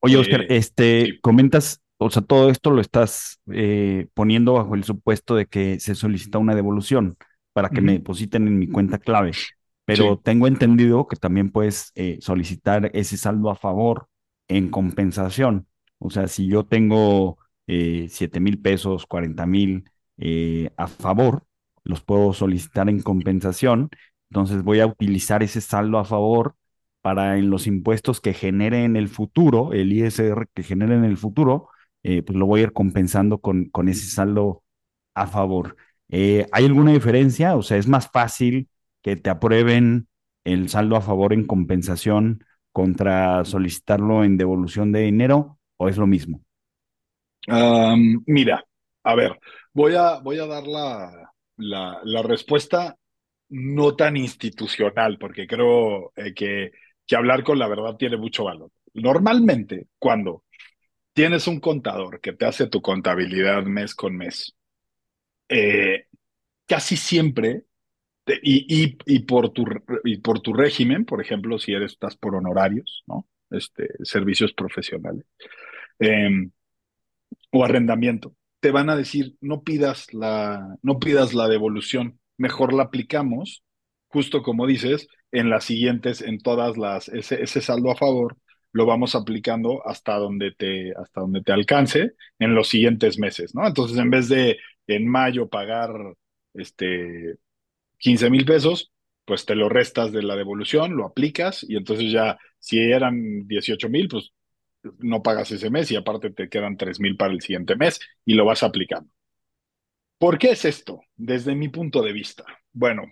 Oye, 0.02 0.18
Oscar, 0.18 0.42
eh, 0.42 0.48
este, 0.50 1.20
comentas, 1.22 1.82
o 1.98 2.10
sea, 2.10 2.22
todo 2.24 2.50
esto 2.50 2.72
lo 2.72 2.82
estás 2.82 3.40
eh, 3.54 4.08
poniendo 4.14 4.54
bajo 4.54 4.76
el 4.76 4.84
supuesto 4.84 5.36
de 5.36 5.46
que 5.46 5.80
se 5.80 5.96
solicita 5.96 6.40
una 6.40 6.56
devolución 6.56 7.16
para 7.54 7.72
que 7.72 7.82
me 7.82 7.94
depositen 7.94 8.48
en 8.48 8.60
mi 8.60 8.68
cuenta 8.70 9.00
clave. 9.00 9.40
Pero 9.86 10.18
tengo 10.20 10.48
entendido 10.48 11.08
que 11.08 11.18
también 11.18 11.52
puedes 11.52 11.92
eh, 11.96 12.18
solicitar 12.22 12.90
ese 12.94 13.18
saldo 13.18 13.50
a 13.50 13.56
favor 13.56 14.08
en 14.48 14.70
compensación. 14.70 15.68
O 16.00 16.10
sea, 16.10 16.28
si 16.28 16.48
yo 16.48 16.66
tengo 16.66 17.38
eh, 17.68 18.08
7 18.10 18.40
mil 18.40 18.60
pesos, 18.62 19.06
40 19.06 19.46
mil 19.46 19.90
eh, 20.18 20.72
a 20.78 20.88
favor, 20.88 21.46
los 21.84 22.02
puedo 22.02 22.34
solicitar 22.34 22.90
en 22.90 23.02
compensación. 23.02 23.90
Entonces 24.30 24.64
voy 24.64 24.80
a 24.80 24.88
utilizar 24.88 25.44
ese 25.44 25.62
saldo 25.62 26.00
a 26.00 26.06
favor 26.06 26.56
para 27.02 27.38
en 27.38 27.50
los 27.50 27.68
impuestos 27.68 28.22
que 28.22 28.34
genere 28.34 28.86
en 28.86 28.96
el 28.96 29.10
futuro, 29.10 29.74
el 29.74 29.92
ISR 29.92 30.48
que 30.54 30.64
genere 30.64 30.96
en 30.96 31.04
el 31.04 31.18
futuro, 31.18 31.70
eh, 32.04 32.22
pues 32.24 32.38
lo 32.38 32.46
voy 32.46 32.62
a 32.62 32.64
ir 32.64 32.74
compensando 32.74 33.40
con, 33.40 33.66
con 33.70 33.90
ese 33.90 34.08
saldo 34.10 34.64
a 35.16 35.28
favor. 35.28 35.76
Eh, 36.16 36.46
¿Hay 36.52 36.66
alguna 36.66 36.92
diferencia? 36.92 37.56
O 37.56 37.64
sea, 37.64 37.78
¿es 37.78 37.88
más 37.88 38.08
fácil 38.12 38.70
que 39.02 39.16
te 39.16 39.32
aprueben 39.32 40.08
el 40.44 40.70
saldo 40.70 40.96
a 40.96 41.02
favor 41.02 41.34
en 41.34 41.48
compensación 41.48 42.46
contra 42.72 43.44
solicitarlo 43.46 44.24
en 44.24 44.38
devolución 44.38 44.92
de 44.92 45.02
dinero 45.02 45.58
o 45.78 45.90
es 45.90 45.98
lo 45.98 46.06
mismo? 46.06 46.44
mira, 48.28 48.64
a 49.04 49.16
ver, 49.16 49.40
voy 49.74 49.96
a, 49.96 50.20
voy 50.20 50.38
a 50.38 50.46
dar 50.46 50.68
la, 50.68 51.34
la, 51.58 52.22
respuesta 52.22 52.96
no 53.50 53.96
tan 53.96 54.16
institucional, 54.16 55.18
porque 55.18 55.48
creo 55.48 56.14
eh, 56.16 56.34
que, 56.36 56.72
que 57.08 57.16
hablar 57.16 57.44
con 57.44 57.58
la 57.58 57.68
verdad 57.68 57.96
tiene 57.98 58.18
mucho 58.18 58.44
valor. 58.44 58.70
Normalmente, 58.94 59.88
cuando 59.98 60.44
tienes 61.12 61.48
un 61.48 61.60
contador 61.60 62.22
que 62.22 62.34
te 62.34 62.46
hace 62.46 62.68
tu 62.68 62.82
contabilidad 62.82 63.64
mes 63.64 63.94
con 63.94 64.16
mes, 64.16 64.56
eh, 65.50 66.08
casi 66.68 66.98
siempre, 66.98 67.66
y, 68.42 68.98
y, 69.06 69.20
por 69.20 69.50
tu, 69.50 69.66
y 70.06 70.18
por 70.18 70.40
tu 70.42 70.54
régimen, 70.54 71.06
por 71.06 71.22
ejemplo, 71.22 71.60
si 71.60 71.74
eres, 71.74 71.94
estás 71.94 72.16
por 72.16 72.36
honorarios, 72.36 73.04
¿no? 73.08 73.28
Este, 73.50 73.90
servicios 74.04 74.54
profesionales 74.54 75.26
em, 76.00 76.52
o 77.52 77.64
arrendamiento, 77.64 78.36
te 78.60 78.72
van 78.72 78.90
a 78.90 78.96
decir, 78.96 79.36
no 79.42 79.64
pidas 79.64 80.14
la, 80.14 80.78
no 80.82 81.00
pidas 81.00 81.34
la 81.34 81.48
devolución, 81.48 82.20
mejor 82.38 82.74
la 82.74 82.84
aplicamos, 82.84 83.64
justo 84.08 84.42
como 84.42 84.66
dices, 84.66 85.08
en 85.32 85.50
las 85.50 85.66
siguientes, 85.66 86.22
en 86.22 86.40
todas 86.40 86.78
las, 86.78 87.10
ese, 87.10 87.44
ese 87.44 87.62
saldo 87.62 87.92
a 87.92 87.96
favor, 87.96 88.38
lo 88.74 88.86
vamos 88.86 89.16
aplicando 89.16 89.88
hasta 89.88 90.16
donde 90.18 90.52
te, 90.52 90.94
hasta 90.94 91.22
donde 91.22 91.42
te 91.42 91.52
alcance 91.54 92.14
en 92.40 92.56
los 92.56 92.70
siguientes 92.70 93.20
meses, 93.20 93.56
¿no? 93.56 93.66
Entonces, 93.68 93.98
en 93.98 94.10
vez 94.10 94.30
de 94.30 94.58
en 94.88 95.08
mayo 95.08 95.48
pagar 95.50 95.92
este 96.54 97.36
15 98.00 98.30
mil 98.30 98.46
pesos, 98.46 98.92
pues 99.26 99.46
te 99.46 99.56
lo 99.56 99.70
restas 99.70 100.12
de 100.12 100.24
la 100.24 100.36
devolución, 100.36 100.96
lo 100.96 101.06
aplicas 101.06 101.66
y 101.68 101.78
entonces 101.78 102.12
ya, 102.12 102.38
si 102.60 102.80
eran 102.80 103.48
18 103.48 103.90
mil, 103.90 104.08
pues 104.10 104.32
no 105.00 105.24
pagas 105.24 105.52
ese 105.52 105.70
mes 105.70 105.92
y 105.92 105.96
aparte 105.96 106.32
te 106.32 106.50
quedan 106.50 106.78
3 106.78 107.00
mil 107.00 107.16
para 107.16 107.34
el 107.34 107.42
siguiente 107.42 107.76
mes 107.76 108.00
y 108.26 108.34
lo 108.34 108.46
vas 108.46 108.64
aplicando. 108.64 109.10
¿Por 110.18 110.38
qué 110.38 110.52
es 110.52 110.66
esto? 110.66 111.02
Desde 111.16 111.56
mi 111.56 111.70
punto 111.70 112.02
de 112.02 112.14
vista. 112.14 112.46
Bueno, 112.72 113.04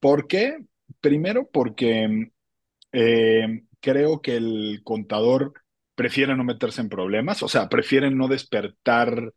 ¿por 0.00 0.26
qué? 0.26 0.58
Primero 1.00 1.48
porque 1.50 2.30
eh, 2.92 3.62
creo 3.80 4.20
que 4.20 4.36
el 4.36 4.80
contador 4.84 5.52
prefiere 5.94 6.36
no 6.36 6.44
meterse 6.44 6.80
en 6.80 6.88
problemas, 6.88 7.42
o 7.42 7.48
sea, 7.48 7.68
prefiere 7.68 8.10
no 8.10 8.28
despertar 8.28 9.32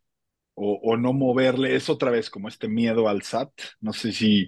o, 0.54 0.96
no 0.96 1.12
moverle, 1.12 1.74
es 1.76 1.88
otra 1.88 2.10
vez 2.10 2.30
como 2.30 2.48
este 2.48 2.68
miedo 2.68 3.08
al 3.08 3.22
SAT, 3.22 3.50
no 3.80 3.92
sé 3.92 4.12
si 4.12 4.42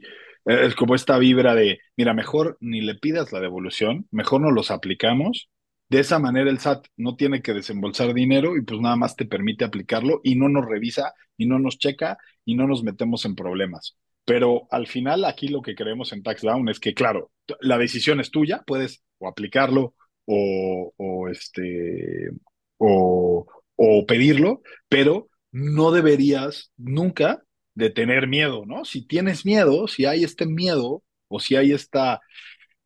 eh, 0.45 0.67
es 0.67 0.75
como 0.75 0.95
esta 0.95 1.19
vibra 1.19 1.55
de, 1.55 1.81
mira, 1.97 2.15
mejor 2.15 2.57
ni 2.61 2.83
le 2.83 2.95
pidas 2.97 3.33
la 3.33 3.41
devolución, 3.41 4.07
mejor 4.11 4.43
no 4.43 4.51
los 4.51 4.71
aplicamos. 4.71 5.51
De 5.89 6.01
esa 6.01 6.19
manera 6.19 6.51
el 6.51 6.59
SAT 6.59 6.87
no 6.97 7.17
tiene 7.17 7.43
que 7.43 7.53
desembolsar 7.53 8.15
dinero 8.15 8.57
y 8.57 8.63
pues 8.63 8.81
nada 8.81 8.97
más 8.97 9.17
te 9.17 9.27
permite 9.27 9.65
aplicarlo 9.65 10.21
y 10.25 10.35
no 10.37 10.49
nos 10.49 10.67
revisa 10.67 11.15
y 11.37 11.47
no 11.47 11.59
nos 11.59 11.79
checa 11.79 12.19
y 12.45 12.55
no 12.55 12.67
nos 12.67 12.83
metemos 12.83 13.25
en 13.25 13.35
problemas. 13.35 13.97
Pero 14.25 14.67
al 14.71 14.87
final 14.87 15.25
aquí 15.25 15.49
lo 15.49 15.63
que 15.63 15.75
creemos 15.75 16.13
en 16.13 16.23
TaxDown 16.23 16.69
es 16.69 16.81
que, 16.81 16.95
claro, 16.95 17.31
la 17.61 17.79
decisión 17.79 18.21
es 18.21 18.31
tuya, 18.31 18.63
puedes 18.67 19.03
o 19.19 19.29
aplicarlo 19.29 19.95
o, 20.25 20.93
o 20.97 21.29
este, 21.29 22.31
o, 22.79 23.47
o 23.77 24.07
pedirlo, 24.07 24.63
pero 24.89 25.29
no 25.53 25.93
deberías 25.93 26.73
nunca 26.77 27.45
de 27.75 27.91
tener 27.91 28.29
miedo, 28.29 28.65
¿no? 28.67 28.85
Si 28.85 29.07
tienes 29.07 29.45
miedo, 29.45 29.89
si 29.89 30.07
hay 30.07 30.25
este 30.25 30.47
miedo 30.47 31.03
o 31.29 31.41
si 31.41 31.57
hay 31.57 31.73
esta, 31.73 32.21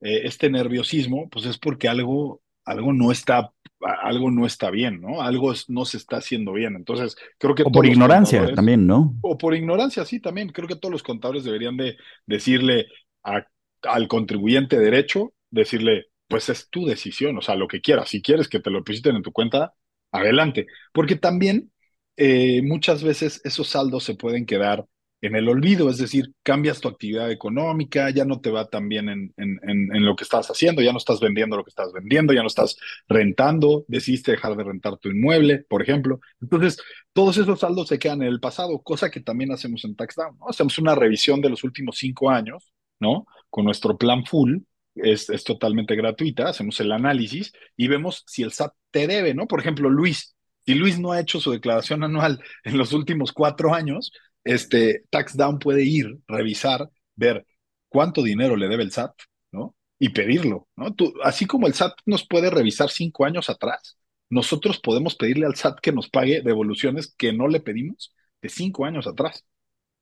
eh, 0.00 0.22
este 0.24 0.50
nerviosismo, 0.50 1.28
pues 1.28 1.46
es 1.46 1.58
porque 1.58 1.88
algo, 1.88 2.42
algo 2.64 2.92
no 2.92 3.12
está 3.12 3.52
algo 3.80 4.30
no 4.30 4.46
está 4.46 4.70
bien, 4.70 5.00
¿no? 5.00 5.22
Algo 5.22 5.52
no 5.68 5.84
se 5.84 5.96
está 5.96 6.16
haciendo 6.16 6.52
bien. 6.52 6.74
Entonces, 6.76 7.16
creo 7.38 7.54
que... 7.54 7.62
O 7.62 7.70
por 7.70 7.86
ignorancia 7.86 8.52
también, 8.54 8.86
¿no? 8.86 9.14
O 9.22 9.38
por 9.38 9.54
ignorancia, 9.54 10.04
sí, 10.04 10.20
también. 10.20 10.48
Creo 10.50 10.68
que 10.68 10.76
todos 10.76 10.92
los 10.92 11.02
contadores 11.02 11.44
deberían 11.44 11.76
de 11.76 11.96
decirle 12.26 12.86
al 13.22 14.08
contribuyente 14.08 14.78
derecho, 14.78 15.32
decirle, 15.50 16.06
pues 16.26 16.48
es 16.48 16.68
tu 16.68 16.86
decisión, 16.86 17.38
o 17.38 17.42
sea, 17.42 17.54
lo 17.54 17.68
que 17.68 17.80
quieras. 17.80 18.08
Si 18.08 18.22
quieres 18.22 18.48
que 18.48 18.60
te 18.60 18.70
lo 18.70 18.78
depositen 18.78 19.16
en 19.16 19.22
tu 19.22 19.32
cuenta, 19.32 19.74
adelante. 20.10 20.66
Porque 20.92 21.16
también 21.16 21.70
eh, 22.16 22.62
muchas 22.62 23.02
veces 23.02 23.40
esos 23.44 23.68
saldos 23.68 24.04
se 24.04 24.14
pueden 24.14 24.44
quedar 24.44 24.84
en 25.20 25.34
el 25.34 25.48
olvido, 25.48 25.90
es 25.90 25.98
decir, 25.98 26.32
cambias 26.42 26.80
tu 26.80 26.88
actividad 26.88 27.30
económica, 27.30 28.10
ya 28.10 28.24
no 28.24 28.40
te 28.40 28.50
va 28.50 28.68
tan 28.68 28.88
bien 28.88 29.08
en, 29.08 29.32
en, 29.36 30.04
lo 30.04 30.14
que 30.14 30.24
estás 30.24 30.48
haciendo, 30.48 30.80
ya 30.80 30.92
no 30.92 30.98
estás 30.98 31.18
vendiendo 31.20 31.56
lo 31.56 31.64
que 31.64 31.70
estás 31.70 31.92
vendiendo, 31.92 32.32
ya 32.32 32.42
no 32.42 32.46
estás 32.46 32.76
rentando, 33.08 33.84
decidiste 33.88 34.32
dejar 34.32 34.56
de 34.56 34.64
rentar 34.64 34.96
tu 34.98 35.08
inmueble, 35.08 35.64
por 35.68 35.82
ejemplo. 35.82 36.20
Entonces, 36.40 36.80
todos 37.12 37.36
esos 37.36 37.60
saldos 37.60 37.88
se 37.88 37.98
quedan 37.98 38.22
en 38.22 38.28
el 38.28 38.40
pasado, 38.40 38.80
cosa 38.82 39.10
que 39.10 39.20
también 39.20 39.50
hacemos 39.52 39.84
en 39.84 39.96
TaxDown, 39.96 40.38
¿no? 40.38 40.48
Hacemos 40.48 40.78
una 40.78 40.94
revisión 40.94 41.40
de 41.40 41.50
los 41.50 41.64
últimos 41.64 41.98
cinco 41.98 42.30
años, 42.30 42.72
¿no? 43.00 43.26
Con 43.50 43.64
nuestro 43.64 43.98
plan 43.98 44.24
full, 44.24 44.58
es, 44.94 45.30
es 45.30 45.44
totalmente 45.44 45.96
gratuita, 45.96 46.48
hacemos 46.48 46.78
el 46.80 46.92
análisis 46.92 47.52
y 47.76 47.88
vemos 47.88 48.24
si 48.26 48.42
el 48.42 48.52
SAT 48.52 48.72
te 48.90 49.06
debe, 49.06 49.34
¿no? 49.34 49.46
Por 49.46 49.60
ejemplo, 49.60 49.90
Luis, 49.90 50.36
si 50.64 50.74
Luis 50.74 50.98
no 50.98 51.12
ha 51.12 51.20
hecho 51.20 51.40
su 51.40 51.50
declaración 51.50 52.04
anual 52.04 52.42
en 52.64 52.78
los 52.78 52.92
últimos 52.92 53.32
cuatro 53.32 53.74
años, 53.74 54.12
este 54.48 55.04
TaxDown 55.10 55.58
puede 55.58 55.82
ir, 55.84 56.18
revisar, 56.26 56.90
ver 57.16 57.46
cuánto 57.88 58.22
dinero 58.22 58.56
le 58.56 58.68
debe 58.68 58.82
el 58.82 58.92
SAT, 58.92 59.12
¿no? 59.52 59.74
Y 59.98 60.10
pedirlo, 60.10 60.68
¿no? 60.76 60.94
Tú, 60.94 61.12
así 61.22 61.46
como 61.46 61.66
el 61.66 61.74
SAT 61.74 61.92
nos 62.06 62.26
puede 62.26 62.50
revisar 62.50 62.90
cinco 62.90 63.24
años 63.24 63.50
atrás, 63.50 63.98
nosotros 64.30 64.78
podemos 64.78 65.14
pedirle 65.16 65.46
al 65.46 65.56
SAT 65.56 65.80
que 65.80 65.92
nos 65.92 66.08
pague 66.08 66.42
devoluciones 66.42 67.14
que 67.16 67.32
no 67.32 67.48
le 67.48 67.60
pedimos 67.60 68.14
de 68.40 68.48
cinco 68.48 68.84
años 68.84 69.06
atrás. 69.06 69.44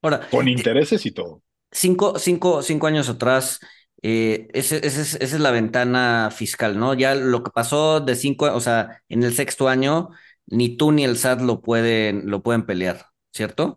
Ahora, 0.03 0.29
con 0.31 0.49
intereses 0.49 1.07
y 1.07 1.13
todo. 1.13 1.43
Cinco, 1.71 2.19
cinco, 2.19 2.63
cinco 2.63 2.87
años 2.87 3.09
atrás, 3.09 3.61
eh, 4.03 4.49
esa 4.53 4.77
es 4.77 5.41
la 5.41 5.51
ventana 5.51 6.31
fiscal, 6.33 6.79
¿no? 6.79 6.95
Ya 6.95 7.15
lo 7.15 7.43
que 7.43 7.51
pasó 7.51 8.01
de 8.01 8.15
cinco, 8.15 8.47
o 8.53 8.61
sea, 8.61 9.03
en 9.09 9.23
el 9.23 9.35
sexto 9.35 9.69
año, 9.69 10.11
ni 10.47 10.77
tú 10.77 10.93
ni 10.93 11.05
el 11.05 11.17
SAT 11.17 11.41
lo 11.41 11.61
pueden, 11.61 12.31
lo 12.31 12.43
pueden 12.43 12.67
pelear, 12.67 13.07
¿cierto? 13.33 13.77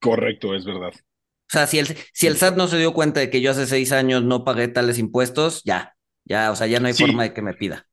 Correcto, 0.00 0.54
es 0.54 0.64
verdad. 0.64 0.92
O 0.94 1.48
sea, 1.48 1.66
si 1.66 1.78
el, 1.78 1.86
si 2.12 2.26
el 2.26 2.36
SAT 2.36 2.56
no 2.56 2.66
se 2.68 2.78
dio 2.78 2.92
cuenta 2.92 3.20
de 3.20 3.30
que 3.30 3.40
yo 3.40 3.52
hace 3.52 3.66
seis 3.66 3.92
años 3.92 4.24
no 4.24 4.44
pagué 4.44 4.68
tales 4.68 4.98
impuestos, 4.98 5.62
ya, 5.64 5.94
ya, 6.24 6.50
o 6.50 6.56
sea, 6.56 6.66
ya 6.66 6.80
no 6.80 6.88
hay 6.88 6.94
forma 6.94 7.22
de 7.22 7.32
que 7.32 7.42
me 7.42 7.54
pida. 7.54 7.86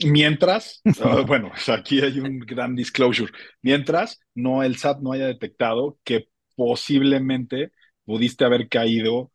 Mientras, 0.00 0.80
ah, 1.02 1.24
bueno, 1.26 1.52
aquí 1.68 2.00
hay 2.00 2.20
un 2.20 2.40
gran 2.40 2.74
disclosure, 2.74 3.32
mientras 3.62 4.20
no 4.34 4.62
el 4.62 4.76
SAT 4.76 5.00
no 5.00 5.12
haya 5.12 5.26
detectado 5.26 5.98
que 6.04 6.28
posiblemente 6.56 7.72
pudiste 8.04 8.44
haber 8.44 8.68
caído 8.68 9.30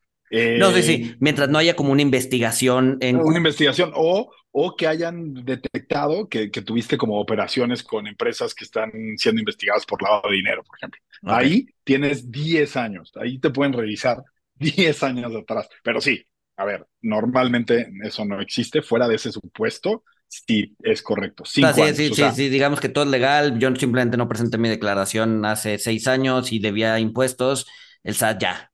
no, 0.57 0.71
sí, 0.71 0.81
sí, 0.81 1.15
mientras 1.19 1.47
no 1.49 1.59
haya 1.59 1.75
como 1.75 1.91
una 1.91 2.01
investigación 2.01 2.97
en... 3.01 3.17
Una 3.17 3.37
investigación 3.37 3.91
o, 3.93 4.31
o 4.51 4.75
que 4.75 4.87
hayan 4.87 5.33
detectado 5.45 6.27
que, 6.27 6.49
que, 6.49 6.63
tuviste 6.63 6.97
como 6.97 7.19
operaciones 7.19 7.83
con 7.83 8.07
empresas 8.07 8.55
que 8.55 8.63
están 8.63 8.91
siendo 9.17 9.39
investigadas 9.39 9.85
por 9.85 10.01
lavado 10.01 10.29
de 10.29 10.37
dinero, 10.37 10.63
por 10.63 10.77
ejemplo. 10.77 10.99
Ahí 11.23 11.67
tienes 11.83 12.31
10 12.31 12.75
años, 12.77 13.11
ahí 13.15 13.39
te 13.39 13.49
pueden 13.49 13.73
revisar 13.73 14.23
10 14.55 15.03
años 15.03 15.33
atrás. 15.35 15.69
Pero 15.83 16.01
sí, 16.01 16.25
a 16.57 16.65
ver, 16.65 16.87
normalmente 17.01 17.89
eso 18.03 18.25
no 18.25 18.41
existe, 18.41 18.81
fuera 18.81 19.07
de 19.07 19.15
ese 19.15 19.31
supuesto, 19.31 20.03
sí 20.27 20.75
es 20.83 21.01
correcto. 21.01 21.45
sí, 21.45 21.63
sí, 21.93 22.13
sí, 22.13 22.23
sí, 22.33 22.49
digamos 22.49 22.79
que 22.79 22.89
todo 22.89 23.05
es 23.05 23.09
legal, 23.09 23.59
yo 23.59 23.73
simplemente 23.75 24.17
no 24.17 24.27
presenté 24.27 24.57
mi 24.57 24.69
declaración 24.69 25.45
hace 25.45 25.77
seis 25.77 26.07
años 26.07 26.51
y 26.51 26.59
debía 26.59 26.99
impuestos, 26.99 27.67
el 28.03 28.15
SAT 28.15 28.41
ya, 28.41 28.71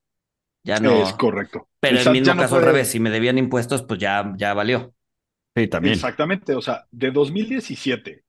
ya 0.63 0.79
no. 0.79 1.03
Es 1.03 1.13
correcto. 1.13 1.67
Pero 1.79 1.99
en 1.99 2.07
el 2.07 2.13
mismo 2.13 2.35
caso 2.35 2.57
al 2.57 2.63
revés, 2.63 2.89
si 2.89 2.99
me 2.99 3.09
debían 3.09 3.37
impuestos, 3.37 3.83
pues 3.83 3.99
ya, 3.99 4.33
ya 4.37 4.53
valió. 4.53 4.93
Sí, 5.55 5.67
también. 5.67 5.93
Exactamente, 5.93 6.53
o 6.55 6.61
sea, 6.61 6.85
de 6.91 7.11
2017, 7.11 8.23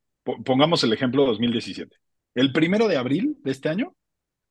pongamos 0.44 0.82
el 0.84 0.92
ejemplo 0.92 1.22
de 1.22 1.28
2017. 1.28 1.96
El 2.34 2.52
primero 2.52 2.88
de 2.88 2.96
abril 2.96 3.36
de 3.42 3.50
este 3.50 3.68
año, 3.68 3.94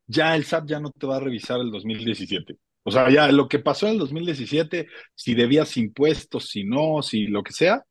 ya 0.09 0.35
el 0.35 0.43
SAT 0.43 0.67
ya 0.67 0.79
no 0.79 0.91
te 0.91 1.05
va 1.07 1.17
a 1.17 1.19
revisar 1.19 1.59
el 1.61 1.71
2017. 1.71 2.57
O 2.83 2.91
sea, 2.91 3.09
ya 3.11 3.31
lo 3.31 3.47
que 3.47 3.59
pasó 3.59 3.85
en 3.85 3.93
el 3.93 3.99
2017, 3.99 4.87
si 5.13 5.35
debías 5.35 5.77
impuestos, 5.77 6.49
si 6.49 6.63
no, 6.63 7.03
si 7.03 7.27
lo 7.27 7.43
que 7.43 7.53
sea, 7.53 7.85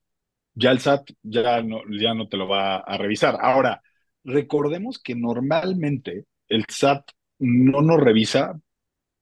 ya 0.55 0.73
el 0.73 0.81
SAT 0.81 1.11
ya 1.23 1.63
no, 1.63 1.83
ya 1.91 2.15
no 2.15 2.29
te 2.29 2.37
lo 2.37 2.49
va 2.49 2.79
a 2.79 2.99
revisar. 2.99 3.39
Ahora, 3.41 3.83
recordemos 4.25 4.99
que 4.99 5.15
normalmente 5.15 6.27
el 6.49 6.65
SAT 6.69 7.11
no 7.39 7.83
nos 7.83 8.01
revisa 8.01 8.59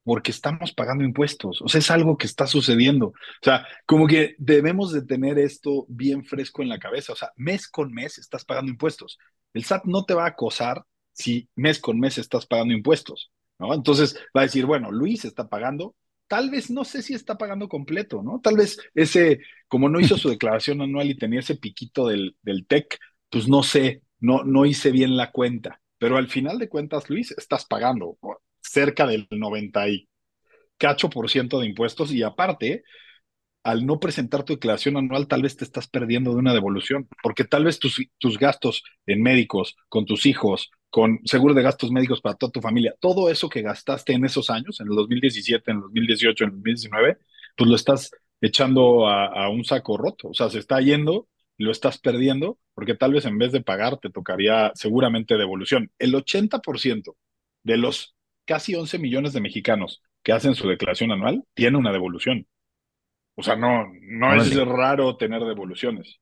porque 0.03 0.30
estamos 0.30 0.72
pagando 0.72 1.05
impuestos. 1.05 1.61
O 1.61 1.68
sea, 1.68 1.80
es 1.80 1.90
algo 1.90 2.16
que 2.16 2.26
está 2.26 2.47
sucediendo. 2.47 3.09
O 3.09 3.14
sea, 3.42 3.66
como 3.84 4.07
que 4.07 4.36
debemos 4.38 4.92
de 4.92 5.03
tener 5.05 5.38
esto 5.38 5.84
bien 5.88 6.24
fresco 6.24 6.62
en 6.62 6.70
la 6.70 6.78
cabeza. 6.78 7.12
O 7.12 7.16
sea, 7.16 7.32
mes 7.36 7.68
con 7.68 7.92
mes 7.92 8.16
estás 8.18 8.44
pagando 8.47 8.70
impuestos. 8.70 9.18
El 9.53 9.64
SAT 9.64 9.84
no 9.84 10.05
te 10.07 10.14
va 10.14 10.24
a 10.24 10.28
acosar 10.28 10.82
si 11.17 11.49
mes 11.57 11.81
con 11.81 11.99
mes 11.99 12.19
estás 12.19 12.47
pagando 12.47 12.75
impuestos, 12.75 13.31
¿no? 13.59 13.73
Entonces 13.75 14.17
va 14.37 14.43
a 14.43 14.45
decir, 14.45 14.67
bueno, 14.67 14.93
Luis 14.93 15.25
está 15.25 15.49
pagando, 15.49 15.97
tal 16.29 16.51
vez 16.51 16.71
no 16.71 16.85
sé 16.85 17.03
si 17.03 17.14
está 17.14 17.39
pagando 17.39 17.69
completo, 17.69 18.23
¿no? 18.23 18.41
Tal 18.41 18.57
vez 18.57 18.79
ese, 18.95 19.41
como 19.69 19.89
no 19.89 20.01
hizo 20.01 20.19
su 20.19 20.29
declaración 20.31 20.83
anual 20.83 21.11
y 21.11 21.17
tenía 21.17 21.41
ese 21.41 21.57
piquito 21.57 22.07
del, 22.09 22.37
del 22.43 22.67
TEC, 22.67 22.99
pues 23.31 23.49
no 23.49 23.62
sé, 23.62 24.03
no, 24.21 24.45
no 24.45 24.67
hice 24.67 24.91
bien 24.91 25.17
la 25.17 25.31
cuenta. 25.33 25.81
Pero 25.99 26.19
al 26.19 26.29
final 26.29 26.59
de 26.59 26.69
cuentas, 26.69 27.09
Luis, 27.09 27.33
estás 27.33 27.64
pagando 27.64 28.19
cerca 28.61 29.07
del 29.07 29.27
90 29.31 29.89
y 29.89 30.09
cacho 30.79 31.09
por 31.11 31.31
ciento 31.31 31.61
de 31.61 31.67
impuestos 31.67 32.12
y 32.12 32.23
aparte, 32.23 32.83
al 33.64 33.87
no 33.87 33.99
presentar 34.01 34.45
tu 34.45 34.55
declaración 34.55 34.97
anual, 34.97 35.29
tal 35.29 35.43
vez 35.43 35.57
te 35.57 35.64
estás 35.64 35.89
perdiendo 35.89 36.33
de 36.33 36.39
una 36.39 36.55
devolución, 36.55 37.09
porque 37.23 37.45
tal 37.45 37.64
vez 37.64 37.79
tus, 37.79 38.01
tus 38.19 38.39
gastos 38.39 38.85
en 39.07 39.23
médicos, 39.23 39.77
con 39.89 40.07
tus 40.07 40.27
hijos, 40.27 40.71
con 40.91 41.20
seguro 41.24 41.55
de 41.55 41.62
gastos 41.62 41.91
médicos 41.91 42.20
para 42.20 42.37
toda 42.37 42.53
tu 42.53 42.61
familia, 42.61 42.95
todo 43.01 43.30
eso 43.30 43.49
que 43.49 43.62
gastaste 43.62 44.12
en 44.12 44.24
esos 44.24 44.51
años, 44.51 44.80
en 44.80 44.89
el 44.89 44.97
2017, 44.97 45.70
en 45.70 45.76
el 45.78 45.82
2018, 45.82 46.45
en 46.45 46.51
el 46.51 46.57
2019, 46.57 47.18
pues 47.57 47.70
lo 47.70 47.76
estás 47.76 48.11
echando 48.41 49.07
a, 49.07 49.26
a 49.26 49.49
un 49.49 49.64
saco 49.64 49.97
roto, 49.97 50.28
o 50.28 50.34
sea, 50.34 50.49
se 50.51 50.59
está 50.59 50.80
yendo 50.80 51.28
lo 51.59 51.70
estás 51.70 51.99
perdiendo 51.99 52.59
porque 52.74 52.95
tal 52.95 53.12
vez 53.12 53.24
en 53.24 53.39
vez 53.39 53.53
de 53.53 53.62
pagar 53.62 53.99
te 53.99 54.11
tocaría 54.11 54.72
seguramente 54.74 55.39
devolución. 55.39 55.91
El 55.99 56.14
80% 56.14 57.14
de 57.62 57.76
los 57.76 58.14
casi 58.45 58.74
11 58.74 58.99
millones 58.99 59.32
de 59.32 59.41
mexicanos 59.41 60.03
que 60.22 60.32
hacen 60.32 60.55
su 60.55 60.68
declaración 60.68 61.12
anual 61.12 61.45
tienen 61.55 61.76
una 61.76 61.93
devolución. 61.93 62.47
O 63.34 63.43
sea, 63.43 63.57
no, 63.57 63.87
no 64.03 64.34
es 64.34 64.55
raro 64.57 65.16
tener 65.16 65.43
devoluciones. 65.45 66.20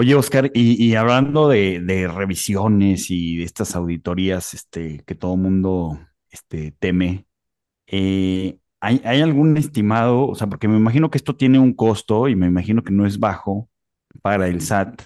Oye, 0.00 0.14
Oscar, 0.14 0.52
y, 0.54 0.94
hablando 0.94 1.48
de, 1.48 2.08
revisiones 2.14 3.10
y 3.10 3.38
de 3.38 3.42
estas 3.42 3.74
auditorías 3.74 4.54
este, 4.54 5.02
que 5.04 5.16
todo 5.16 5.36
mundo 5.36 5.98
este, 6.30 6.70
teme, 6.70 7.26
eh, 7.88 8.60
¿hay, 8.80 9.00
¿hay, 9.04 9.22
algún 9.22 9.56
estimado? 9.56 10.28
O 10.28 10.36
sea, 10.36 10.46
porque 10.46 10.68
me 10.68 10.76
imagino 10.76 11.10
que 11.10 11.18
esto 11.18 11.34
tiene 11.34 11.58
un 11.58 11.74
costo 11.74 12.28
y 12.28 12.36
me 12.36 12.46
imagino 12.46 12.84
que 12.84 12.92
no 12.92 13.06
es 13.06 13.18
bajo 13.18 13.68
para 14.22 14.46
el 14.46 14.60
SAT 14.60 15.02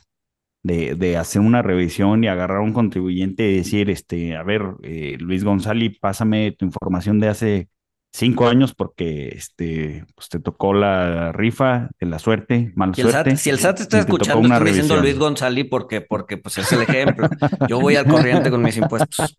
de, 0.62 1.16
hacer 1.16 1.40
una 1.40 1.62
revisión 1.62 2.22
y 2.22 2.28
agarrar 2.28 2.58
a 2.58 2.60
un 2.60 2.74
contribuyente 2.74 3.50
y 3.50 3.56
decir, 3.56 3.88
este, 3.88 4.36
a 4.36 4.42
ver, 4.42 4.62
eh, 4.82 5.16
Luis 5.18 5.42
González, 5.42 5.98
pásame 6.00 6.52
tu 6.52 6.66
información 6.66 7.18
de 7.18 7.28
hace 7.28 7.68
cinco 8.12 8.46
años 8.48 8.74
porque 8.74 9.28
este, 9.28 10.04
pues 10.14 10.28
te 10.28 10.40
tocó 10.40 10.74
la 10.74 11.32
rifa 11.32 11.90
de 12.00 12.06
la 12.06 12.18
suerte, 12.18 12.72
mala 12.76 12.94
Si 12.94 13.00
el, 13.00 13.08
suerte. 13.08 13.30
SAT, 13.30 13.36
si 13.36 13.50
el 13.50 13.56
SAT 13.58 13.80
está 13.80 13.98
escuchando, 14.00 14.48
estoy 14.48 14.64
diciendo 14.66 14.96
revisión. 14.96 15.02
Luis 15.02 15.18
González 15.18 15.66
porque, 15.70 16.00
porque 16.02 16.36
pues 16.36 16.58
es 16.58 16.70
el 16.72 16.82
ejemplo. 16.82 17.28
Yo 17.68 17.80
voy 17.80 17.96
al 17.96 18.06
corriente 18.06 18.50
con 18.50 18.62
mis 18.62 18.76
impuestos. 18.76 19.36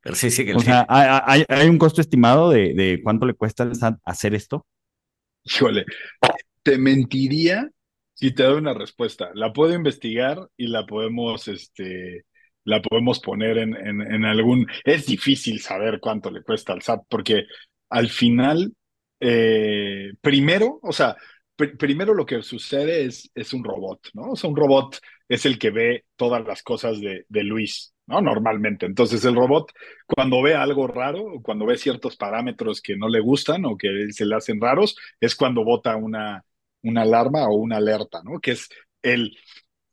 Pero 0.00 0.16
sí, 0.16 0.30
sí, 0.30 0.44
que 0.44 0.54
O 0.54 0.60
sea, 0.60 0.84
¿hay, 0.88 1.06
hay- 1.26 1.44
hay 1.48 1.68
un 1.68 1.78
costo 1.78 2.00
estimado 2.00 2.50
de, 2.50 2.74
de 2.74 3.00
cuánto 3.02 3.26
le 3.26 3.34
cuesta 3.34 3.62
al 3.62 3.72
SAT 3.72 3.98
hacer 4.04 4.34
esto? 4.34 4.66
Híjole, 5.44 5.84
te 6.62 6.78
mentiría 6.78 7.70
si 8.14 8.32
te 8.34 8.44
doy 8.44 8.58
una 8.58 8.74
respuesta. 8.74 9.30
La 9.34 9.52
puedo 9.52 9.74
investigar 9.74 10.48
y 10.56 10.68
la 10.68 10.86
podemos, 10.86 11.48
este, 11.48 12.24
la 12.64 12.80
podemos 12.82 13.20
poner 13.20 13.58
en, 13.58 13.76
en, 13.76 14.00
en 14.02 14.24
algún. 14.24 14.66
Es 14.84 15.06
difícil 15.06 15.60
saber 15.60 16.00
cuánto 16.00 16.30
le 16.30 16.42
cuesta 16.42 16.72
al 16.72 16.78
SAT 16.82 17.02
porque 17.08 17.44
al 17.90 18.08
final, 18.08 18.72
eh, 19.20 20.12
primero, 20.20 20.78
o 20.82 20.92
sea, 20.92 21.16
pr- 21.56 21.76
primero 21.78 22.14
lo 22.14 22.26
que 22.26 22.42
sucede 22.42 23.04
es, 23.04 23.30
es 23.34 23.52
un 23.52 23.64
robot, 23.64 24.00
¿no? 24.14 24.32
O 24.32 24.36
sea, 24.36 24.50
un 24.50 24.56
robot 24.56 24.98
es 25.28 25.46
el 25.46 25.58
que 25.58 25.70
ve 25.70 26.04
todas 26.16 26.44
las 26.46 26.62
cosas 26.62 27.00
de, 27.00 27.24
de 27.28 27.42
Luis, 27.44 27.94
¿no? 28.06 28.20
Normalmente. 28.20 28.86
Entonces, 28.86 29.24
el 29.24 29.34
robot, 29.34 29.72
cuando 30.06 30.42
ve 30.42 30.54
algo 30.54 30.86
raro, 30.86 31.40
cuando 31.42 31.66
ve 31.66 31.76
ciertos 31.78 32.16
parámetros 32.16 32.80
que 32.82 32.96
no 32.96 33.08
le 33.08 33.20
gustan 33.20 33.64
o 33.64 33.76
que 33.76 34.08
se 34.12 34.26
le 34.26 34.36
hacen 34.36 34.60
raros, 34.60 34.96
es 35.20 35.34
cuando 35.36 35.64
bota 35.64 35.96
una, 35.96 36.44
una 36.82 37.02
alarma 37.02 37.48
o 37.48 37.54
una 37.56 37.76
alerta, 37.78 38.22
¿no? 38.24 38.40
Que 38.40 38.52
es 38.52 38.68
el, 39.02 39.36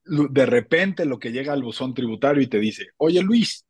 de 0.09 0.45
repente 0.45 1.05
lo 1.05 1.19
que 1.19 1.31
llega 1.31 1.53
al 1.53 1.63
buzón 1.63 1.93
tributario 1.93 2.41
y 2.41 2.47
te 2.47 2.59
dice, 2.59 2.87
oye 2.97 3.21
Luis, 3.21 3.65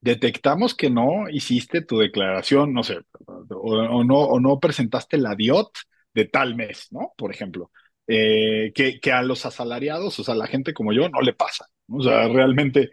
detectamos 0.00 0.74
que 0.74 0.90
no 0.90 1.28
hiciste 1.30 1.82
tu 1.82 1.98
declaración, 1.98 2.72
no 2.72 2.82
sé, 2.82 2.98
o, 3.26 4.04
no, 4.04 4.18
o 4.18 4.40
no 4.40 4.60
presentaste 4.60 5.16
la 5.16 5.34
DIOT 5.34 5.70
de 6.12 6.26
tal 6.26 6.54
mes, 6.54 6.88
¿no? 6.90 7.12
Por 7.16 7.32
ejemplo, 7.32 7.70
eh, 8.06 8.72
que, 8.74 9.00
que 9.00 9.12
a 9.12 9.22
los 9.22 9.46
asalariados, 9.46 10.18
o 10.18 10.24
sea, 10.24 10.34
la 10.34 10.46
gente 10.46 10.74
como 10.74 10.92
yo, 10.92 11.08
no 11.08 11.20
le 11.22 11.32
pasa. 11.32 11.66
¿no? 11.88 11.98
O 11.98 12.02
sea, 12.02 12.28
realmente, 12.28 12.90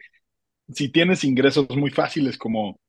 si 0.70 0.90
tienes 0.90 1.24
ingresos 1.24 1.70
muy 1.76 1.92
fáciles 1.92 2.38
como 2.38 2.80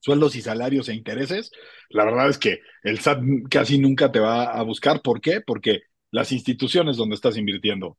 sueldos 0.00 0.36
y 0.36 0.42
salarios 0.42 0.88
e 0.88 0.94
intereses, 0.94 1.50
la 1.90 2.04
verdad 2.04 2.28
es 2.28 2.38
que 2.38 2.60
el 2.84 3.00
SAT 3.00 3.20
casi 3.50 3.78
nunca 3.78 4.12
te 4.12 4.20
va 4.20 4.44
a 4.44 4.62
buscar. 4.62 5.02
¿Por 5.02 5.20
qué? 5.20 5.40
Porque 5.40 5.82
las 6.12 6.30
instituciones 6.32 6.96
donde 6.96 7.16
estás 7.16 7.36
invirtiendo 7.36 7.98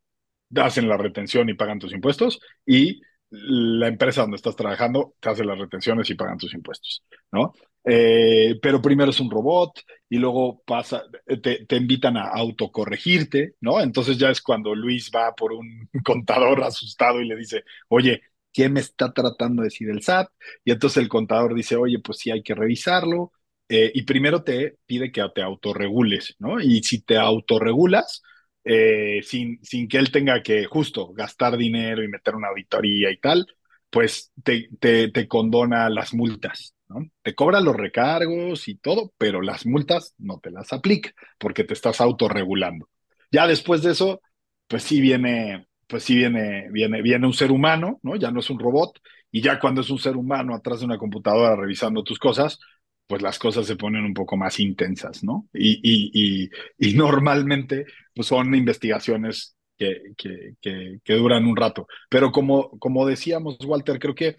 hacen 0.55 0.87
la 0.87 0.97
retención 0.97 1.49
y 1.49 1.53
pagan 1.53 1.79
tus 1.79 1.93
impuestos 1.93 2.39
y 2.65 3.01
la 3.29 3.87
empresa 3.87 4.21
donde 4.21 4.37
estás 4.37 4.55
trabajando 4.55 5.15
te 5.19 5.29
hace 5.29 5.43
las 5.43 5.59
retenciones 5.59 6.09
y 6.09 6.15
pagan 6.15 6.37
tus 6.37 6.53
impuestos, 6.53 7.03
¿no? 7.31 7.53
Eh, 7.83 8.57
pero 8.61 8.81
primero 8.81 9.11
es 9.11 9.19
un 9.19 9.31
robot 9.31 9.79
y 10.09 10.17
luego 10.17 10.61
pasa, 10.65 11.03
te, 11.41 11.65
te 11.65 11.75
invitan 11.75 12.17
a 12.17 12.29
autocorregirte, 12.29 13.55
¿no? 13.61 13.79
Entonces 13.81 14.17
ya 14.17 14.29
es 14.29 14.41
cuando 14.41 14.75
Luis 14.75 15.11
va 15.13 15.33
por 15.35 15.53
un 15.53 15.89
contador 16.03 16.63
asustado 16.63 17.21
y 17.21 17.27
le 17.27 17.35
dice, 17.35 17.63
oye, 17.89 18.21
¿quién 18.53 18.73
me 18.73 18.79
está 18.79 19.13
tratando 19.13 19.61
de 19.61 19.67
decir 19.67 19.89
el 19.89 20.01
SAT? 20.01 20.29
Y 20.65 20.71
entonces 20.71 20.97
el 21.01 21.09
contador 21.09 21.53
dice, 21.53 21.75
oye, 21.75 21.99
pues 21.99 22.19
sí 22.19 22.31
hay 22.31 22.43
que 22.43 22.55
revisarlo. 22.55 23.31
Eh, 23.69 23.91
y 23.93 24.03
primero 24.03 24.43
te 24.43 24.77
pide 24.85 25.11
que 25.11 25.23
te 25.35 25.41
autorregules, 25.41 26.35
¿no? 26.39 26.59
Y 26.61 26.83
si 26.83 27.01
te 27.03 27.17
autorregulas, 27.17 28.23
eh, 28.67 29.21
sin, 29.23 29.63
sin 29.63 29.87
que 29.87 29.97
él 29.97 30.11
tenga 30.11 30.43
que 30.43 30.65
justo 30.65 31.13
gastar 31.13 31.57
dinero 31.57 32.03
y 32.03 32.07
meter 32.09 32.35
una 32.35 32.49
auditoría 32.49 33.11
y 33.11 33.17
tal, 33.17 33.47
pues 33.89 34.31
te, 34.43 34.69
te, 34.79 35.27
condona 35.27 35.89
las 35.89 36.13
multas, 36.13 36.75
¿no? 36.89 37.09
Te 37.21 37.33
cobra 37.33 37.61
los 37.61 37.75
recargos 37.75 38.67
y 38.67 38.75
todo, 38.75 39.13
pero 39.17 39.41
las 39.41 39.65
multas 39.65 40.13
no 40.17 40.39
te 40.39 40.51
las 40.51 40.73
aplica 40.73 41.11
porque 41.37 41.63
te 41.63 41.73
estás 41.73 42.01
autorregulando. 42.01 42.89
Ya 43.31 43.47
después 43.47 43.81
de 43.83 43.91
eso, 43.91 44.21
pues 44.67 44.83
sí 44.83 44.99
viene, 45.01 45.67
pues 45.87 46.03
sí 46.03 46.15
viene, 46.15 46.69
viene, 46.71 47.01
viene 47.01 47.25
un 47.25 47.33
ser 47.33 47.51
humano, 47.51 47.99
¿no? 48.03 48.15
Ya 48.17 48.31
no 48.31 48.41
es 48.41 48.49
un 48.49 48.59
robot, 48.59 48.99
y 49.31 49.41
ya 49.41 49.59
cuando 49.59 49.81
es 49.81 49.89
un 49.89 49.99
ser 49.99 50.17
humano 50.17 50.55
atrás 50.55 50.79
de 50.79 50.85
una 50.85 50.97
computadora 50.97 51.55
revisando 51.55 52.03
tus 52.03 52.19
cosas, 52.19 52.59
pues 53.07 53.21
las 53.21 53.39
cosas 53.39 53.65
se 53.65 53.77
ponen 53.77 54.03
un 54.03 54.13
poco 54.13 54.37
más 54.37 54.59
intensas, 54.59 55.23
¿no? 55.23 55.47
Y, 55.53 55.79
y, 55.81 56.11
y, 56.13 56.49
y 56.77 56.93
normalmente 56.97 57.85
pues 58.13 58.27
son 58.27 58.53
investigaciones 58.53 59.55
que, 59.77 60.13
que, 60.17 60.55
que, 60.61 60.99
que, 61.03 61.13
duran 61.13 61.45
un 61.45 61.55
rato. 61.55 61.87
Pero 62.09 62.31
como, 62.31 62.71
como 62.79 63.05
decíamos, 63.05 63.57
Walter, 63.65 63.99
creo 63.99 64.15
que 64.15 64.37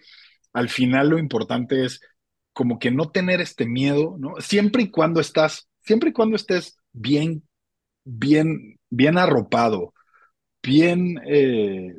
al 0.53 0.69
final 0.69 1.09
lo 1.09 1.17
importante 1.17 1.85
es 1.85 2.01
como 2.53 2.77
que 2.77 2.91
no 2.91 3.09
tener 3.09 3.41
este 3.41 3.65
miedo, 3.65 4.17
¿no? 4.19 4.33
Siempre 4.39 4.83
y 4.83 4.91
cuando 4.91 5.21
estás, 5.21 5.69
siempre 5.81 6.09
y 6.09 6.13
cuando 6.13 6.35
estés 6.35 6.77
bien, 6.91 7.43
bien, 8.03 8.77
bien 8.89 9.17
arropado, 9.17 9.93
bien 10.61 11.21
eh, 11.25 11.93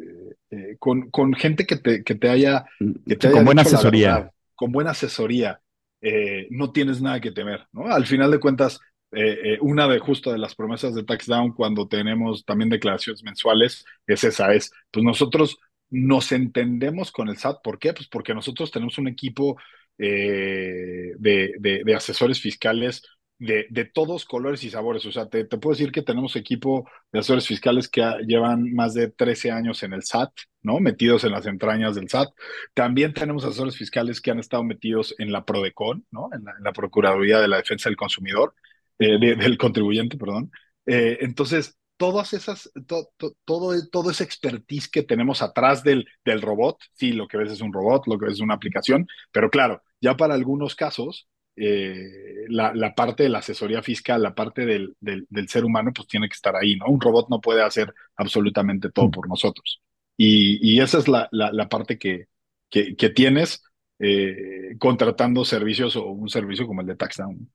eh, 0.50 0.76
con, 0.78 1.10
con, 1.10 1.32
gente 1.34 1.66
que 1.66 1.76
te, 1.76 2.04
que 2.04 2.14
te 2.14 2.28
haya, 2.28 2.66
que 3.06 3.16
te 3.16 3.28
haya 3.28 3.36
con 3.36 3.44
buena 3.46 3.62
asesoría. 3.62 4.14
Verdad, 4.14 4.32
con 4.54 4.72
buena 4.72 4.90
asesoría, 4.90 5.60
eh, 6.00 6.46
no 6.50 6.72
tienes 6.72 7.00
nada 7.02 7.20
que 7.20 7.32
temer, 7.32 7.66
¿no? 7.72 7.86
Al 7.86 8.06
final 8.06 8.30
de 8.30 8.40
cuentas, 8.40 8.80
eh, 9.12 9.54
eh, 9.54 9.58
una 9.60 9.88
de 9.88 9.98
justo 9.98 10.30
de 10.32 10.38
las 10.38 10.54
promesas 10.54 10.94
de 10.94 11.04
TaxDown 11.04 11.52
cuando 11.52 11.88
tenemos 11.88 12.44
también 12.44 12.70
declaraciones 12.70 13.24
mensuales 13.24 13.84
es 14.06 14.22
esa, 14.24 14.54
es, 14.54 14.70
pues 14.90 15.04
nosotros 15.04 15.58
nos 15.90 16.30
entendemos 16.32 17.10
con 17.10 17.28
el 17.28 17.36
SAT, 17.36 17.62
¿por 17.62 17.78
qué? 17.78 17.92
Pues 17.92 18.08
porque 18.08 18.34
nosotros 18.34 18.70
tenemos 18.70 18.98
un 18.98 19.08
equipo 19.08 19.58
eh, 19.98 21.14
de, 21.18 21.54
de, 21.58 21.82
de, 21.84 21.94
asesores 21.94 22.40
fiscales 22.40 23.02
de, 23.40 23.66
de, 23.70 23.86
todos 23.86 24.26
colores 24.26 24.62
y 24.64 24.70
sabores, 24.70 25.04
o 25.06 25.12
sea, 25.12 25.26
te, 25.28 25.44
te, 25.44 25.56
puedo 25.56 25.74
decir 25.74 25.90
que 25.90 26.02
tenemos 26.02 26.36
equipo 26.36 26.86
de 27.10 27.20
asesores 27.20 27.46
fiscales 27.46 27.88
que 27.88 28.02
llevan 28.26 28.72
más 28.74 28.92
de 28.92 29.08
13 29.08 29.50
años 29.50 29.82
en 29.82 29.94
el 29.94 30.02
SAT, 30.02 30.30
¿no? 30.62 30.78
Metidos 30.78 31.24
en 31.24 31.32
las 31.32 31.46
entrañas 31.46 31.94
del 31.94 32.10
SAT. 32.10 32.28
También 32.74 33.14
tenemos 33.14 33.44
asesores 33.44 33.76
fiscales 33.76 34.20
que 34.20 34.30
han 34.30 34.38
estado 34.38 34.62
metidos 34.62 35.14
en 35.18 35.32
la 35.32 35.46
PRODECON, 35.46 36.06
¿no? 36.10 36.28
En 36.34 36.44
la, 36.62 36.72
Procuraduría 36.72 37.40
de 37.40 37.48
la 37.48 37.56
Defensa 37.56 37.88
del 37.88 37.96
Consumidor 37.96 38.54
eh, 38.98 39.18
de, 39.18 39.34
del 39.36 39.56
contribuyente, 39.56 40.18
perdón. 40.18 40.52
Eh, 40.84 41.18
entonces, 41.22 41.78
todas 41.96 42.34
esas, 42.34 42.70
to, 42.86 43.08
todo, 43.46 43.72
todo 43.90 44.10
ese 44.10 44.24
expertise 44.24 44.88
que 44.88 45.02
tenemos 45.02 45.40
atrás 45.40 45.82
del, 45.82 46.06
del 46.26 46.42
robot, 46.42 46.76
sí, 46.92 47.12
lo 47.12 47.26
que 47.26 47.38
ves 47.38 47.52
es 47.52 47.62
un 47.62 47.72
robot, 47.72 48.06
lo 48.06 48.18
que 48.18 48.26
ves 48.26 48.34
es 48.34 48.40
una 48.40 48.54
aplicación, 48.54 49.06
pero 49.32 49.48
claro, 49.48 49.82
ya 49.98 50.16
para 50.16 50.34
algunos 50.34 50.74
casos, 50.74 51.26
eh, 51.56 52.46
la, 52.48 52.74
la, 52.74 52.94
parte 52.94 53.24
de 53.24 53.28
la 53.28 53.38
asesoría 53.38 53.82
fiscal, 53.82 54.22
la 54.22 54.34
parte 54.34 54.64
del, 54.64 54.96
del, 55.00 55.26
del, 55.28 55.48
ser 55.48 55.64
humano, 55.64 55.92
pues 55.94 56.08
tiene 56.08 56.28
que 56.28 56.34
estar 56.34 56.56
ahí, 56.56 56.76
¿no? 56.76 56.86
Un 56.86 57.00
robot 57.00 57.28
no 57.28 57.40
puede 57.40 57.62
hacer 57.62 57.92
absolutamente 58.16 58.90
todo 58.90 59.10
por 59.10 59.28
nosotros. 59.28 59.80
Y, 60.16 60.58
y 60.62 60.80
esa 60.80 60.98
es 60.98 61.08
la, 61.08 61.28
la, 61.32 61.52
la 61.52 61.68
parte 61.68 61.98
que, 61.98 62.26
que, 62.68 62.96
que 62.96 63.10
tienes 63.10 63.62
eh, 63.98 64.76
contratando 64.78 65.44
servicios 65.44 65.96
o 65.96 66.06
un 66.06 66.28
servicio 66.28 66.66
como 66.66 66.80
el 66.80 66.86
de 66.86 66.96
TaxDown. 66.96 67.50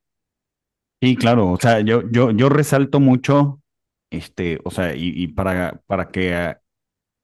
Sí, 1.02 1.16
claro, 1.16 1.52
o 1.52 1.58
sea, 1.60 1.82
yo, 1.82 2.04
yo, 2.12 2.32
yo 2.32 2.50
resalto 2.50 3.00
mucho, 3.00 3.62
este, 4.10 4.60
o 4.64 4.72
sea, 4.72 4.96
y, 4.96 5.12
y 5.16 5.28
para, 5.28 5.82
para 5.88 6.10
que, 6.10 6.56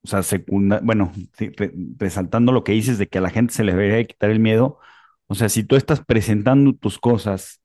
o 0.04 0.08
sea, 0.08 0.24
secunda, 0.24 0.80
bueno, 0.84 1.12
resaltando 1.98 2.52
lo 2.52 2.64
que 2.64 2.74
dices 2.74 2.98
de 2.98 3.08
que 3.08 3.20
a 3.20 3.22
la 3.22 3.30
gente 3.30 3.54
se 3.54 3.64
le 3.64 3.74
debería 3.74 4.06
quitar 4.06 4.30
el 4.30 4.40
miedo, 4.40 4.80
o 5.32 5.36
sea, 5.36 5.48
si 5.50 5.64
tú 5.64 5.78
estás 5.78 6.04
presentando 6.06 6.74
tus 6.74 7.00
cosas 7.00 7.62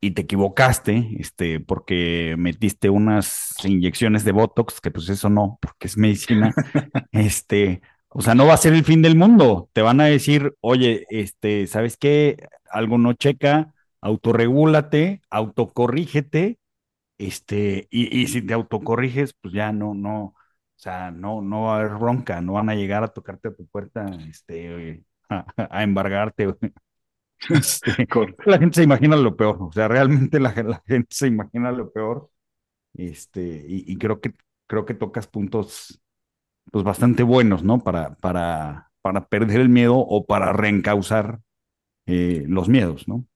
y 0.00 0.12
te 0.12 0.22
equivocaste, 0.22 1.16
este, 1.20 1.60
porque 1.60 2.34
metiste 2.36 2.90
unas 2.90 3.54
inyecciones 3.64 4.24
de 4.24 4.32
Botox, 4.32 4.80
que 4.80 4.90
pues 4.90 5.08
eso 5.08 5.30
no, 5.30 5.58
porque 5.62 5.86
es 5.86 5.96
medicina, 5.96 6.52
este, 7.12 7.82
o 8.08 8.20
sea, 8.20 8.34
no 8.34 8.46
va 8.46 8.54
a 8.54 8.56
ser 8.56 8.74
el 8.74 8.84
fin 8.84 9.00
del 9.00 9.16
mundo. 9.16 9.70
Te 9.72 9.82
van 9.82 10.00
a 10.00 10.06
decir, 10.06 10.54
oye, 10.60 11.06
este, 11.08 11.68
¿sabes 11.68 11.96
qué? 11.96 12.48
Algo 12.68 12.98
no 12.98 13.12
checa, 13.12 13.72
autorregúlate, 14.00 15.22
autocorrígete, 15.30 16.58
este, 17.18 17.86
y, 17.90 18.20
y 18.20 18.26
si 18.28 18.42
te 18.42 18.54
autocorriges, 18.54 19.34
pues 19.40 19.54
ya 19.54 19.72
no, 19.72 19.94
no, 19.94 20.24
o 20.24 20.34
sea, 20.76 21.12
no, 21.12 21.42
no 21.42 21.62
va 21.64 21.76
a 21.76 21.80
haber 21.80 21.94
bronca, 21.96 22.40
no 22.40 22.54
van 22.54 22.70
a 22.70 22.74
llegar 22.74 23.04
a 23.04 23.08
tocarte 23.08 23.48
a 23.48 23.54
tu 23.54 23.66
puerta, 23.68 24.06
este, 24.28 25.04
a, 25.28 25.46
a 25.70 25.82
embargarte. 25.84 26.54
Este, 27.50 28.06
la 28.46 28.58
gente 28.58 28.76
se 28.76 28.82
imagina 28.82 29.16
lo 29.16 29.36
peor, 29.36 29.58
o 29.60 29.72
sea, 29.72 29.88
realmente 29.88 30.40
la, 30.40 30.54
la 30.62 30.82
gente 30.86 31.08
se 31.10 31.26
imagina 31.26 31.72
lo 31.72 31.92
peor, 31.92 32.30
este, 32.94 33.64
y, 33.68 33.92
y, 33.92 33.96
creo 33.98 34.20
que 34.20 34.32
creo 34.66 34.84
que 34.84 34.94
tocas 34.94 35.26
puntos 35.26 36.00
pues 36.70 36.84
bastante 36.84 37.22
buenos, 37.22 37.62
¿no? 37.62 37.82
Para, 37.82 38.14
para, 38.16 38.90
para 39.02 39.26
perder 39.28 39.60
el 39.60 39.68
miedo 39.68 39.96
o 39.96 40.26
para 40.26 40.52
reencauzar 40.52 41.40
eh, 42.06 42.44
los 42.48 42.68
miedos, 42.68 43.06
¿no? 43.08 43.26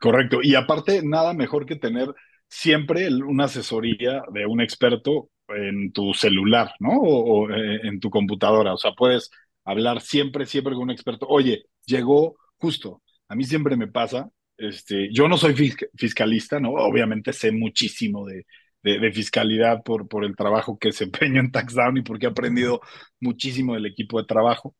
Correcto. 0.00 0.40
Y 0.42 0.54
aparte, 0.54 1.02
nada 1.04 1.32
mejor 1.34 1.66
que 1.66 1.76
tener 1.76 2.12
siempre 2.48 3.08
una 3.08 3.44
asesoría 3.44 4.22
de 4.32 4.46
un 4.46 4.60
experto 4.60 5.30
en 5.48 5.92
tu 5.92 6.14
celular, 6.14 6.72
¿no? 6.80 6.90
O, 6.90 7.44
o 7.44 7.50
eh, 7.50 7.80
en 7.84 8.00
tu 8.00 8.10
computadora. 8.10 8.74
O 8.74 8.78
sea, 8.78 8.92
puedes 8.92 9.30
hablar 9.64 10.00
siempre, 10.00 10.46
siempre 10.46 10.74
con 10.74 10.84
un 10.84 10.90
experto. 10.90 11.26
Oye, 11.28 11.66
llegó 11.86 12.36
justo 12.56 13.02
a 13.30 13.36
mí 13.36 13.44
siempre 13.44 13.76
me 13.76 13.86
pasa, 13.86 14.28
este, 14.56 15.08
yo 15.12 15.28
no 15.28 15.36
soy 15.38 15.54
fiscalista, 15.94 16.58
¿no? 16.58 16.72
Obviamente 16.72 17.32
sé 17.32 17.52
muchísimo 17.52 18.26
de, 18.26 18.44
de, 18.82 19.12
fiscalidad 19.12 19.82
por, 19.84 20.08
por 20.08 20.24
el 20.24 20.34
trabajo 20.36 20.78
que 20.78 20.88
desempeño 20.88 21.40
en 21.40 21.52
TaxDown 21.52 21.98
y 21.98 22.02
porque 22.02 22.26
he 22.26 22.30
aprendido 22.30 22.80
muchísimo 23.20 23.74
del 23.74 23.86
equipo 23.86 24.20
de 24.20 24.26
trabajo, 24.26 24.74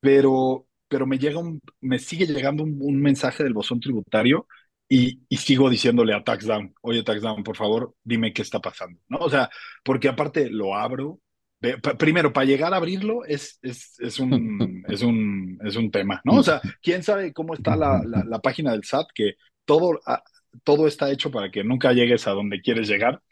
pero, 0.00 0.66
pero 0.88 1.06
me, 1.06 1.18
llega 1.18 1.40
un, 1.40 1.60
me 1.80 1.98
sigue 1.98 2.26
llegando 2.26 2.62
un, 2.64 3.00
mensaje 3.00 3.42
del 3.44 3.54
bosón 3.54 3.80
tributario 3.80 4.46
y, 4.88 5.22
y, 5.28 5.36
sigo 5.38 5.68
diciéndole 5.68 6.14
a 6.14 6.22
TaxDown, 6.24 6.74
oye 6.82 7.02
TaxDown, 7.02 7.42
por 7.42 7.56
favor, 7.56 7.94
dime 8.04 8.32
qué 8.32 8.42
está 8.42 8.60
pasando, 8.60 9.00
¿no? 9.08 9.18
O 9.18 9.30
sea, 9.30 9.50
porque 9.82 10.08
aparte 10.08 10.50
lo 10.50 10.76
abro, 10.76 11.20
primero, 11.98 12.32
para 12.32 12.46
llegar 12.46 12.72
a 12.72 12.76
abrirlo 12.76 13.24
es, 13.24 13.58
es, 13.62 13.98
es, 14.00 14.18
un, 14.18 14.84
es, 14.88 15.02
un, 15.02 15.58
es 15.64 15.76
un 15.76 15.90
tema, 15.90 16.20
¿no? 16.24 16.34
O 16.34 16.42
sea, 16.42 16.60
quién 16.82 17.02
sabe 17.02 17.32
cómo 17.32 17.54
está 17.54 17.76
la, 17.76 18.02
la, 18.04 18.38
página 18.40 18.72
del 18.72 18.84
SAT, 18.84 19.08
que 19.14 19.34
todo, 19.64 20.00
ah, 20.06 20.22
todo 20.64 20.86
está 20.86 21.10
hecho 21.10 21.30
para 21.30 21.50
que 21.50 21.64
nunca 21.64 21.92
llegues 21.92 22.26
a 22.26 22.32
donde 22.32 22.60
quieres 22.60 22.88
llegar. 22.88 23.22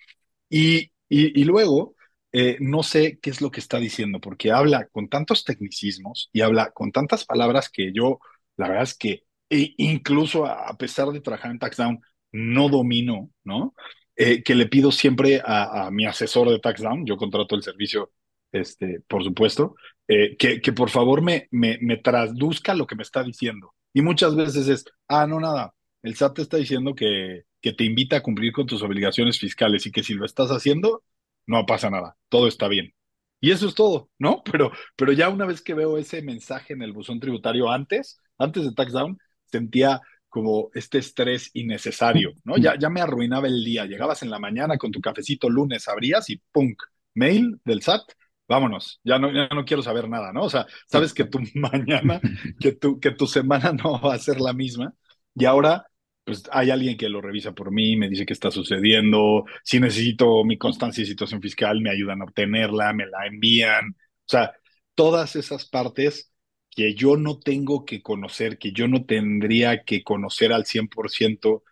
Y, 0.49 0.93
y, 1.09 1.45
luego, 1.45 1.95
eh, 2.33 2.57
no 2.61 2.83
sé 2.83 3.19
qué 3.21 3.31
es 3.31 3.41
lo 3.41 3.51
que 3.51 3.61
está 3.61 3.79
diciendo, 3.79 4.21
porque 4.21 4.53
habla 4.53 4.87
con 4.89 5.09
tantos 5.09 5.45
tecnicismos 5.45 6.31
y 6.33 6.41
habla 6.41 6.73
con 6.73 6.93
tantas 6.93 7.25
palabras 7.25 7.69
que 7.71 7.93
yo, 7.93 8.19
la 8.57 8.69
verdad 8.69 8.85
es 8.85 8.97
que 8.97 9.25
e 9.49 9.75
incluso 9.79 10.45
a, 10.47 10.77
pesar 10.77 11.09
de 11.09 11.21
trabajar 11.21 11.53
en 11.53 11.59
TaxDown, 11.59 12.01
no 12.33 12.69
domino, 12.69 13.31
¿no? 13.45 13.75
Eh, 14.17 14.43
que 14.43 14.55
le 14.55 14.67
pido 14.67 14.91
siempre 14.91 15.41
a, 15.45 15.91
mi 15.93 16.07
asesor 16.07 16.51
de 16.51 16.59
TaxDown, 16.59 17.07
yo 17.07 17.17
contrato 17.17 17.55
el 17.55 17.63
servicio, 17.63 18.13
este, 18.61 19.01
por 19.09 19.25
supuesto, 19.25 19.75
eh, 20.09 20.37
que, 20.37 20.73
por 20.73 20.91
favor 20.91 21.23
me, 21.23 21.49
me, 21.51 21.97
traduzca 21.99 22.75
lo 22.75 22.87
que 22.87 22.97
me 22.97 23.03
está 23.03 23.23
diciendo. 23.23 23.75
Y 23.93 24.03
muchas 24.03 24.37
veces 24.37 24.69
es, 24.69 24.85
ah, 25.09 25.27
no, 25.27 25.41
nada, 25.41 25.75
el 26.03 26.15
SAT 26.15 26.41
está 26.41 26.57
diciendo 26.59 26.95
que, 26.95 27.45
que 27.61 27.73
te 27.73 27.85
invita 27.85 28.17
a 28.17 28.23
cumplir 28.23 28.53
con 28.53 28.67
tus 28.67 28.83
obligaciones 28.83 29.39
fiscales 29.39 29.87
y 29.87 29.91
que 29.93 30.03
si 30.03 30.15
lo 30.15 30.25
estás 30.25 30.51
haciendo, 30.51 31.03
no 31.47 31.67
pasa 31.67 31.91
nada, 31.91 32.17
todo 32.29 32.49
está 32.49 32.69
bien. 32.69 32.93
Y 33.41 33.51
eso 33.51 33.69
es 33.69 33.75
todo, 33.75 34.11
¿no? 34.19 34.43
Pero, 34.45 34.73
pero 34.97 35.13
ya 35.13 35.29
una 35.29 35.47
vez 35.47 35.63
que 35.63 35.75
veo 35.75 35.99
ese 35.99 36.23
mensaje 36.23 36.73
en 36.73 36.83
el 36.83 36.93
buzón 36.93 37.21
tributario 37.21 37.71
antes, 37.71 38.21
antes 38.39 38.65
de 38.65 38.73
TaxDown, 38.73 39.19
sentía 39.45 40.01
como 40.29 40.71
este 40.75 40.99
estrés 40.99 41.51
innecesario, 41.55 42.33
¿no? 42.45 42.57
Ya, 42.59 42.79
ya 42.79 42.91
me 42.91 43.01
arruinaba 43.01 43.47
el 43.47 43.65
día. 43.65 43.87
Llegabas 43.87 44.23
en 44.23 44.31
la 44.31 44.39
mañana 44.39 44.77
con 44.77 44.93
tu 44.93 45.01
cafecito 45.01 45.49
lunes, 45.49 45.89
abrías 45.89 46.29
y 46.31 46.43
¡pum! 46.53 46.75
Mail 47.15 47.59
del 47.65 47.83
SAT, 47.83 48.03
vámonos, 48.49 49.01
ya 49.05 49.19
no, 49.19 49.33
ya 49.33 49.49
no 49.55 49.65
quiero 49.65 49.83
saber 49.83 50.09
nada, 50.09 50.33
¿no? 50.33 50.45
O 50.45 50.51
sea, 50.51 50.67
sabes 50.87 51.13
que 51.13 51.25
tu 51.25 51.41
mañana, 51.55 52.21
que 52.61 52.73
tu, 52.73 53.01
que 53.01 53.11
tu 53.13 53.27
semana 53.27 53.73
no 53.73 54.01
va 54.01 54.15
a 54.15 54.19
ser 54.19 54.41
la 54.41 54.53
misma. 54.53 54.95
Y 55.35 55.45
ahora, 55.45 55.87
pues 56.25 56.45
hay 56.53 56.71
alguien 56.71 56.97
que 56.97 57.09
lo 57.09 57.21
revisa 57.21 57.53
por 57.53 57.71
mí, 57.71 57.97
me 57.97 58.09
dice 58.09 58.27
qué 58.27 58.33
está 58.33 58.51
sucediendo, 58.51 59.45
si 59.65 59.81
necesito 59.81 60.45
mi 60.45 60.59
constancia 60.59 61.03
de 61.03 61.09
situación 61.09 61.41
fiscal, 61.43 61.81
me 61.81 61.91
ayudan 61.91 62.21
a 62.23 62.25
obtenerla, 62.25 62.93
me 62.93 63.07
la 63.07 63.27
envían. 63.27 63.91
O 63.91 64.29
sea, 64.29 64.53
todas 64.95 65.37
esas 65.37 65.69
partes 65.69 66.33
que 66.71 66.95
yo 66.95 67.17
no 67.17 67.39
tengo 67.39 67.85
que 67.85 68.03
conocer, 68.03 68.59
que 68.59 68.73
yo 68.73 68.89
no 68.89 69.05
tendría 69.07 69.85
que 69.85 70.03
conocer 70.03 70.53
al 70.53 70.67
100%, 70.67 71.63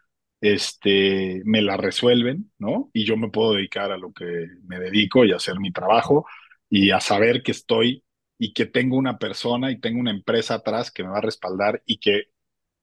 este, 0.41 1.43
me 1.45 1.63
la 1.63 1.77
resuelven, 1.77 2.53
¿no? 2.59 2.91
Y 2.93 3.05
yo 3.05 3.17
me 3.17 3.31
puedo 3.31 3.55
dedicar 3.55 3.93
a 3.93 3.99
lo 3.99 4.13
que 4.13 4.25
me 4.67 4.79
dedico 4.79 5.25
y 5.25 5.33
hacer 5.33 5.59
mi 5.61 5.73
trabajo 5.73 6.27
y 6.75 6.91
a 6.91 7.01
saber 7.01 7.43
que 7.45 7.53
estoy 7.53 8.05
y 8.37 8.53
que 8.53 8.67
tengo 8.67 8.97
una 8.97 9.17
persona 9.19 9.71
y 9.71 9.79
tengo 9.81 10.01
una 10.01 10.11
empresa 10.11 10.55
atrás 10.55 10.91
que 10.91 11.05
me 11.05 11.11
va 11.11 11.19
a 11.19 11.21
respaldar 11.21 11.83
y 11.87 11.99
que 11.99 12.25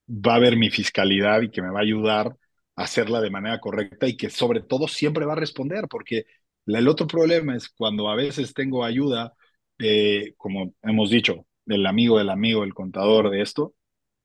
va 0.09 0.35
a 0.35 0.39
ver 0.39 0.57
mi 0.57 0.69
fiscalidad 0.69 1.41
y 1.41 1.51
que 1.51 1.61
me 1.61 1.71
va 1.71 1.79
a 1.79 1.83
ayudar 1.83 2.37
a 2.77 2.83
hacerla 2.83 3.21
de 3.21 3.29
manera 3.31 3.59
correcta 3.59 4.07
y 4.07 4.17
que 4.17 4.29
sobre 4.29 4.61
todo 4.61 4.87
siempre 4.87 5.25
va 5.25 5.33
a 5.33 5.35
responder, 5.35 5.87
porque 5.89 6.25
el 6.67 6.87
otro 6.87 7.05
problema 7.07 7.55
es 7.57 7.69
cuando 7.69 8.09
a 8.09 8.15
veces 8.15 8.53
tengo 8.53 8.85
ayuda, 8.85 9.33
eh, 9.79 10.35
como 10.37 10.73
hemos 10.83 11.09
dicho, 11.09 11.45
del 11.65 11.85
amigo 11.85 12.17
del 12.17 12.29
amigo, 12.29 12.63
el 12.63 12.73
contador 12.73 13.29
de 13.29 13.41
esto, 13.41 13.75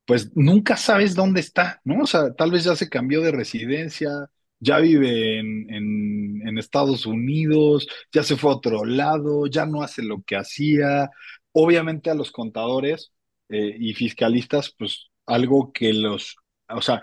pues 0.06 0.36
nunca 0.36 0.76
sabes 0.76 1.14
dónde 1.16 1.40
está, 1.40 1.80
¿no? 1.84 2.04
O 2.04 2.06
sea, 2.06 2.34
tal 2.34 2.52
vez 2.52 2.64
ya 2.64 2.76
se 2.76 2.88
cambió 2.88 3.20
de 3.22 3.32
residencia, 3.32 4.30
ya 4.60 4.78
vive 4.78 5.38
en, 5.38 6.58
Estados 6.58 7.04
Unidos, 7.04 7.86
ya 8.10 8.22
se 8.22 8.36
fue 8.36 8.50
a 8.50 8.54
otro 8.54 8.86
lado, 8.86 9.46
ya 9.46 9.66
no 9.66 9.82
hace 9.82 10.02
lo 10.02 10.22
que 10.22 10.36
hacía. 10.36 11.10
Obviamente 11.52 12.08
a 12.08 12.14
los 12.14 12.32
contadores 12.32 13.12
eh, 13.50 13.76
y 13.78 13.92
fiscalistas, 13.92 14.74
pues 14.76 15.10
algo 15.26 15.70
que 15.72 15.92
los, 15.92 16.36
o 16.68 16.80
sea, 16.80 17.02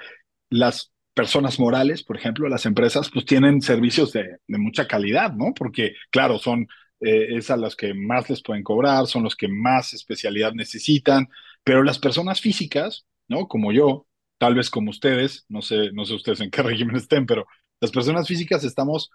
las 0.50 0.92
personas 1.14 1.60
morales, 1.60 2.04
por 2.04 2.18
ejemplo, 2.18 2.50
las 2.50 2.66
empresas, 2.66 3.10
pues 3.14 3.26
tienen 3.26 3.62
servicios 3.62 4.12
de, 4.14 4.40
mucha 4.48 4.88
calidad, 4.88 5.34
¿no? 5.34 5.54
Porque, 5.54 5.94
claro, 6.10 6.40
son 6.40 6.68
eh, 7.00 7.38
es 7.38 7.52
a 7.52 7.58
las 7.58 7.76
que 7.76 7.94
más 7.94 8.30
les 8.30 8.42
pueden 8.42 8.64
cobrar, 8.64 9.08
son 9.08 9.24
los 9.24 9.36
que 9.36 9.48
más 9.48 9.94
especialidad 9.94 10.54
necesitan, 10.54 11.30
pero 11.64 11.84
las 11.84 12.00
personas 12.00 12.42
físicas, 12.42 13.06
¿no? 13.28 13.48
Como 13.48 13.72
yo, 13.72 14.08
tal 14.44 14.56
vez 14.56 14.70
como 14.70 14.90
ustedes, 14.90 15.46
no 15.48 15.62
sé, 15.62 15.94
no 15.94 16.04
sé 16.04 16.16
ustedes 16.16 16.42
en 16.42 16.52
qué 16.52 16.62
régimen 16.64 16.98
estén, 16.98 17.26
pero 17.26 17.46
las 17.80 17.92
personas 17.92 18.28
físicas 18.28 18.66
estamos 18.66 19.10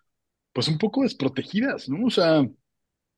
pues 0.54 0.68
un 0.68 0.78
poco 0.78 1.02
desprotegidas, 1.02 1.86
¿no? 1.90 2.06
O 2.06 2.10
sea, 2.10 2.48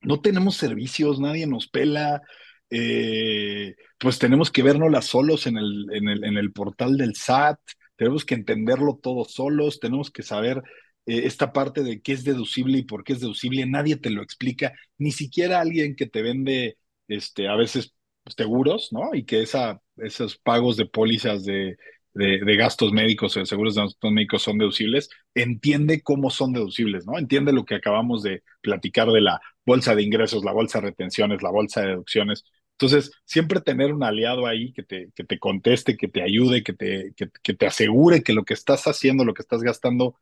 no 0.03 0.21
tenemos 0.21 0.57
servicios, 0.57 1.21
nadie 1.21 1.47
nos 1.47 1.69
pela, 1.69 2.21
eh, 2.69 3.77
pues 3.97 4.19
tenemos 4.19 4.51
que 4.51 4.65
vernos 4.65 5.07
solos 5.07 5.47
en 5.47 5.57
el, 5.57 5.87
en, 5.93 6.09
el, 6.09 6.25
en 6.25 6.37
el 6.37 6.53
portal 6.53 6.97
del 6.97 7.15
SAT, 7.15 7.61
tenemos 7.95 8.25
que 8.25 8.35
entenderlo 8.35 8.99
todos 9.01 9.33
solos, 9.33 9.79
tenemos 9.79 10.11
que 10.11 10.25
saber 10.25 10.65
eh, 11.07 11.27
esta 11.27 11.53
parte 11.53 11.85
de 11.85 12.03
qué 12.03 12.15
es 12.15 12.25
deducible 12.25 12.79
y 12.79 12.83
por 12.83 13.05
qué 13.05 13.13
es 13.13 13.21
deducible, 13.21 13.65
nadie 13.67 13.95
te 13.99 14.11
lo 14.11 14.21
explica, 14.21 14.73
ni 14.99 15.13
siquiera 15.13 15.61
alguien 15.61 15.95
que 15.95 16.07
te 16.07 16.23
vende 16.23 16.77
este, 17.07 17.47
a 17.47 17.55
veces 17.55 17.95
seguros, 18.37 18.89
¿no? 18.91 19.15
Y 19.15 19.25
que 19.25 19.43
esa, 19.43 19.81
esos 19.97 20.37
pagos 20.39 20.77
de 20.77 20.87
pólizas 20.87 21.45
de, 21.45 21.77
de, 22.15 22.57
gastos 22.57 22.93
médicos 22.93 23.37
o 23.37 23.41
de 23.41 23.47
seguros 23.47 23.75
de 23.75 23.83
gastos 23.83 24.13
médicos 24.13 24.43
son 24.43 24.59
deducibles, 24.59 25.11
entiende 25.35 26.03
cómo 26.03 26.31
son 26.31 26.53
deducibles, 26.53 27.07
¿no? 27.07 27.19
Entiende 27.19 27.53
lo 27.53 27.65
que 27.65 27.77
acabamos 27.77 28.23
de 28.23 28.43
platicar 28.61 29.09
de 29.09 29.21
la 29.21 29.41
bolsa 29.65 29.95
de 29.95 30.03
ingresos, 30.03 30.45
la 30.45 30.53
bolsa 30.53 30.81
de 30.81 30.89
retenciones, 30.89 31.43
la 31.43 31.51
bolsa 31.51 31.83
de 31.83 31.89
deducciones. 31.89 32.45
Entonces, 32.73 33.13
siempre 33.25 33.61
tener 33.61 33.93
un 33.93 34.03
aliado 34.03 34.47
ahí 34.47 34.73
que 34.73 34.83
te, 34.83 35.11
que 35.15 35.25
te 35.25 35.39
conteste, 35.39 35.97
que 35.97 36.09
te 36.09 36.23
ayude, 36.23 36.63
que 36.63 36.73
te, 36.73 37.13
que 37.15 37.55
te 37.55 37.67
asegure 37.67 38.23
que 38.23 38.33
lo 38.33 38.45
que 38.45 38.55
estás 38.55 38.87
haciendo, 38.87 39.25
lo 39.25 39.35
que 39.35 39.43
estás 39.43 39.63
gastando, 39.63 40.17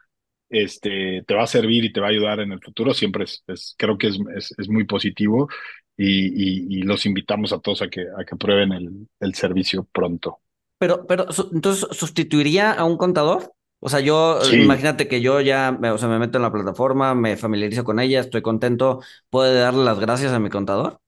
este, 0.50 1.22
te 1.26 1.34
va 1.34 1.44
a 1.44 1.46
servir 1.46 1.84
y 1.84 1.92
te 1.92 2.00
va 2.00 2.06
a 2.08 2.10
ayudar 2.10 2.40
en 2.40 2.52
el 2.52 2.60
futuro, 2.60 2.94
siempre 2.94 3.24
es, 3.24 3.74
creo 3.76 3.98
que 3.98 4.08
es, 4.08 4.18
es, 4.56 4.68
muy 4.68 4.84
positivo 4.84 5.48
y, 5.96 6.78
y, 6.78 6.82
los 6.82 7.06
invitamos 7.06 7.52
a 7.52 7.60
todos 7.60 7.82
a 7.82 7.88
que, 7.88 8.02
a 8.02 8.24
que 8.24 8.36
prueben 8.36 8.72
el, 8.72 9.08
el 9.20 9.34
servicio 9.34 9.84
pronto. 9.92 10.40
Pero, 10.78 11.06
pero, 11.06 11.26
entonces, 11.52 11.86
¿sustituiría 11.90 12.72
a 12.72 12.84
un 12.84 12.96
contador? 12.96 13.52
O 13.80 13.88
sea, 13.88 14.00
yo, 14.00 14.40
imagínate 14.52 15.06
que 15.06 15.20
yo 15.20 15.40
ya, 15.40 15.70
me, 15.72 15.90
o 15.90 15.98
sea, 15.98 16.08
me 16.08 16.18
meto 16.18 16.38
en 16.38 16.42
la 16.42 16.52
plataforma, 16.52 17.14
me 17.14 17.36
familiarizo 17.36 17.84
con 17.84 18.00
ella, 18.00 18.20
estoy 18.20 18.42
contento, 18.42 19.00
¿puede 19.30 19.58
darle 19.58 19.84
las 19.84 20.00
gracias 20.00 20.32
a 20.32 20.40
mi 20.40 20.50
contador? 20.50 21.00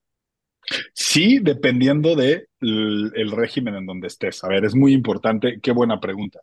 Sí, 0.94 1.40
dependiendo 1.40 2.14
de 2.14 2.46
el, 2.60 3.30
régimen 3.32 3.74
en 3.74 3.86
donde 3.86 4.06
estés. 4.06 4.44
A 4.44 4.48
ver, 4.48 4.64
es 4.64 4.74
muy 4.74 4.92
importante, 4.92 5.58
qué 5.60 5.72
buena 5.72 6.00
pregunta. 6.00 6.40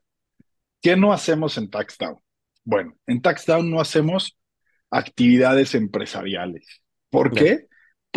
¿Qué 0.82 0.98
no 0.98 1.14
hacemos 1.14 1.58
en 1.58 1.70
TaxDown? 1.70 2.18
Bueno, 2.66 2.98
en 3.08 3.22
TaxDown 3.22 3.70
no 3.70 3.80
hacemos 3.80 4.38
actividades 4.92 5.76
empresariales. 5.76 6.82
¿Por 7.10 7.32
qué? 7.32 7.68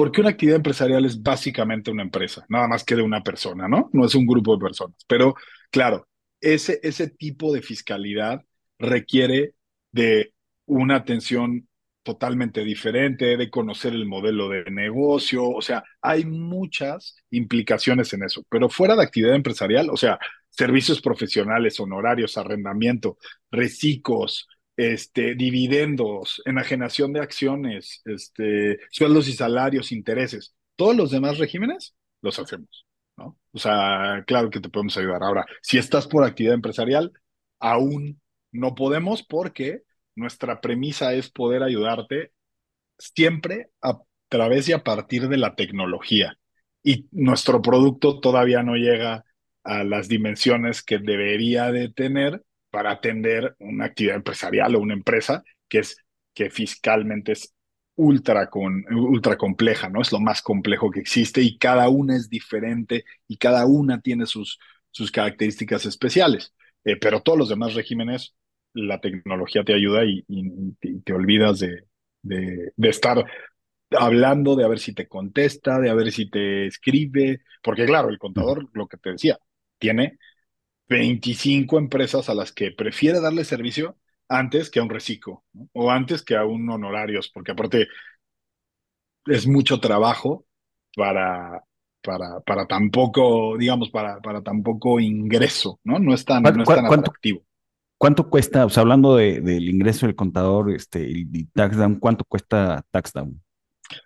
Porque 0.00 0.22
una 0.22 0.30
actividad 0.30 0.56
empresarial 0.56 1.04
es 1.04 1.22
básicamente 1.22 1.90
una 1.90 2.00
empresa, 2.00 2.46
nada 2.48 2.66
más 2.66 2.84
que 2.84 2.96
de 2.96 3.02
una 3.02 3.22
persona, 3.22 3.68
¿no? 3.68 3.90
No 3.92 4.06
es 4.06 4.14
un 4.14 4.26
grupo 4.26 4.56
de 4.56 4.62
personas. 4.62 4.96
Pero 5.06 5.34
claro, 5.70 6.08
ese, 6.40 6.80
ese 6.82 7.10
tipo 7.10 7.52
de 7.52 7.60
fiscalidad 7.60 8.40
requiere 8.78 9.56
de 9.92 10.32
una 10.64 10.96
atención 10.96 11.68
totalmente 12.02 12.64
diferente, 12.64 13.36
de 13.36 13.50
conocer 13.50 13.92
el 13.92 14.06
modelo 14.06 14.48
de 14.48 14.70
negocio, 14.70 15.46
o 15.46 15.60
sea, 15.60 15.84
hay 16.00 16.24
muchas 16.24 17.16
implicaciones 17.30 18.10
en 18.14 18.22
eso, 18.22 18.42
pero 18.48 18.70
fuera 18.70 18.96
de 18.96 19.02
actividad 19.02 19.34
empresarial, 19.34 19.90
o 19.90 19.98
sea, 19.98 20.18
servicios 20.48 21.02
profesionales, 21.02 21.78
honorarios, 21.78 22.38
arrendamiento, 22.38 23.18
reciclos, 23.50 24.48
este, 24.80 25.34
dividendos, 25.34 26.40
enajenación 26.46 27.12
de 27.12 27.20
acciones, 27.20 28.00
este, 28.06 28.78
sueldos 28.90 29.28
y 29.28 29.34
salarios, 29.34 29.92
intereses, 29.92 30.54
todos 30.74 30.96
los 30.96 31.10
demás 31.10 31.36
regímenes 31.36 31.94
los 32.22 32.38
hacemos, 32.38 32.86
¿no? 33.18 33.38
O 33.52 33.58
sea, 33.58 34.24
claro 34.26 34.48
que 34.48 34.58
te 34.58 34.70
podemos 34.70 34.96
ayudar. 34.96 35.22
Ahora, 35.22 35.44
si 35.60 35.76
estás 35.76 36.06
por 36.06 36.24
actividad 36.24 36.54
empresarial, 36.54 37.12
aún 37.58 38.22
no 38.52 38.74
podemos 38.74 39.22
porque 39.22 39.82
nuestra 40.16 40.62
premisa 40.62 41.12
es 41.12 41.30
poder 41.30 41.62
ayudarte 41.62 42.32
siempre 42.96 43.68
a 43.82 43.98
través 44.30 44.66
y 44.70 44.72
a 44.72 44.82
partir 44.82 45.28
de 45.28 45.36
la 45.36 45.56
tecnología. 45.56 46.38
Y 46.82 47.06
nuestro 47.12 47.60
producto 47.60 48.18
todavía 48.18 48.62
no 48.62 48.76
llega 48.76 49.26
a 49.62 49.84
las 49.84 50.08
dimensiones 50.08 50.82
que 50.82 50.98
debería 50.98 51.70
de 51.70 51.90
tener 51.90 52.42
para 52.70 52.92
atender 52.92 53.56
una 53.58 53.86
actividad 53.86 54.16
empresarial 54.16 54.76
o 54.76 54.80
una 54.80 54.94
empresa 54.94 55.44
que 55.68 55.80
es 55.80 55.96
que 56.34 56.50
fiscalmente 56.50 57.32
es 57.32 57.54
ultra, 57.96 58.48
con, 58.48 58.84
ultra 58.94 59.36
compleja, 59.36 59.88
¿no? 59.88 60.00
Es 60.00 60.12
lo 60.12 60.20
más 60.20 60.42
complejo 60.42 60.90
que 60.90 61.00
existe 61.00 61.42
y 61.42 61.58
cada 61.58 61.88
una 61.88 62.16
es 62.16 62.30
diferente 62.30 63.04
y 63.28 63.36
cada 63.36 63.66
una 63.66 64.00
tiene 64.00 64.26
sus, 64.26 64.58
sus 64.90 65.10
características 65.10 65.84
especiales. 65.86 66.54
Eh, 66.84 66.96
pero 66.96 67.22
todos 67.22 67.38
los 67.38 67.48
demás 67.48 67.74
regímenes, 67.74 68.34
la 68.72 69.00
tecnología 69.00 69.64
te 69.64 69.74
ayuda 69.74 70.04
y, 70.04 70.24
te 71.04 71.12
olvidas 71.12 71.58
de, 71.58 71.84
de, 72.22 72.72
de, 72.76 72.88
estar 72.88 73.24
hablando, 73.90 74.56
de 74.56 74.64
a 74.64 74.68
ver 74.68 74.78
si 74.78 74.94
te 74.94 75.08
contesta, 75.08 75.78
de 75.80 75.90
a 75.90 75.94
ver 75.94 76.12
si 76.12 76.30
te 76.30 76.66
escribe, 76.66 77.42
porque 77.62 77.84
claro, 77.84 78.08
el 78.08 78.18
contador, 78.18 78.68
lo 78.72 78.86
que 78.86 78.96
te 78.96 79.12
decía, 79.12 79.38
tiene 79.78 80.18
25 80.90 81.78
empresas 81.78 82.28
a 82.28 82.34
las 82.34 82.52
que 82.52 82.72
prefiere 82.72 83.20
darle 83.20 83.44
servicio 83.44 83.96
antes 84.28 84.70
que 84.70 84.80
a 84.80 84.82
un 84.82 84.90
reciclo 84.90 85.44
¿no? 85.52 85.68
o 85.72 85.90
antes 85.90 86.22
que 86.22 86.36
a 86.36 86.44
un 86.44 86.68
honorarios, 86.68 87.30
porque 87.32 87.52
aparte 87.52 87.88
es 89.26 89.46
mucho 89.46 89.80
trabajo 89.80 90.46
para, 90.96 91.62
para, 92.02 92.40
para 92.40 92.66
tan 92.66 92.90
poco, 92.90 93.56
digamos, 93.56 93.90
para, 93.90 94.20
para 94.20 94.42
tan 94.42 94.62
poco 94.62 94.98
ingreso, 94.98 95.78
¿no? 95.84 96.00
No 96.00 96.12
es 96.12 96.24
tan, 96.24 96.42
no 96.42 96.62
es 96.62 96.68
tan 96.68 96.86
atractivo. 96.86 97.42
¿Cuánto 97.96 98.28
cuesta, 98.28 98.64
o 98.64 98.70
sea, 98.70 98.80
hablando 98.80 99.14
de, 99.14 99.40
del 99.40 99.68
ingreso 99.68 100.06
del 100.06 100.16
contador 100.16 100.72
este, 100.72 101.06
y, 101.08 101.44
TaxDown, 101.44 101.96
cuánto 101.96 102.24
cuesta 102.24 102.84
TaxDown? 102.90 103.40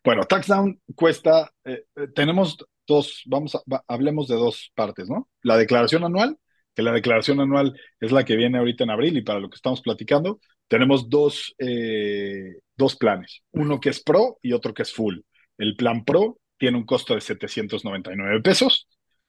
Bueno, 0.05 0.25
TaxDown 0.25 0.81
cuesta, 0.95 1.51
eh, 1.65 1.85
tenemos 2.15 2.59
dos, 2.87 3.23
vamos 3.27 3.55
a, 3.55 3.61
hablemos 3.87 4.29
de 4.29 4.35
dos 4.35 4.73
partes, 4.75 5.09
¿no? 5.09 5.29
La 5.43 5.57
declaración 5.57 6.05
anual, 6.05 6.37
que 6.75 6.83
la 6.83 6.93
declaración 6.93 7.41
anual 7.41 7.79
es 8.01 8.13
la 8.13 8.25
que 8.25 8.37
viene 8.37 8.59
ahorita 8.59 8.85
en 8.85 8.91
abril 8.91 9.17
y 9.17 9.23
para 9.23 9.41
lo 9.41 9.49
que 9.49 9.57
estamos 9.57 9.81
platicando, 9.81 10.41
tenemos 10.69 11.09
dos, 11.09 11.55
eh, 11.59 12.57
dos 12.77 12.97
planes, 12.97 13.43
uno 13.53 13.81
que 13.81 13.91
es 13.91 14.03
Pro 14.03 14.39
y 14.43 14.53
otro 14.53 14.75
que 14.75 14.83
es 14.83 14.93
Full. 14.93 15.19
El 15.59 15.77
plan 15.77 16.05
Pro 16.05 16.39
tiene 16.57 16.79
un 16.79 16.85
costo 16.85 17.15
de 17.15 17.21
799 17.21 18.41
pesos 18.41 18.89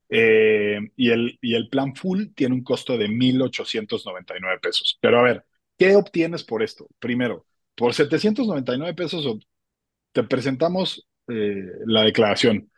eh, 0.09 0.79
y, 0.95 1.09
el, 1.09 1.37
y 1.41 1.55
el 1.55 1.69
plan 1.69 1.95
Full 1.95 2.27
tiene 2.35 2.55
un 2.55 2.63
costo 2.63 2.97
de 2.97 3.07
1,899 3.07 4.59
pesos. 4.59 4.97
Pero 5.01 5.19
a 5.19 5.23
ver, 5.23 5.45
¿qué 5.77 5.95
obtienes 5.95 6.43
por 6.43 6.63
esto? 6.63 6.87
Primero, 6.99 7.45
por 7.75 7.93
799 7.93 8.93
pesos 8.93 9.25
te 10.11 10.23
presentamos 10.23 11.07
eh, 11.27 11.65
la 11.85 12.03
declaración, 12.03 12.71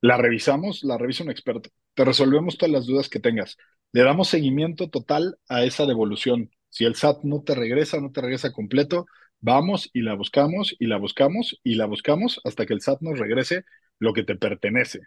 la 0.00 0.16
revisamos, 0.16 0.84
la 0.84 0.96
revisa 0.96 1.24
un 1.24 1.30
experto, 1.30 1.70
te 1.94 2.04
resolvemos 2.04 2.56
todas 2.56 2.72
las 2.72 2.86
dudas 2.86 3.08
que 3.08 3.20
tengas, 3.20 3.56
le 3.92 4.02
damos 4.02 4.28
seguimiento 4.28 4.88
total 4.88 5.38
a 5.48 5.64
esa 5.64 5.86
devolución. 5.86 6.50
Si 6.68 6.84
el 6.84 6.94
SAT 6.94 7.24
no 7.24 7.42
te 7.42 7.54
regresa, 7.54 8.00
no 8.00 8.12
te 8.12 8.20
regresa 8.20 8.52
completo, 8.52 9.06
vamos 9.40 9.90
y 9.92 10.02
la 10.02 10.14
buscamos 10.14 10.74
y 10.78 10.86
la 10.86 10.98
buscamos 10.98 11.58
y 11.62 11.74
la 11.74 11.86
buscamos 11.86 12.40
hasta 12.44 12.66
que 12.66 12.74
el 12.74 12.80
SAT 12.80 13.00
nos 13.00 13.18
regrese 13.18 13.64
lo 13.98 14.12
que 14.12 14.24
te 14.24 14.36
pertenece. 14.36 15.00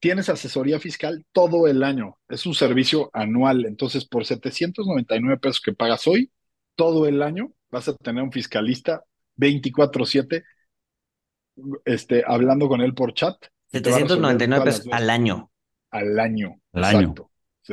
Tienes 0.00 0.28
asesoría 0.28 0.78
fiscal 0.78 1.24
todo 1.32 1.66
el 1.66 1.82
año, 1.82 2.18
es 2.28 2.46
un 2.46 2.54
servicio 2.54 3.10
anual, 3.12 3.66
entonces 3.66 4.04
por 4.06 4.24
799 4.24 5.38
pesos 5.38 5.60
que 5.60 5.72
pagas 5.72 6.06
hoy, 6.06 6.30
todo 6.76 7.06
el 7.06 7.22
año 7.22 7.52
vas 7.70 7.88
a 7.88 7.96
tener 7.96 8.22
un 8.22 8.30
fiscalista 8.30 9.02
24/7 9.36 10.44
este, 11.84 12.22
hablando 12.26 12.68
con 12.68 12.80
él 12.80 12.94
por 12.94 13.14
chat. 13.14 13.36
799 13.72 14.64
pesos 14.64 14.86
al 14.92 15.10
año. 15.10 15.50
Al 15.90 16.18
año. 16.20 16.60
Al 16.72 16.84
año. 16.84 17.27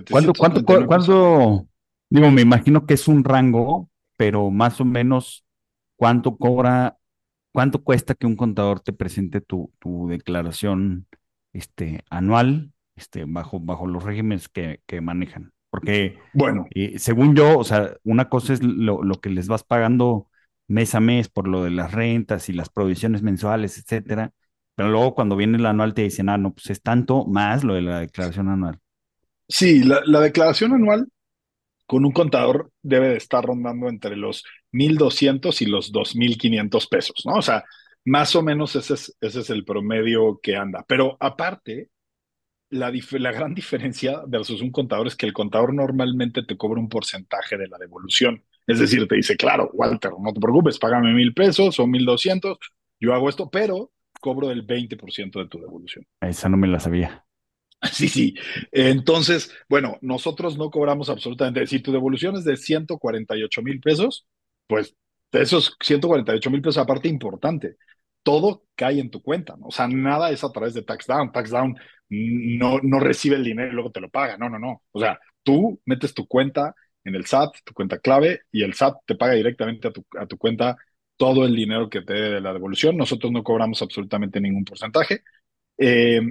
¿Cuánto, 0.10 0.34
cuánto, 0.34 0.66
cuánto, 0.66 1.68
digo, 2.10 2.32
me 2.32 2.42
imagino 2.42 2.86
que 2.86 2.96
es 2.96 3.08
un 3.08 3.24
rango, 3.24 3.90
pero 4.18 4.52
más 4.52 4.82
o 4.82 4.86
menos, 4.86 5.46
¿cuánto 5.96 6.38
cobra, 6.38 6.98
cuánto 7.52 7.84
cuesta 7.84 8.16
que 8.16 8.26
un 8.28 8.36
contador 8.36 8.80
te 8.80 8.94
presente 8.94 9.42
tu, 9.42 9.72
tu 9.80 10.08
declaración 10.08 11.08
este, 11.54 12.04
anual 12.10 12.74
este, 12.96 13.26
bajo, 13.26 13.60
bajo 13.60 13.88
los 13.88 14.04
regímenes 14.04 14.50
que, 14.50 14.82
que 14.86 15.02
manejan? 15.02 15.54
Porque, 15.70 16.18
bueno, 16.34 16.68
eh, 16.74 17.00
según 17.00 17.36
yo, 17.36 17.58
o 17.60 17.64
sea, 17.64 17.98
una 18.04 18.30
cosa 18.30 18.54
es 18.54 18.64
lo, 18.64 19.04
lo 19.04 19.20
que 19.20 19.30
les 19.30 19.48
vas 19.48 19.64
pagando 19.64 20.30
mes 20.68 20.96
a 20.96 21.00
mes 21.00 21.30
por 21.30 21.48
lo 21.48 21.64
de 21.64 21.72
las 21.72 21.92
rentas 21.92 22.50
y 22.50 22.54
las 22.54 22.70
provisiones 22.70 23.22
mensuales, 23.22 23.78
etcétera. 23.78 24.32
Pero 24.76 24.90
luego 24.90 25.16
cuando 25.16 25.36
viene 25.36 25.58
el 25.58 25.66
anual 25.66 25.94
te 25.94 26.04
dicen, 26.04 26.30
ah, 26.30 26.38
no, 26.38 26.54
pues 26.54 26.70
es 26.70 26.82
tanto 26.82 27.26
más 27.26 27.64
lo 27.64 27.74
de 27.76 27.82
la 27.82 28.00
declaración 28.00 28.50
anual. 28.50 28.80
Sí, 29.48 29.84
la, 29.84 30.02
la 30.06 30.22
declaración 30.22 30.74
anual 30.74 31.08
con 31.86 32.06
un 32.06 32.12
contador 32.12 32.72
debe 32.82 33.10
de 33.10 33.18
estar 33.18 33.46
rondando 33.46 33.88
entre 33.88 34.16
los 34.16 34.44
1.200 34.72 35.62
y 35.62 35.66
los 35.66 35.94
2.500 35.94 36.90
pesos, 36.90 37.24
¿no? 37.26 37.36
O 37.36 37.42
sea, 37.42 37.64
más 38.06 38.36
o 38.36 38.42
menos 38.42 38.76
ese 38.76 38.94
es, 38.96 39.18
ese 39.20 39.40
es 39.40 39.50
el 39.50 39.66
promedio 39.66 40.40
que 40.42 40.56
anda. 40.56 40.86
Pero 40.88 41.18
aparte, 41.20 41.90
la, 42.70 42.92
la, 42.92 43.32
gran 43.32 43.54
diferencia 43.54 44.22
versus 44.28 44.62
un 44.62 44.72
contador 44.72 45.08
es 45.08 45.16
que 45.16 45.26
el 45.26 45.34
contador 45.34 45.74
normalmente 45.74 46.44
te 46.44 46.58
cobra 46.58 46.80
un 46.80 46.90
porcentaje 46.90 47.58
de 47.58 47.68
la 47.68 47.78
devolución. 47.78 48.44
Es 48.68 48.80
decir, 48.80 49.08
te 49.08 49.16
dice, 49.16 49.38
claro, 49.38 49.70
Walter, 49.74 50.12
no 50.20 50.34
te 50.34 50.40
preocupes, 50.40 50.80
págame 50.80 51.14
mil 51.14 51.34
pesos 51.34 51.80
o 51.80 51.86
mil 51.86 52.06
doscientos, 52.06 52.58
yo 53.00 53.14
hago 53.14 53.30
esto, 53.30 53.50
pero 53.50 53.92
cobro 54.20 54.50
el 54.50 54.66
20% 54.66 55.40
de 55.40 55.48
tu 55.48 55.60
devolución. 55.60 56.06
Esa 56.22 56.50
no 56.50 56.58
me 56.58 56.68
la 56.68 56.80
sabía. 56.80 57.25
Sí, 57.94 58.08
sí. 58.10 58.36
Entonces, 58.72 59.52
bueno, 59.70 59.98
nosotros 60.02 60.58
no 60.58 60.70
cobramos 60.72 61.10
absolutamente. 61.10 61.68
Si 61.68 61.80
tu 61.80 61.92
devolución 61.92 62.36
es 62.36 62.44
de 62.46 62.58
148 62.58 63.62
mil 63.62 63.80
pesos, 63.80 64.26
pues 64.68 64.96
de 65.32 65.42
esos 65.42 65.76
148 65.82 66.50
mil 66.50 66.62
pesos, 66.62 66.78
aparte 66.78 67.08
importante, 67.08 67.78
todo 68.24 68.66
cae 68.76 69.00
en 69.00 69.10
tu 69.12 69.22
cuenta, 69.22 69.56
¿no? 69.58 69.68
O 69.68 69.72
sea, 69.72 69.88
nada 69.88 70.32
es 70.32 70.44
a 70.44 70.52
través 70.52 70.74
de 70.74 70.82
TaxDown. 70.84 71.32
TaxDown 71.32 71.78
no, 72.10 72.80
no 72.82 73.00
recibe 73.00 73.36
el 73.36 73.44
dinero 73.44 73.70
y 73.72 73.74
luego 73.76 73.92
te 73.92 74.02
lo 74.02 74.10
paga. 74.10 74.38
No, 74.38 74.50
no, 74.50 74.60
no. 74.60 74.84
O 74.92 75.00
sea, 75.00 75.20
tú 75.44 75.80
metes 75.86 76.14
tu 76.14 76.28
cuenta 76.28 76.74
en 77.04 77.16
el 77.16 77.26
SAT, 77.26 77.58
tu 77.64 77.74
cuenta 77.74 78.00
clave, 78.00 78.42
y 78.52 78.64
el 78.64 78.74
SAT 78.74 78.98
te 79.06 79.16
paga 79.16 79.34
directamente 79.34 79.88
a 79.88 79.92
tu, 79.92 80.06
a 80.20 80.26
tu 80.26 80.38
cuenta 80.38 80.76
todo 81.18 81.46
el 81.46 81.56
dinero 81.56 81.90
que 81.90 82.02
te 82.02 82.14
dé 82.14 82.30
de 82.32 82.42
la 82.42 82.52
devolución. 82.54 82.98
Nosotros 82.98 83.32
no 83.32 83.44
cobramos 83.44 83.82
absolutamente 83.82 84.42
ningún 84.42 84.66
porcentaje. 84.66 85.24
Eh, 85.78 86.22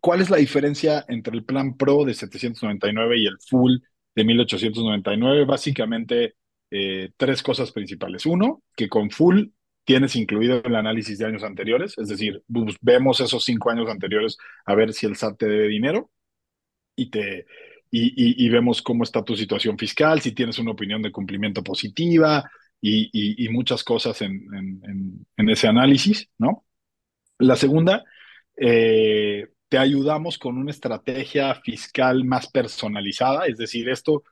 ¿Cuál 0.00 0.20
es 0.20 0.30
la 0.30 0.36
diferencia 0.36 1.04
entre 1.08 1.34
el 1.34 1.44
plan 1.44 1.76
Pro 1.76 2.04
de 2.04 2.14
799 2.14 3.18
y 3.18 3.26
el 3.26 3.38
Full 3.40 3.78
de 4.14 4.24
1899? 4.24 5.44
Básicamente, 5.44 6.34
eh, 6.70 7.10
tres 7.16 7.42
cosas 7.42 7.72
principales. 7.72 8.26
Uno, 8.26 8.62
que 8.76 8.88
con 8.88 9.10
Full 9.10 9.46
tienes 9.84 10.16
incluido 10.16 10.62
el 10.62 10.76
análisis 10.76 11.18
de 11.18 11.26
años 11.26 11.42
anteriores, 11.42 11.96
es 11.96 12.08
decir, 12.08 12.42
vemos 12.82 13.20
esos 13.20 13.42
cinco 13.42 13.70
años 13.70 13.88
anteriores 13.88 14.36
a 14.66 14.74
ver 14.74 14.92
si 14.92 15.06
el 15.06 15.16
SAT 15.16 15.38
te 15.38 15.46
debe 15.46 15.68
dinero 15.68 16.10
y 16.94 17.10
te, 17.10 17.46
y, 17.90 18.08
y, 18.08 18.46
y, 18.46 18.48
vemos 18.50 18.82
cómo 18.82 19.02
está 19.02 19.24
tu 19.24 19.34
situación 19.34 19.78
fiscal, 19.78 20.20
si 20.20 20.32
tienes 20.32 20.58
una 20.58 20.72
opinión 20.72 21.00
de 21.00 21.10
cumplimiento 21.10 21.62
positiva 21.62 22.50
y, 22.82 23.44
y 23.44 23.48
muchas 23.48 23.82
cosas 23.82 24.20
en, 24.20 24.46
en, 24.54 25.26
en, 25.36 25.48
ese 25.48 25.68
análisis, 25.68 26.28
¿no? 26.36 26.66
La 27.38 27.56
segunda, 27.56 28.04
eh, 28.56 29.48
te 29.68 29.78
ayudamos 29.78 30.38
con 30.38 30.58
una 30.58 30.70
estrategia 30.70 31.54
fiscal 31.56 32.24
más 32.24 32.48
personalizada, 32.50 33.46
es 33.46 33.58
decir, 33.58 33.88
esto, 33.88 34.24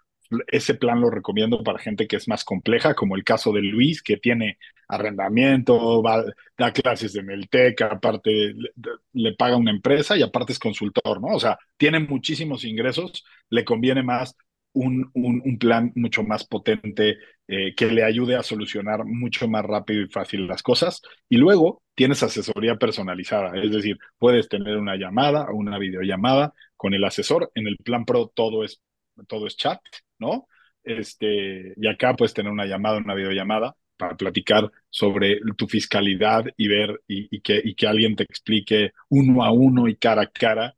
ese 0.48 0.74
plan 0.74 1.00
lo 1.00 1.10
recomiendo 1.10 1.62
para 1.62 1.78
gente 1.78 2.06
que 2.06 2.16
es 2.16 2.28
más 2.28 2.44
compleja, 2.44 2.94
como 2.94 3.16
el 3.16 3.24
caso 3.24 3.52
de 3.52 3.62
Luis, 3.62 4.02
que 4.02 4.16
tiene 4.16 4.58
arrendamiento, 4.88 6.02
va, 6.02 6.24
da 6.56 6.72
clases 6.72 7.16
en 7.16 7.30
el 7.30 7.48
TEC, 7.48 7.82
aparte 7.82 8.30
le, 8.54 8.70
le, 9.12 9.34
paga 9.34 9.56
una 9.56 9.70
empresa 9.72 10.16
y 10.16 10.22
aparte 10.22 10.52
es 10.52 10.58
consultor, 10.58 11.20
¿no? 11.20 11.28
O 11.36 11.40
sea, 11.40 11.58
tiene 11.76 12.00
muchísimos 12.00 12.64
ingresos, 12.64 13.24
le 13.50 13.64
conviene 13.64 14.02
más 14.02 14.36
un, 14.76 15.10
un, 15.14 15.58
plan 15.58 15.92
mucho 15.94 16.22
más 16.22 16.44
potente 16.46 17.18
eh, 17.48 17.74
que 17.74 17.86
le 17.86 18.04
ayude 18.04 18.36
a 18.36 18.42
solucionar 18.42 19.04
mucho 19.04 19.48
más 19.48 19.64
rápido 19.64 20.02
y 20.02 20.08
fácil 20.08 20.46
las 20.46 20.62
cosas. 20.62 21.02
Y 21.28 21.38
luego 21.38 21.82
tienes 21.94 22.22
asesoría 22.22 22.76
personalizada, 22.76 23.56
es 23.58 23.72
decir, 23.72 23.98
puedes 24.18 24.48
tener 24.48 24.76
una 24.76 24.96
llamada 24.96 25.46
o 25.50 25.56
una 25.56 25.78
videollamada 25.78 26.52
con 26.76 26.94
el 26.94 27.04
asesor. 27.04 27.50
En 27.54 27.66
el 27.66 27.78
plan 27.78 28.04
Pro 28.04 28.30
todo 28.34 28.64
es, 28.64 28.80
todo 29.28 29.46
es 29.46 29.56
chat, 29.56 29.80
¿no? 30.18 30.46
Este, 30.84 31.74
y 31.76 31.88
acá 31.88 32.14
puedes 32.14 32.34
tener 32.34 32.52
una 32.52 32.66
llamada, 32.66 32.98
una 32.98 33.14
videollamada 33.14 33.74
para 33.96 34.16
platicar 34.16 34.70
sobre 34.90 35.40
tu 35.56 35.66
fiscalidad 35.66 36.44
y 36.56 36.68
ver 36.68 37.00
y, 37.08 37.40
que, 37.40 37.60
y 37.64 37.74
que 37.74 37.86
alguien 37.86 38.14
te 38.14 38.24
explique 38.24 38.92
uno 39.08 39.42
a 39.42 39.50
uno 39.52 39.88
y 39.88 39.96
cara 39.96 40.22
a 40.22 40.26
cara 40.26 40.74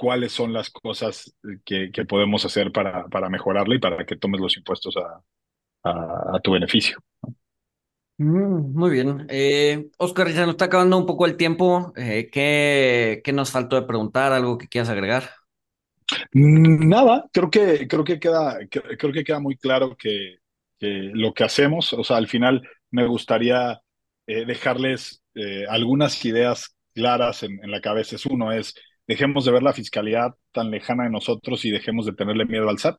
cuáles 0.00 0.32
son 0.32 0.52
las 0.54 0.70
cosas 0.70 1.34
que, 1.64 1.90
que 1.92 2.06
podemos 2.06 2.44
hacer 2.46 2.72
para, 2.72 3.06
para 3.08 3.28
mejorarla 3.30 3.76
y 3.76 3.80
para 3.80 4.06
que 4.06 4.16
tomes 4.16 4.40
los 4.40 4.56
impuestos 4.56 4.96
a, 4.96 5.22
a, 5.90 6.36
a 6.36 6.40
tu 6.40 6.52
beneficio. 6.52 6.98
Mm, 8.18 8.74
muy 8.74 8.90
bien. 8.90 9.26
Eh, 9.30 9.90
Oscar, 9.98 10.28
ya 10.30 10.40
nos 10.42 10.50
está 10.50 10.66
acabando 10.66 10.98
un 10.98 11.06
poco 11.06 11.24
el 11.26 11.36
tiempo. 11.36 11.92
Eh, 11.96 12.28
¿qué, 12.30 13.22
¿Qué 13.24 13.32
nos 13.32 13.50
faltó 13.50 13.76
de 13.76 13.86
preguntar? 13.86 14.32
¿Algo 14.32 14.58
que 14.58 14.68
quieras 14.68 14.90
agregar? 14.90 15.30
Mm, 16.32 16.88
Nada, 16.88 17.28
creo 17.32 17.50
que, 17.50 17.86
creo 17.88 18.04
que 18.04 18.18
queda, 18.18 18.58
cre- 18.62 18.96
creo 18.98 19.12
que 19.12 19.24
queda 19.24 19.40
muy 19.40 19.56
claro 19.56 19.96
que, 19.96 20.36
que 20.78 21.10
lo 21.14 21.32
que 21.34 21.44
hacemos, 21.44 21.92
o 21.92 22.04
sea, 22.04 22.16
al 22.16 22.26
final 22.28 22.62
me 22.90 23.06
gustaría 23.06 23.80
eh, 24.26 24.44
dejarles 24.44 25.22
eh, 25.34 25.64
algunas 25.68 26.24
ideas 26.24 26.76
claras 26.94 27.42
en, 27.42 27.62
en 27.64 27.70
la 27.70 27.80
cabeza. 27.80 28.16
Es 28.16 28.26
uno, 28.26 28.52
es 28.52 28.74
dejemos 29.10 29.44
de 29.44 29.50
ver 29.50 29.64
la 29.64 29.72
fiscalidad 29.72 30.36
tan 30.52 30.70
lejana 30.70 31.02
de 31.02 31.10
nosotros 31.10 31.64
y 31.64 31.72
dejemos 31.72 32.06
de 32.06 32.12
tenerle 32.12 32.44
miedo 32.44 32.68
al 32.68 32.78
SAT. 32.78 32.96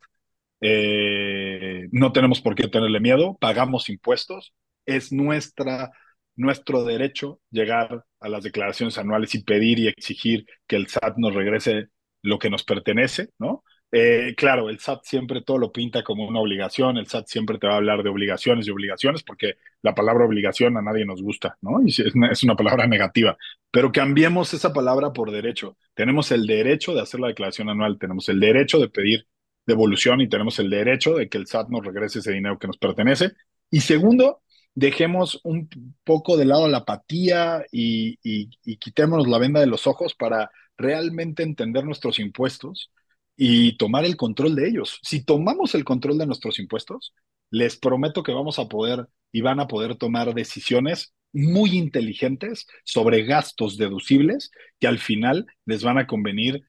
Eh, 0.59 1.87
no 1.93 2.11
tenemos 2.11 2.41
por 2.41 2.53
qué 2.53 2.67
tenerle 2.67 2.99
miedo, 2.99 3.37
pagamos 3.39 3.87
impuestos, 3.89 4.53
es 4.85 5.13
nuestra, 5.13 5.91
nuestro 6.35 6.83
derecho 6.83 7.39
llegar 7.49 8.03
a 8.19 8.27
las 8.27 8.43
declaraciones 8.43 8.97
anuales 8.97 9.33
y 9.35 9.43
pedir 9.43 9.79
y 9.79 9.87
exigir 9.87 10.45
que 10.67 10.75
el 10.75 10.87
SAT 10.87 11.15
nos 11.15 11.33
regrese 11.33 11.87
lo 12.21 12.39
que 12.39 12.49
nos 12.49 12.65
pertenece, 12.65 13.29
¿no? 13.39 13.63
Eh, 13.93 14.35
claro, 14.37 14.69
el 14.69 14.79
SAT 14.79 15.03
siempre 15.03 15.41
todo 15.41 15.57
lo 15.57 15.71
pinta 15.71 16.01
como 16.01 16.25
una 16.25 16.39
obligación, 16.39 16.97
el 16.97 17.07
SAT 17.07 17.27
siempre 17.27 17.57
te 17.57 17.67
va 17.67 17.73
a 17.73 17.77
hablar 17.77 18.03
de 18.03 18.09
obligaciones 18.09 18.65
y 18.65 18.71
obligaciones 18.71 19.21
porque 19.21 19.57
la 19.81 19.93
palabra 19.93 20.25
obligación 20.25 20.77
a 20.77 20.81
nadie 20.81 21.05
nos 21.05 21.21
gusta, 21.21 21.57
¿no? 21.61 21.81
Y 21.85 21.89
es 21.89 22.43
una, 22.43 22.55
palabra 22.55 22.87
negativa, 22.87 23.37
pero 23.69 23.91
cambiemos 23.91 24.53
esa 24.53 24.71
palabra 24.71 25.11
por 25.11 25.31
derecho. 25.31 25.77
Tenemos 25.93 26.31
el 26.31 26.47
derecho 26.47 26.93
de 26.93 27.01
hacer 27.01 27.19
la 27.19 27.27
declaración 27.27 27.69
anual, 27.69 27.97
tenemos 27.99 28.29
el 28.29 28.39
derecho 28.39 28.79
de 28.79 28.87
pedir 28.89 29.27
devolución 29.65 30.21
y 30.21 30.29
tenemos 30.29 30.57
el 30.59 30.69
derecho 30.69 31.15
de 31.15 31.27
que 31.27 31.37
el 31.37 31.47
SAT 31.47 31.67
nos 31.69 31.85
regrese 31.85 32.19
ese 32.19 32.31
dinero 32.31 32.57
que 32.57 32.67
nos 32.67 32.77
pertenece. 32.77 33.33
Y 33.69 33.81
segundo, 33.81 34.41
dejemos 34.73 35.41
un 35.43 35.69
poco 36.05 36.37
de 36.37 36.45
lado 36.45 36.67
la 36.69 36.79
apatía 36.79 37.65
y, 37.71 38.17
y, 38.23 38.49
y 38.63 38.77
quitémonos 38.77 39.27
la 39.27 39.37
venda 39.37 39.59
de 39.59 39.67
los 39.67 39.85
ojos 39.85 40.15
para 40.15 40.49
realmente 40.77 41.43
entender 41.43 41.83
nuestros 41.83 42.19
impuestos 42.19 42.89
y 43.35 43.77
tomar 43.77 44.05
el 44.05 44.17
control 44.17 44.55
de 44.55 44.67
ellos. 44.67 44.99
Si 45.01 45.23
tomamos 45.23 45.75
el 45.75 45.83
control 45.83 46.17
de 46.17 46.25
nuestros 46.27 46.59
impuestos, 46.59 47.13
les 47.49 47.77
prometo 47.77 48.23
que 48.23 48.31
vamos 48.31 48.59
a 48.59 48.67
poder 48.67 49.07
y 49.31 49.41
van 49.41 49.59
a 49.59 49.67
poder 49.67 49.95
tomar 49.95 50.33
decisiones 50.33 51.13
muy 51.33 51.77
inteligentes 51.77 52.67
sobre 52.83 53.23
gastos 53.23 53.77
deducibles 53.77 54.51
que 54.79 54.87
al 54.87 54.99
final 54.99 55.47
les 55.65 55.83
van 55.83 55.97
a 55.97 56.07
convenir 56.07 56.63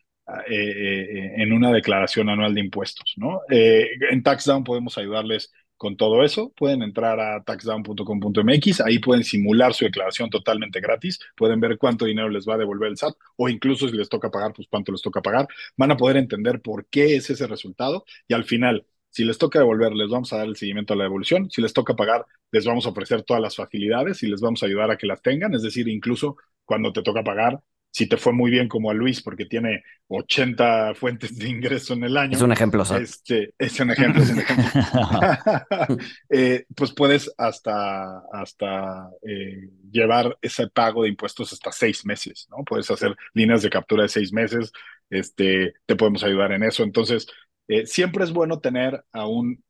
eh, 0.48 0.54
eh, 0.56 1.34
en 1.38 1.52
una 1.52 1.72
declaración 1.72 2.28
anual 2.28 2.54
de 2.54 2.60
impuestos, 2.60 3.14
¿no? 3.16 3.40
Eh, 3.50 3.88
en 4.10 4.22
TaxDown 4.22 4.62
podemos 4.64 4.96
ayudarles 4.96 5.52
con 5.82 5.96
todo 5.96 6.22
eso. 6.22 6.52
Pueden 6.56 6.80
entrar 6.82 7.18
a 7.18 7.42
taxdown.com.mx, 7.42 8.80
ahí 8.82 9.00
pueden 9.00 9.24
simular 9.24 9.74
su 9.74 9.84
declaración 9.84 10.30
totalmente 10.30 10.80
gratis, 10.80 11.18
pueden 11.36 11.58
ver 11.58 11.76
cuánto 11.76 12.04
dinero 12.04 12.28
les 12.28 12.46
va 12.48 12.54
a 12.54 12.58
devolver 12.58 12.90
el 12.90 12.96
SAT 12.96 13.14
o 13.36 13.48
incluso 13.48 13.88
si 13.88 13.96
les 13.96 14.08
toca 14.08 14.30
pagar, 14.30 14.52
pues 14.52 14.68
cuánto 14.70 14.92
les 14.92 15.02
toca 15.02 15.20
pagar. 15.20 15.48
Van 15.76 15.90
a 15.90 15.96
poder 15.96 16.18
entender 16.18 16.62
por 16.62 16.86
qué 16.86 17.16
es 17.16 17.30
ese 17.30 17.48
resultado 17.48 18.04
y 18.28 18.34
al 18.34 18.44
final, 18.44 18.86
si 19.10 19.24
les 19.24 19.38
toca 19.38 19.58
devolver, 19.58 19.92
les 19.92 20.08
vamos 20.08 20.32
a 20.32 20.36
dar 20.36 20.46
el 20.46 20.54
seguimiento 20.56 20.94
a 20.94 20.96
la 20.96 21.02
devolución. 21.02 21.50
Si 21.50 21.60
les 21.60 21.72
toca 21.72 21.96
pagar, 21.96 22.26
les 22.52 22.64
vamos 22.64 22.86
a 22.86 22.90
ofrecer 22.90 23.24
todas 23.24 23.42
las 23.42 23.56
facilidades 23.56 24.22
y 24.22 24.28
les 24.28 24.40
vamos 24.40 24.62
a 24.62 24.66
ayudar 24.66 24.92
a 24.92 24.96
que 24.96 25.08
las 25.08 25.20
tengan. 25.20 25.52
Es 25.52 25.62
decir, 25.62 25.88
incluso 25.88 26.36
cuando 26.64 26.92
te 26.92 27.02
toca 27.02 27.24
pagar, 27.24 27.60
si 27.92 28.08
te 28.08 28.16
fue 28.16 28.32
muy 28.32 28.50
bien 28.50 28.68
como 28.68 28.90
a 28.90 28.94
Luis 28.94 29.22
porque 29.22 29.44
tiene 29.44 29.84
80 30.08 30.94
fuentes 30.94 31.38
de 31.38 31.48
ingreso 31.48 31.92
en 31.92 32.04
el 32.04 32.16
año. 32.16 32.36
Es 32.36 32.42
un 32.42 32.50
ejemplo, 32.50 32.84
SAT. 32.84 33.02
Este, 33.02 33.54
es 33.58 33.78
un 33.78 33.90
ejemplo, 33.90 34.22
es 34.22 34.30
un 34.30 34.38
ejemplo. 34.40 34.70
eh, 36.30 36.64
pues 36.74 36.92
puedes 36.92 37.32
hasta, 37.36 38.20
hasta 38.32 39.08
eh, 39.22 39.68
llevar 39.90 40.36
ese 40.40 40.68
pago 40.68 41.02
de 41.02 41.10
impuestos 41.10 41.52
hasta 41.52 41.70
seis 41.70 42.04
meses, 42.06 42.48
¿no? 42.50 42.64
Puedes 42.64 42.90
hacer 42.90 43.14
líneas 43.34 43.62
de 43.62 43.70
captura 43.70 44.04
de 44.04 44.08
seis 44.08 44.32
meses, 44.32 44.72
este, 45.10 45.74
te 45.84 45.94
podemos 45.94 46.24
ayudar 46.24 46.52
en 46.52 46.62
eso. 46.62 46.82
Entonces, 46.82 47.26
eh, 47.68 47.86
siempre 47.86 48.24
es 48.24 48.32
bueno 48.32 48.60
tener 48.60 49.04
a 49.12 49.26
un 49.26 49.62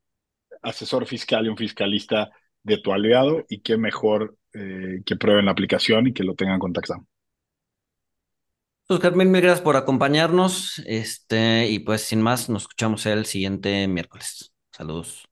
asesor 0.62 1.06
fiscal 1.06 1.44
y 1.44 1.48
un 1.48 1.56
fiscalista 1.56 2.30
de 2.62 2.78
tu 2.78 2.92
aliado 2.92 3.44
y 3.48 3.60
qué 3.60 3.76
mejor 3.76 4.36
eh, 4.54 5.02
que 5.04 5.16
prueben 5.16 5.46
la 5.46 5.52
aplicación 5.52 6.06
y 6.06 6.12
que 6.12 6.24
lo 6.24 6.34
tengan 6.34 6.58
con 6.58 6.72
TaxDown. 6.72 7.06
Oscar, 8.88 9.16
mil, 9.16 9.28
mil 9.28 9.40
gracias 9.42 9.62
por 9.62 9.76
acompañarnos. 9.76 10.80
Este, 10.86 11.68
y 11.68 11.78
pues 11.80 12.02
sin 12.02 12.20
más, 12.22 12.48
nos 12.48 12.62
escuchamos 12.62 13.06
el 13.06 13.26
siguiente 13.26 13.88
miércoles. 13.88 14.52
Saludos. 14.70 15.31